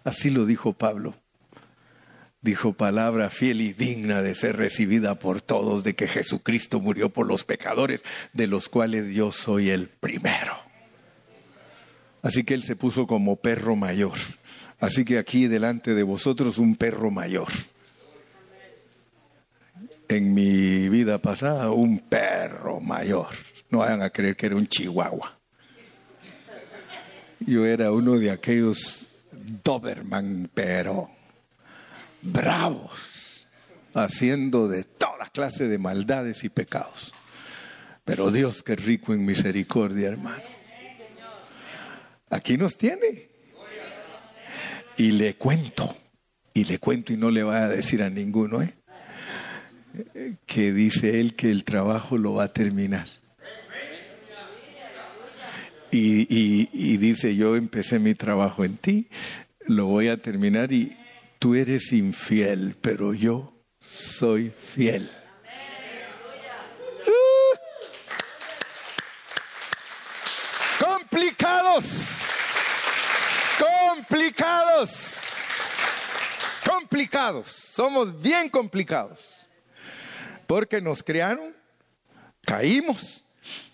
Así 0.03 0.29
lo 0.29 0.45
dijo 0.45 0.73
Pablo 0.73 1.20
dijo 2.41 2.73
palabra 2.73 3.29
fiel 3.29 3.61
y 3.61 3.73
digna 3.73 4.21
de 4.21 4.35
ser 4.35 4.57
recibida 4.57 5.15
por 5.15 5.41
todos, 5.41 5.83
de 5.83 5.95
que 5.95 6.07
Jesucristo 6.07 6.79
murió 6.79 7.09
por 7.09 7.27
los 7.27 7.43
pecadores, 7.43 8.03
de 8.33 8.47
los 8.47 8.67
cuales 8.67 9.13
yo 9.13 9.31
soy 9.31 9.69
el 9.69 9.87
primero. 9.87 10.57
Así 12.21 12.43
que 12.43 12.53
él 12.53 12.63
se 12.63 12.75
puso 12.75 13.07
como 13.07 13.37
perro 13.37 13.75
mayor. 13.75 14.17
Así 14.79 15.05
que 15.05 15.17
aquí 15.17 15.47
delante 15.47 15.93
de 15.93 16.03
vosotros 16.03 16.57
un 16.57 16.75
perro 16.75 17.11
mayor. 17.11 17.49
En 20.07 20.33
mi 20.33 20.89
vida 20.89 21.19
pasada 21.19 21.71
un 21.71 21.99
perro 21.99 22.79
mayor. 22.79 23.29
No 23.69 23.79
vayan 23.79 24.01
a 24.01 24.09
creer 24.09 24.35
que 24.35 24.47
era 24.47 24.55
un 24.55 24.67
chihuahua. 24.67 25.37
Yo 27.39 27.65
era 27.65 27.91
uno 27.91 28.19
de 28.19 28.29
aquellos 28.29 29.07
Doberman, 29.63 30.49
pero 30.53 31.09
bravos, 32.21 33.47
haciendo 33.93 34.67
de 34.67 34.83
toda 34.83 35.29
clase 35.29 35.67
de 35.67 35.77
maldades 35.77 36.43
y 36.43 36.49
pecados. 36.49 37.13
Pero 38.03 38.31
Dios 38.31 38.63
que 38.63 38.75
rico 38.75 39.13
en 39.13 39.25
misericordia, 39.25 40.07
hermano. 40.07 40.43
Aquí 42.29 42.57
nos 42.57 42.77
tiene. 42.77 43.29
Y 44.97 45.11
le 45.11 45.35
cuento, 45.35 45.97
y 46.53 46.65
le 46.65 46.79
cuento 46.79 47.13
y 47.13 47.17
no 47.17 47.31
le 47.31 47.43
voy 47.43 47.55
a 47.55 47.67
decir 47.67 48.03
a 48.03 48.09
ninguno, 48.09 48.61
¿eh? 48.61 48.73
que 50.45 50.71
dice 50.71 51.19
él 51.19 51.35
que 51.35 51.49
el 51.49 51.63
trabajo 51.63 52.17
lo 52.17 52.33
va 52.33 52.45
a 52.45 52.53
terminar. 52.53 53.07
Y, 55.93 56.27
y, 56.73 56.97
dice, 56.97 57.35
yo 57.35 57.57
empecé 57.57 57.99
mi 57.99 58.15
trabajo 58.15 58.63
en 58.63 58.77
ti, 58.77 59.09
lo 59.65 59.87
voy 59.87 60.07
a 60.07 60.21
terminar 60.21 60.71
y, 60.71 60.95
tú 61.41 61.55
eres 61.55 61.91
infiel, 61.91 62.77
pero 62.79 63.15
yo 63.15 63.51
soy 63.79 64.51
fiel. 64.51 65.09
Complicados, 70.79 71.85
complicados, 73.57 75.15
complicados, 76.63 77.47
somos 77.47 78.21
bien 78.21 78.47
complicados, 78.47 79.19
porque 80.45 80.79
nos 80.79 81.01
crearon, 81.01 81.55
caímos 82.41 83.25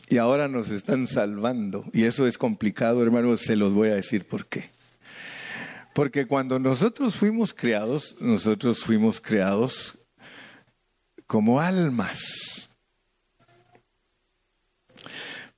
y 0.08 0.18
ahora 0.18 0.48
nos 0.48 0.70
están 0.70 1.06
salvando. 1.06 1.84
Y 1.92 2.06
eso 2.06 2.28
es 2.28 2.38
complicado, 2.38 3.04
hermano, 3.04 3.36
se 3.36 3.58
los 3.58 3.74
voy 3.74 3.90
a 3.90 3.96
decir 3.96 4.26
por 4.26 4.46
qué. 4.46 4.77
Porque 5.98 6.28
cuando 6.28 6.60
nosotros 6.60 7.16
fuimos 7.16 7.56
creados, 7.56 8.16
nosotros 8.20 8.84
fuimos 8.84 9.20
creados 9.20 9.98
como 11.26 11.60
almas. 11.60 12.70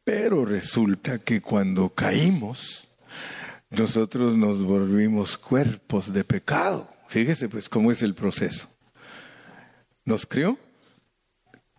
Pero 0.06 0.46
resulta 0.46 1.20
que 1.20 1.42
cuando 1.42 1.90
caímos, 1.90 2.88
nosotros 3.70 4.38
nos 4.38 4.64
volvimos 4.64 5.38
cuerpos 5.38 6.14
de 6.14 6.24
pecado. 6.24 6.88
Fíjese 7.10 7.50
pues 7.50 7.68
cómo 7.68 7.92
es 7.92 8.02
el 8.02 8.16
proceso. 8.16 8.70
Nos 10.06 10.26
creó 10.26 10.58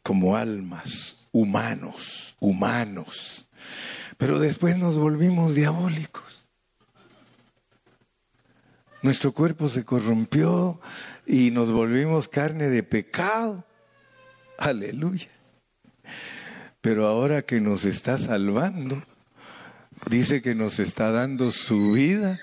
como 0.02 0.36
almas, 0.36 1.16
humanos, 1.32 2.36
humanos. 2.38 3.48
Pero 4.18 4.38
después 4.38 4.76
nos 4.76 4.98
volvimos 4.98 5.54
diabólicos 5.54 6.39
nuestro 9.02 9.32
cuerpo 9.32 9.68
se 9.68 9.84
corrompió 9.84 10.80
y 11.26 11.50
nos 11.50 11.72
volvimos 11.72 12.28
carne 12.28 12.68
de 12.68 12.82
pecado. 12.82 13.64
Aleluya. 14.58 15.28
Pero 16.80 17.06
ahora 17.06 17.42
que 17.42 17.60
nos 17.60 17.84
está 17.84 18.18
salvando, 18.18 19.02
dice 20.08 20.42
que 20.42 20.54
nos 20.54 20.78
está 20.78 21.10
dando 21.10 21.52
su 21.52 21.92
vida 21.92 22.40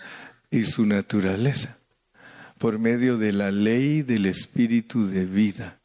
y 0.52 0.64
su 0.64 0.86
naturaleza 0.86 1.78
por 2.58 2.80
medio 2.80 3.18
de 3.18 3.32
la 3.32 3.52
ley 3.52 4.02
del 4.02 4.26
espíritu 4.26 5.08
de 5.08 5.26
vida. 5.26 5.80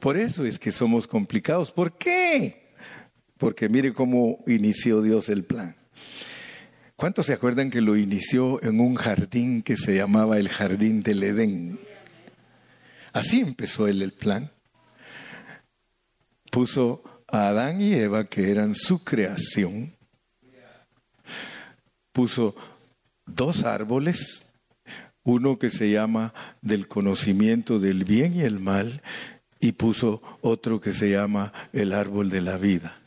Por 0.00 0.16
eso 0.16 0.44
es 0.44 0.58
que 0.58 0.72
somos 0.72 1.06
complicados. 1.06 1.70
¿Por 1.70 1.96
qué? 1.96 2.72
Porque 3.38 3.68
mire 3.68 3.92
cómo 3.92 4.44
inició 4.46 5.02
Dios 5.02 5.28
el 5.28 5.44
plan. 5.44 5.76
¿Cuántos 6.96 7.26
se 7.26 7.34
acuerdan 7.34 7.68
que 7.68 7.82
lo 7.82 7.94
inició 7.94 8.62
en 8.62 8.80
un 8.80 8.94
jardín 8.94 9.62
que 9.62 9.76
se 9.76 9.96
llamaba 9.96 10.38
el 10.38 10.48
Jardín 10.48 11.02
del 11.02 11.22
Edén? 11.24 11.78
Así 13.12 13.40
empezó 13.40 13.86
él 13.86 14.00
el 14.00 14.12
plan. 14.12 14.50
Puso 16.50 17.02
a 17.28 17.48
Adán 17.48 17.82
y 17.82 17.92
Eva, 17.92 18.24
que 18.28 18.50
eran 18.50 18.74
su 18.74 19.04
creación. 19.04 19.94
Puso 22.14 22.56
dos 23.26 23.64
árboles, 23.64 24.46
uno 25.22 25.58
que 25.58 25.68
se 25.68 25.90
llama 25.90 26.32
del 26.62 26.88
conocimiento 26.88 27.78
del 27.78 28.04
bien 28.06 28.34
y 28.34 28.40
el 28.40 28.58
mal, 28.58 29.02
y 29.60 29.72
puso 29.72 30.22
otro 30.40 30.80
que 30.80 30.94
se 30.94 31.10
llama 31.10 31.52
el 31.74 31.92
árbol 31.92 32.30
de 32.30 32.40
la 32.40 32.56
vida. 32.56 33.02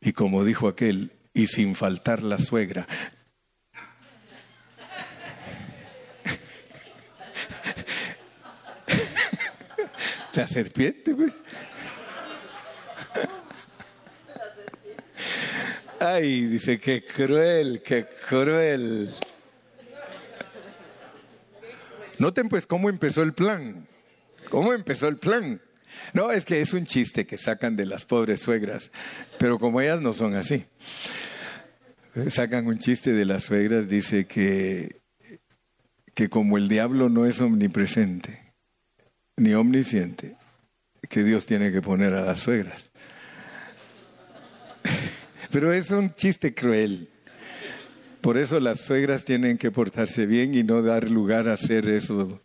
Y 0.00 0.12
como 0.12 0.44
dijo 0.44 0.66
aquel, 0.66 1.12
y 1.32 1.46
sin 1.46 1.74
faltar 1.74 2.22
la 2.22 2.38
suegra. 2.38 2.86
La 10.34 10.46
serpiente, 10.46 11.14
pues. 11.14 11.32
Ay, 15.98 16.46
dice, 16.46 16.80
qué 16.80 17.04
cruel, 17.04 17.82
qué 17.82 18.06
cruel. 18.26 19.14
Noten 22.18 22.48
pues 22.48 22.66
cómo 22.66 22.88
empezó 22.88 23.22
el 23.22 23.34
plan. 23.34 23.86
¿Cómo 24.48 24.72
empezó 24.72 25.08
el 25.08 25.16
plan? 25.18 25.60
No, 26.12 26.32
es 26.32 26.44
que 26.44 26.60
es 26.60 26.72
un 26.72 26.86
chiste 26.86 27.26
que 27.26 27.38
sacan 27.38 27.76
de 27.76 27.86
las 27.86 28.04
pobres 28.04 28.40
suegras, 28.40 28.90
pero 29.38 29.58
como 29.58 29.80
ellas 29.80 30.00
no 30.00 30.12
son 30.12 30.34
así. 30.34 30.64
Sacan 32.30 32.66
un 32.66 32.78
chiste 32.78 33.12
de 33.12 33.24
las 33.24 33.44
suegras, 33.44 33.88
dice 33.88 34.26
que, 34.26 35.00
que 36.14 36.28
como 36.28 36.58
el 36.58 36.68
diablo 36.68 37.08
no 37.08 37.26
es 37.26 37.40
omnipresente 37.40 38.52
ni 39.36 39.54
omnisciente, 39.54 40.36
que 41.08 41.24
Dios 41.24 41.46
tiene 41.46 41.72
que 41.72 41.80
poner 41.80 42.12
a 42.14 42.22
las 42.22 42.40
suegras. 42.40 42.90
Pero 45.50 45.72
es 45.72 45.90
un 45.90 46.14
chiste 46.14 46.54
cruel. 46.54 47.08
Por 48.20 48.36
eso 48.36 48.60
las 48.60 48.80
suegras 48.80 49.24
tienen 49.24 49.56
que 49.56 49.70
portarse 49.70 50.26
bien 50.26 50.54
y 50.54 50.62
no 50.62 50.82
dar 50.82 51.10
lugar 51.10 51.48
a 51.48 51.54
hacer 51.54 51.88
eso 51.88 52.42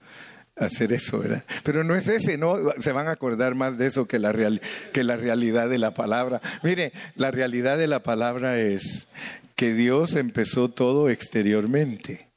hacer 0.56 0.94
eso, 0.94 1.20
¿verdad? 1.20 1.44
Pero 1.64 1.84
no 1.84 1.96
es 1.96 2.08
ese, 2.08 2.38
¿no? 2.38 2.58
Se 2.80 2.92
van 2.92 3.08
a 3.08 3.12
acordar 3.12 3.56
más 3.56 3.78
de 3.78 3.88
eso 3.88 4.08
que 4.08 4.20
la, 4.20 4.32
real, 4.32 4.62
que 4.94 5.04
la 5.04 5.18
realidad 5.18 5.70
de 5.70 5.78
la 5.78 5.94
palabra. 5.94 6.42
Mire, 6.64 6.94
la 7.16 7.32
realidad 7.32 7.78
de 7.78 7.88
la 7.88 8.02
palabra 8.04 8.60
es 8.60 9.08
que 9.56 9.74
Dios 9.74 10.16
empezó 10.16 10.70
todo 10.70 11.10
exteriormente. 11.10 12.28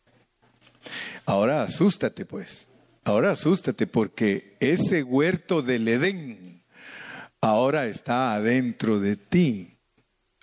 Ahora 1.26 1.62
asústate, 1.62 2.24
pues. 2.24 2.66
Ahora 3.04 3.32
asústate 3.32 3.86
porque 3.86 4.56
ese 4.60 5.02
huerto 5.02 5.62
del 5.62 5.88
Edén 5.88 6.62
ahora 7.40 7.86
está 7.86 8.34
adentro 8.34 9.00
de 9.00 9.16
ti. 9.16 9.78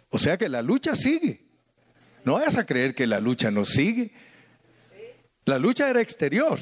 O 0.10 0.18
sea 0.18 0.38
que 0.38 0.50
la 0.50 0.62
lucha 0.62 0.96
sigue. 0.96 1.46
No 2.24 2.34
vayas 2.34 2.58
a 2.58 2.66
creer 2.66 2.96
que 2.96 3.06
la 3.06 3.20
lucha 3.20 3.52
no 3.52 3.66
sigue. 3.66 4.12
La 5.46 5.60
lucha 5.60 5.90
era 5.90 6.02
exterior. 6.02 6.60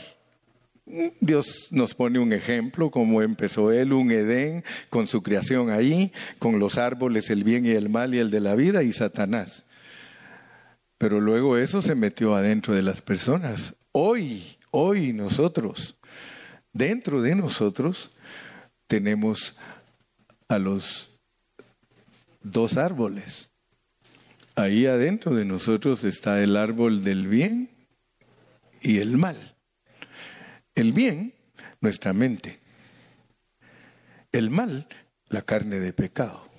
Dios 0.86 1.70
nos 1.72 1.94
pone 1.94 2.20
un 2.20 2.34
ejemplo, 2.34 2.92
como 2.92 3.22
empezó 3.22 3.72
Él, 3.72 3.94
un 3.94 4.12
Edén, 4.12 4.64
con 4.90 5.08
su 5.08 5.24
creación 5.24 5.70
ahí, 5.70 6.12
con 6.40 6.60
los 6.60 6.78
árboles, 6.78 7.30
el 7.30 7.44
bien 7.44 7.66
y 7.66 7.72
el 7.72 7.90
mal 7.90 8.14
y 8.14 8.20
el 8.20 8.30
de 8.30 8.42
la 8.42 8.56
vida, 8.56 8.84
y 8.84 8.92
Satanás. 8.92 9.66
Pero 10.98 11.22
luego 11.22 11.58
eso 11.58 11.82
se 11.82 11.96
metió 11.96 12.36
adentro 12.36 12.76
de 12.76 12.82
las 12.82 13.02
personas. 13.02 13.76
Hoy, 13.94 14.58
hoy 14.72 15.14
nosotros, 15.14 15.96
dentro 16.74 17.22
de 17.22 17.36
nosotros, 17.36 18.12
tenemos 18.88 19.56
a 20.50 20.60
los 20.60 21.12
dos 22.42 22.78
árboles. 22.78 23.50
Ahí 24.56 24.86
adentro 24.86 25.34
de 25.34 25.46
nosotros 25.46 26.04
está 26.04 26.44
el 26.44 26.58
árbol 26.58 27.04
del 27.04 27.28
bien 27.28 27.70
y 28.82 28.98
el 28.98 29.18
mal. 29.18 29.53
El 30.76 30.94
bien, 30.94 31.34
nuestra 31.82 32.14
mente. 32.14 32.60
El 34.32 34.50
mal, 34.50 34.88
la 35.30 35.44
carne 35.44 35.80
de 35.80 35.94
pecado. 35.94 36.50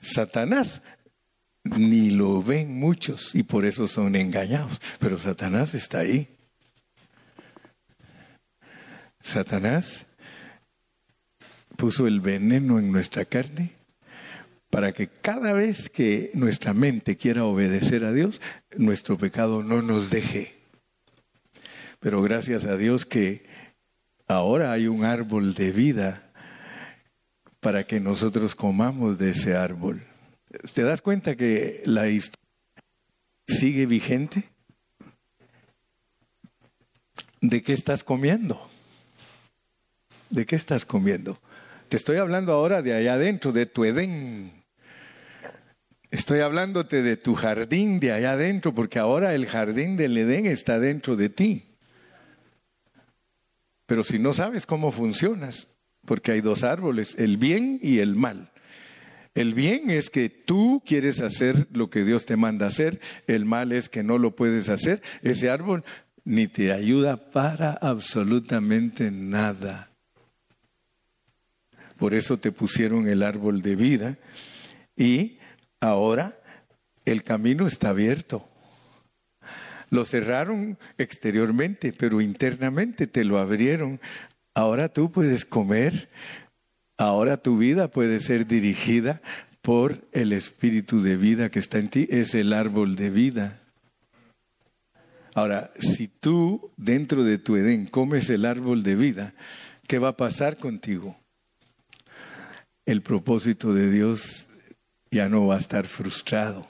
Satanás 0.00 0.82
ni 1.64 2.10
lo 2.10 2.42
ven 2.42 2.78
muchos 2.78 3.34
y 3.34 3.42
por 3.42 3.64
eso 3.64 3.88
son 3.88 4.16
engañados, 4.16 4.80
pero 5.00 5.18
Satanás 5.18 5.74
está 5.74 6.00
ahí. 6.00 6.28
Satanás 9.20 10.06
puso 11.76 12.06
el 12.06 12.20
veneno 12.20 12.78
en 12.78 12.92
nuestra 12.92 13.24
carne 13.24 13.72
para 14.68 14.92
que 14.92 15.08
cada 15.08 15.52
vez 15.52 15.88
que 15.88 16.30
nuestra 16.34 16.74
mente 16.74 17.16
quiera 17.16 17.44
obedecer 17.44 18.04
a 18.04 18.12
Dios, 18.12 18.40
nuestro 18.76 19.16
pecado 19.16 19.62
no 19.62 19.82
nos 19.82 20.10
deje. 20.10 20.63
Pero 22.04 22.20
gracias 22.20 22.66
a 22.66 22.76
Dios 22.76 23.06
que 23.06 23.46
ahora 24.26 24.72
hay 24.72 24.88
un 24.88 25.06
árbol 25.06 25.54
de 25.54 25.72
vida 25.72 26.30
para 27.60 27.84
que 27.84 27.98
nosotros 27.98 28.54
comamos 28.54 29.16
de 29.16 29.30
ese 29.30 29.56
árbol. 29.56 30.02
¿Te 30.74 30.82
das 30.82 31.00
cuenta 31.00 31.34
que 31.34 31.82
la 31.86 32.08
historia 32.08 32.44
sigue 33.46 33.86
vigente? 33.86 34.50
¿De 37.40 37.62
qué 37.62 37.72
estás 37.72 38.04
comiendo? 38.04 38.68
¿De 40.28 40.44
qué 40.44 40.56
estás 40.56 40.84
comiendo? 40.84 41.40
Te 41.88 41.96
estoy 41.96 42.18
hablando 42.18 42.52
ahora 42.52 42.82
de 42.82 42.92
allá 42.92 43.14
adentro, 43.14 43.50
de 43.50 43.64
tu 43.64 43.86
Edén. 43.86 44.52
Estoy 46.10 46.40
hablándote 46.40 47.00
de 47.00 47.16
tu 47.16 47.34
jardín 47.34 47.98
de 47.98 48.12
allá 48.12 48.32
adentro, 48.32 48.74
porque 48.74 48.98
ahora 48.98 49.34
el 49.34 49.46
jardín 49.46 49.96
del 49.96 50.18
Edén 50.18 50.44
está 50.44 50.78
dentro 50.78 51.16
de 51.16 51.30
ti. 51.30 51.70
Pero 53.86 54.04
si 54.04 54.18
no 54.18 54.32
sabes 54.32 54.66
cómo 54.66 54.92
funcionas, 54.92 55.68
porque 56.04 56.32
hay 56.32 56.40
dos 56.40 56.62
árboles, 56.62 57.14
el 57.18 57.36
bien 57.36 57.78
y 57.82 57.98
el 57.98 58.16
mal. 58.16 58.50
El 59.34 59.54
bien 59.54 59.90
es 59.90 60.10
que 60.10 60.28
tú 60.28 60.82
quieres 60.86 61.20
hacer 61.20 61.66
lo 61.72 61.90
que 61.90 62.04
Dios 62.04 62.24
te 62.24 62.36
manda 62.36 62.66
hacer, 62.66 63.00
el 63.26 63.44
mal 63.44 63.72
es 63.72 63.88
que 63.88 64.04
no 64.04 64.18
lo 64.18 64.36
puedes 64.36 64.68
hacer. 64.68 65.02
Ese 65.22 65.50
árbol 65.50 65.84
ni 66.24 66.46
te 66.46 66.72
ayuda 66.72 67.30
para 67.30 67.72
absolutamente 67.72 69.10
nada. 69.10 69.90
Por 71.96 72.14
eso 72.14 72.38
te 72.38 72.52
pusieron 72.52 73.08
el 73.08 73.22
árbol 73.22 73.60
de 73.62 73.76
vida 73.76 74.18
y 74.96 75.38
ahora 75.80 76.38
el 77.04 77.24
camino 77.24 77.66
está 77.66 77.90
abierto. 77.90 78.48
Lo 79.90 80.04
cerraron 80.04 80.78
exteriormente, 80.98 81.92
pero 81.92 82.20
internamente 82.20 83.06
te 83.06 83.24
lo 83.24 83.38
abrieron. 83.38 84.00
Ahora 84.54 84.88
tú 84.88 85.10
puedes 85.10 85.44
comer, 85.44 86.08
ahora 86.96 87.36
tu 87.36 87.58
vida 87.58 87.88
puede 87.88 88.20
ser 88.20 88.46
dirigida 88.46 89.20
por 89.62 90.06
el 90.12 90.32
espíritu 90.32 91.02
de 91.02 91.16
vida 91.16 91.50
que 91.50 91.58
está 91.58 91.78
en 91.78 91.88
ti, 91.88 92.06
es 92.10 92.34
el 92.34 92.52
árbol 92.52 92.96
de 92.96 93.10
vida. 93.10 93.60
Ahora, 95.34 95.72
si 95.80 96.06
tú 96.06 96.70
dentro 96.76 97.24
de 97.24 97.38
tu 97.38 97.56
Edén 97.56 97.86
comes 97.86 98.30
el 98.30 98.44
árbol 98.44 98.82
de 98.82 98.94
vida, 98.94 99.34
¿qué 99.88 99.98
va 99.98 100.10
a 100.10 100.16
pasar 100.16 100.58
contigo? 100.58 101.16
El 102.86 103.02
propósito 103.02 103.74
de 103.74 103.90
Dios 103.90 104.48
ya 105.10 105.28
no 105.28 105.46
va 105.46 105.56
a 105.56 105.58
estar 105.58 105.86
frustrado. 105.86 106.68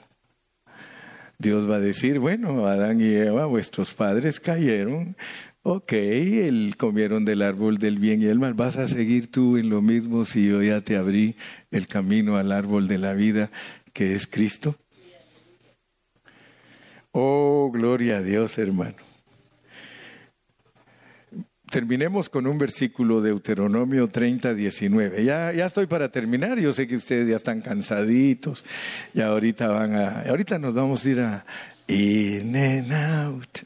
Dios 1.37 1.69
va 1.69 1.75
a 1.75 1.79
decir, 1.79 2.19
bueno, 2.19 2.67
Adán 2.67 3.01
y 3.01 3.13
Eva, 3.13 3.45
vuestros 3.45 3.93
padres 3.93 4.39
cayeron, 4.39 5.15
ok, 5.63 5.91
el, 5.93 6.75
comieron 6.77 7.25
del 7.25 7.41
árbol 7.41 7.77
del 7.77 7.99
bien 7.99 8.21
y 8.21 8.25
el 8.25 8.39
mal, 8.39 8.53
vas 8.53 8.77
a 8.77 8.87
seguir 8.87 9.31
tú 9.31 9.57
en 9.57 9.69
lo 9.69 9.81
mismo 9.81 10.25
si 10.25 10.47
yo 10.47 10.61
ya 10.61 10.81
te 10.81 10.95
abrí 10.95 11.35
el 11.71 11.87
camino 11.87 12.37
al 12.37 12.51
árbol 12.51 12.87
de 12.87 12.97
la 12.97 13.13
vida 13.13 13.51
que 13.93 14.13
es 14.13 14.27
Cristo. 14.27 14.75
Oh, 17.11 17.71
gloria 17.73 18.17
a 18.17 18.21
Dios, 18.21 18.57
hermano. 18.57 19.14
Terminemos 21.69 22.29
con 22.29 22.45
un 22.45 22.57
versículo 22.57 23.21
de 23.21 23.29
Deuteronomio 23.29 24.07
30, 24.07 24.53
19. 24.53 25.23
Ya, 25.23 25.51
ya 25.51 25.65
estoy 25.65 25.87
para 25.87 26.09
terminar, 26.09 26.59
yo 26.59 26.73
sé 26.73 26.87
que 26.87 26.95
ustedes 26.95 27.27
ya 27.27 27.37
están 27.37 27.61
cansaditos, 27.61 28.63
y 29.13 29.21
ahorita 29.21 29.67
van 29.67 29.95
a, 29.95 30.21
ahorita 30.21 30.59
nos 30.59 30.73
vamos 30.73 31.05
a 31.05 31.09
ir 31.09 31.19
a 31.21 31.45
in 31.87 32.55
and 32.55 32.93
out. 32.93 33.59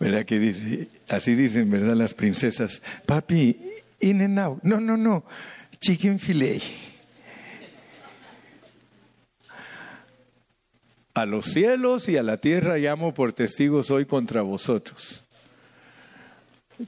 ¿Verdad 0.00 0.24
que 0.24 0.38
dice? 0.38 0.88
Así 1.08 1.34
dicen, 1.34 1.70
¿verdad? 1.70 1.94
Las 1.94 2.14
princesas, 2.14 2.80
papi, 3.04 3.58
in 4.00 4.22
and 4.22 4.38
out. 4.38 4.62
No, 4.62 4.80
no, 4.80 4.96
no, 4.96 5.24
chicken 5.80 6.18
filet. 6.18 6.62
A 11.18 11.26
los 11.26 11.46
cielos 11.46 12.08
y 12.08 12.16
a 12.16 12.22
la 12.22 12.36
tierra 12.36 12.76
llamo 12.76 13.12
por 13.12 13.32
testigos 13.32 13.90
hoy 13.90 14.06
contra 14.06 14.42
vosotros, 14.42 15.24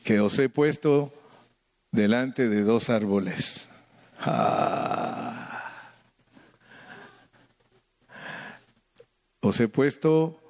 que 0.04 0.20
os 0.20 0.38
he 0.38 0.48
puesto 0.48 1.12
delante 1.90 2.48
de 2.48 2.62
dos 2.62 2.90
árboles. 2.90 3.68
Ah. 4.20 5.90
Os 9.40 9.58
he 9.58 9.66
puesto 9.66 10.40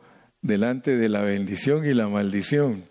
delante 0.42 0.98
de 0.98 1.08
la 1.08 1.22
bendición 1.22 1.86
y 1.86 1.94
la 1.94 2.06
maldición. 2.06 2.84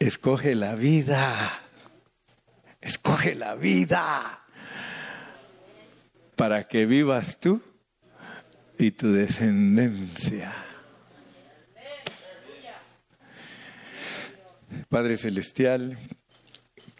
Escoge 0.00 0.56
la 0.56 0.74
vida. 0.74 1.62
Escoge 2.80 3.36
la 3.36 3.54
vida. 3.54 4.40
Para 6.34 6.66
que 6.66 6.84
vivas 6.84 7.38
tú 7.38 7.69
y 8.80 8.90
tu 8.92 9.12
descendencia. 9.12 10.54
Padre 14.88 15.18
Celestial, 15.18 15.98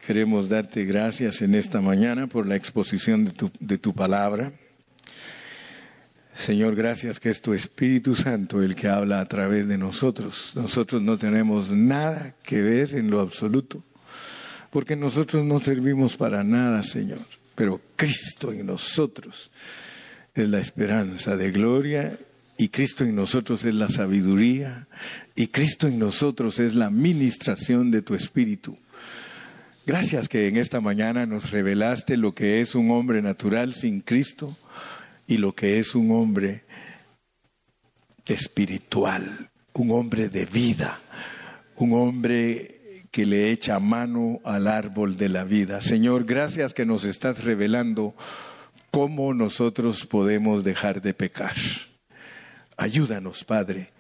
queremos 0.07 0.51
darte 0.51 0.85
gracias 0.85 1.41
en 1.41 1.55
esta 1.55 1.81
mañana 1.81 2.26
por 2.26 2.47
la 2.47 2.57
exposición 2.57 3.24
de 3.24 3.33
tu, 3.33 3.51
de 3.59 3.78
tu 3.78 3.95
palabra. 3.95 4.53
Señor, 6.35 6.76
gracias 6.76 7.18
que 7.18 7.31
es 7.31 7.41
tu 7.41 7.55
Espíritu 7.55 8.14
Santo 8.14 8.62
el 8.62 8.74
que 8.74 8.89
habla 8.89 9.20
a 9.20 9.24
través 9.26 9.66
de 9.66 9.78
nosotros. 9.78 10.53
Nosotros 10.55 11.01
no 11.01 11.16
tenemos 11.16 11.70
nada 11.70 12.35
que 12.43 12.61
ver 12.61 12.95
en 12.95 13.11
lo 13.11 13.20
absoluto, 13.20 13.83
porque 14.70 14.97
nosotros 14.97 15.45
no 15.47 15.59
servimos 15.59 16.16
para 16.16 16.45
nada, 16.45 16.83
Señor, 16.83 17.20
pero 17.55 17.81
Cristo 17.97 18.53
en 18.53 18.66
nosotros 18.66 19.51
es 20.35 20.49
la 20.49 20.59
esperanza 20.59 21.37
de 21.37 21.51
gloria 21.51 22.18
y 22.57 22.68
Cristo 22.68 23.05
en 23.05 23.14
nosotros 23.14 23.64
es 23.64 23.74
la 23.74 23.89
sabiduría 23.89 24.87
y 25.35 25.49
Cristo 25.49 25.89
en 25.89 25.99
nosotros 25.99 26.59
es 26.59 26.74
la 26.74 26.91
ministración 26.91 27.91
de 27.91 28.03
tu 28.03 28.14
Espíritu. 28.14 28.76
Gracias 29.87 30.28
que 30.28 30.47
en 30.47 30.57
esta 30.57 30.81
mañana 30.81 31.26
nos 31.26 31.51
revelaste 31.51 32.16
lo 32.16 32.35
que 32.35 32.61
es 32.61 32.74
un 32.74 32.91
hombre 32.91 33.22
natural 33.22 33.74
sin 33.74 34.01
Cristo 34.01 34.57
y 35.26 35.39
lo 35.39 35.55
que 35.55 35.78
es 35.78 35.95
un 35.95 36.12
hombre 36.12 36.64
espiritual, 38.26 39.51
un 39.72 39.91
hombre 39.91 40.28
de 40.28 40.45
vida, 40.47 41.01
un 41.76 41.95
hombre 41.95 43.07
que 43.11 43.26
le 43.26 43.51
echa 43.51 43.81
mano 43.81 44.41
al 44.45 44.68
árbol 44.68 45.16
de 45.16 45.28
la 45.28 45.45
vida. 45.45 45.81
Señor, 45.81 46.24
gracias 46.24 46.74
que 46.74 46.87
nos 46.87 47.05
estás 47.05 47.43
revelando 47.43 48.14
cómo 48.91 49.34
nosotros 49.34 50.07
podemos 50.07 50.64
dejar 50.64 51.03
de 51.03 51.14
pecar. 51.14 51.57
Ayúdanos, 52.76 53.45
Padre, 53.45 53.93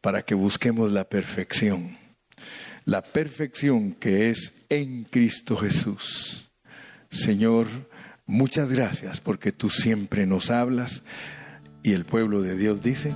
para 0.00 0.22
que 0.22 0.34
busquemos 0.34 0.92
la 0.92 1.04
perfección, 1.08 1.98
la 2.84 3.02
perfección 3.02 3.92
que 3.92 4.30
es 4.30 4.54
en 4.68 5.04
Cristo 5.04 5.56
Jesús. 5.56 6.50
Señor, 7.10 7.66
Muchas 8.28 8.68
gracias 8.68 9.20
porque 9.20 9.52
tú 9.52 9.70
siempre 9.70 10.26
nos 10.26 10.50
hablas 10.50 11.04
y 11.84 11.92
el 11.92 12.04
pueblo 12.04 12.42
de 12.42 12.56
Dios 12.56 12.82
dice, 12.82 13.14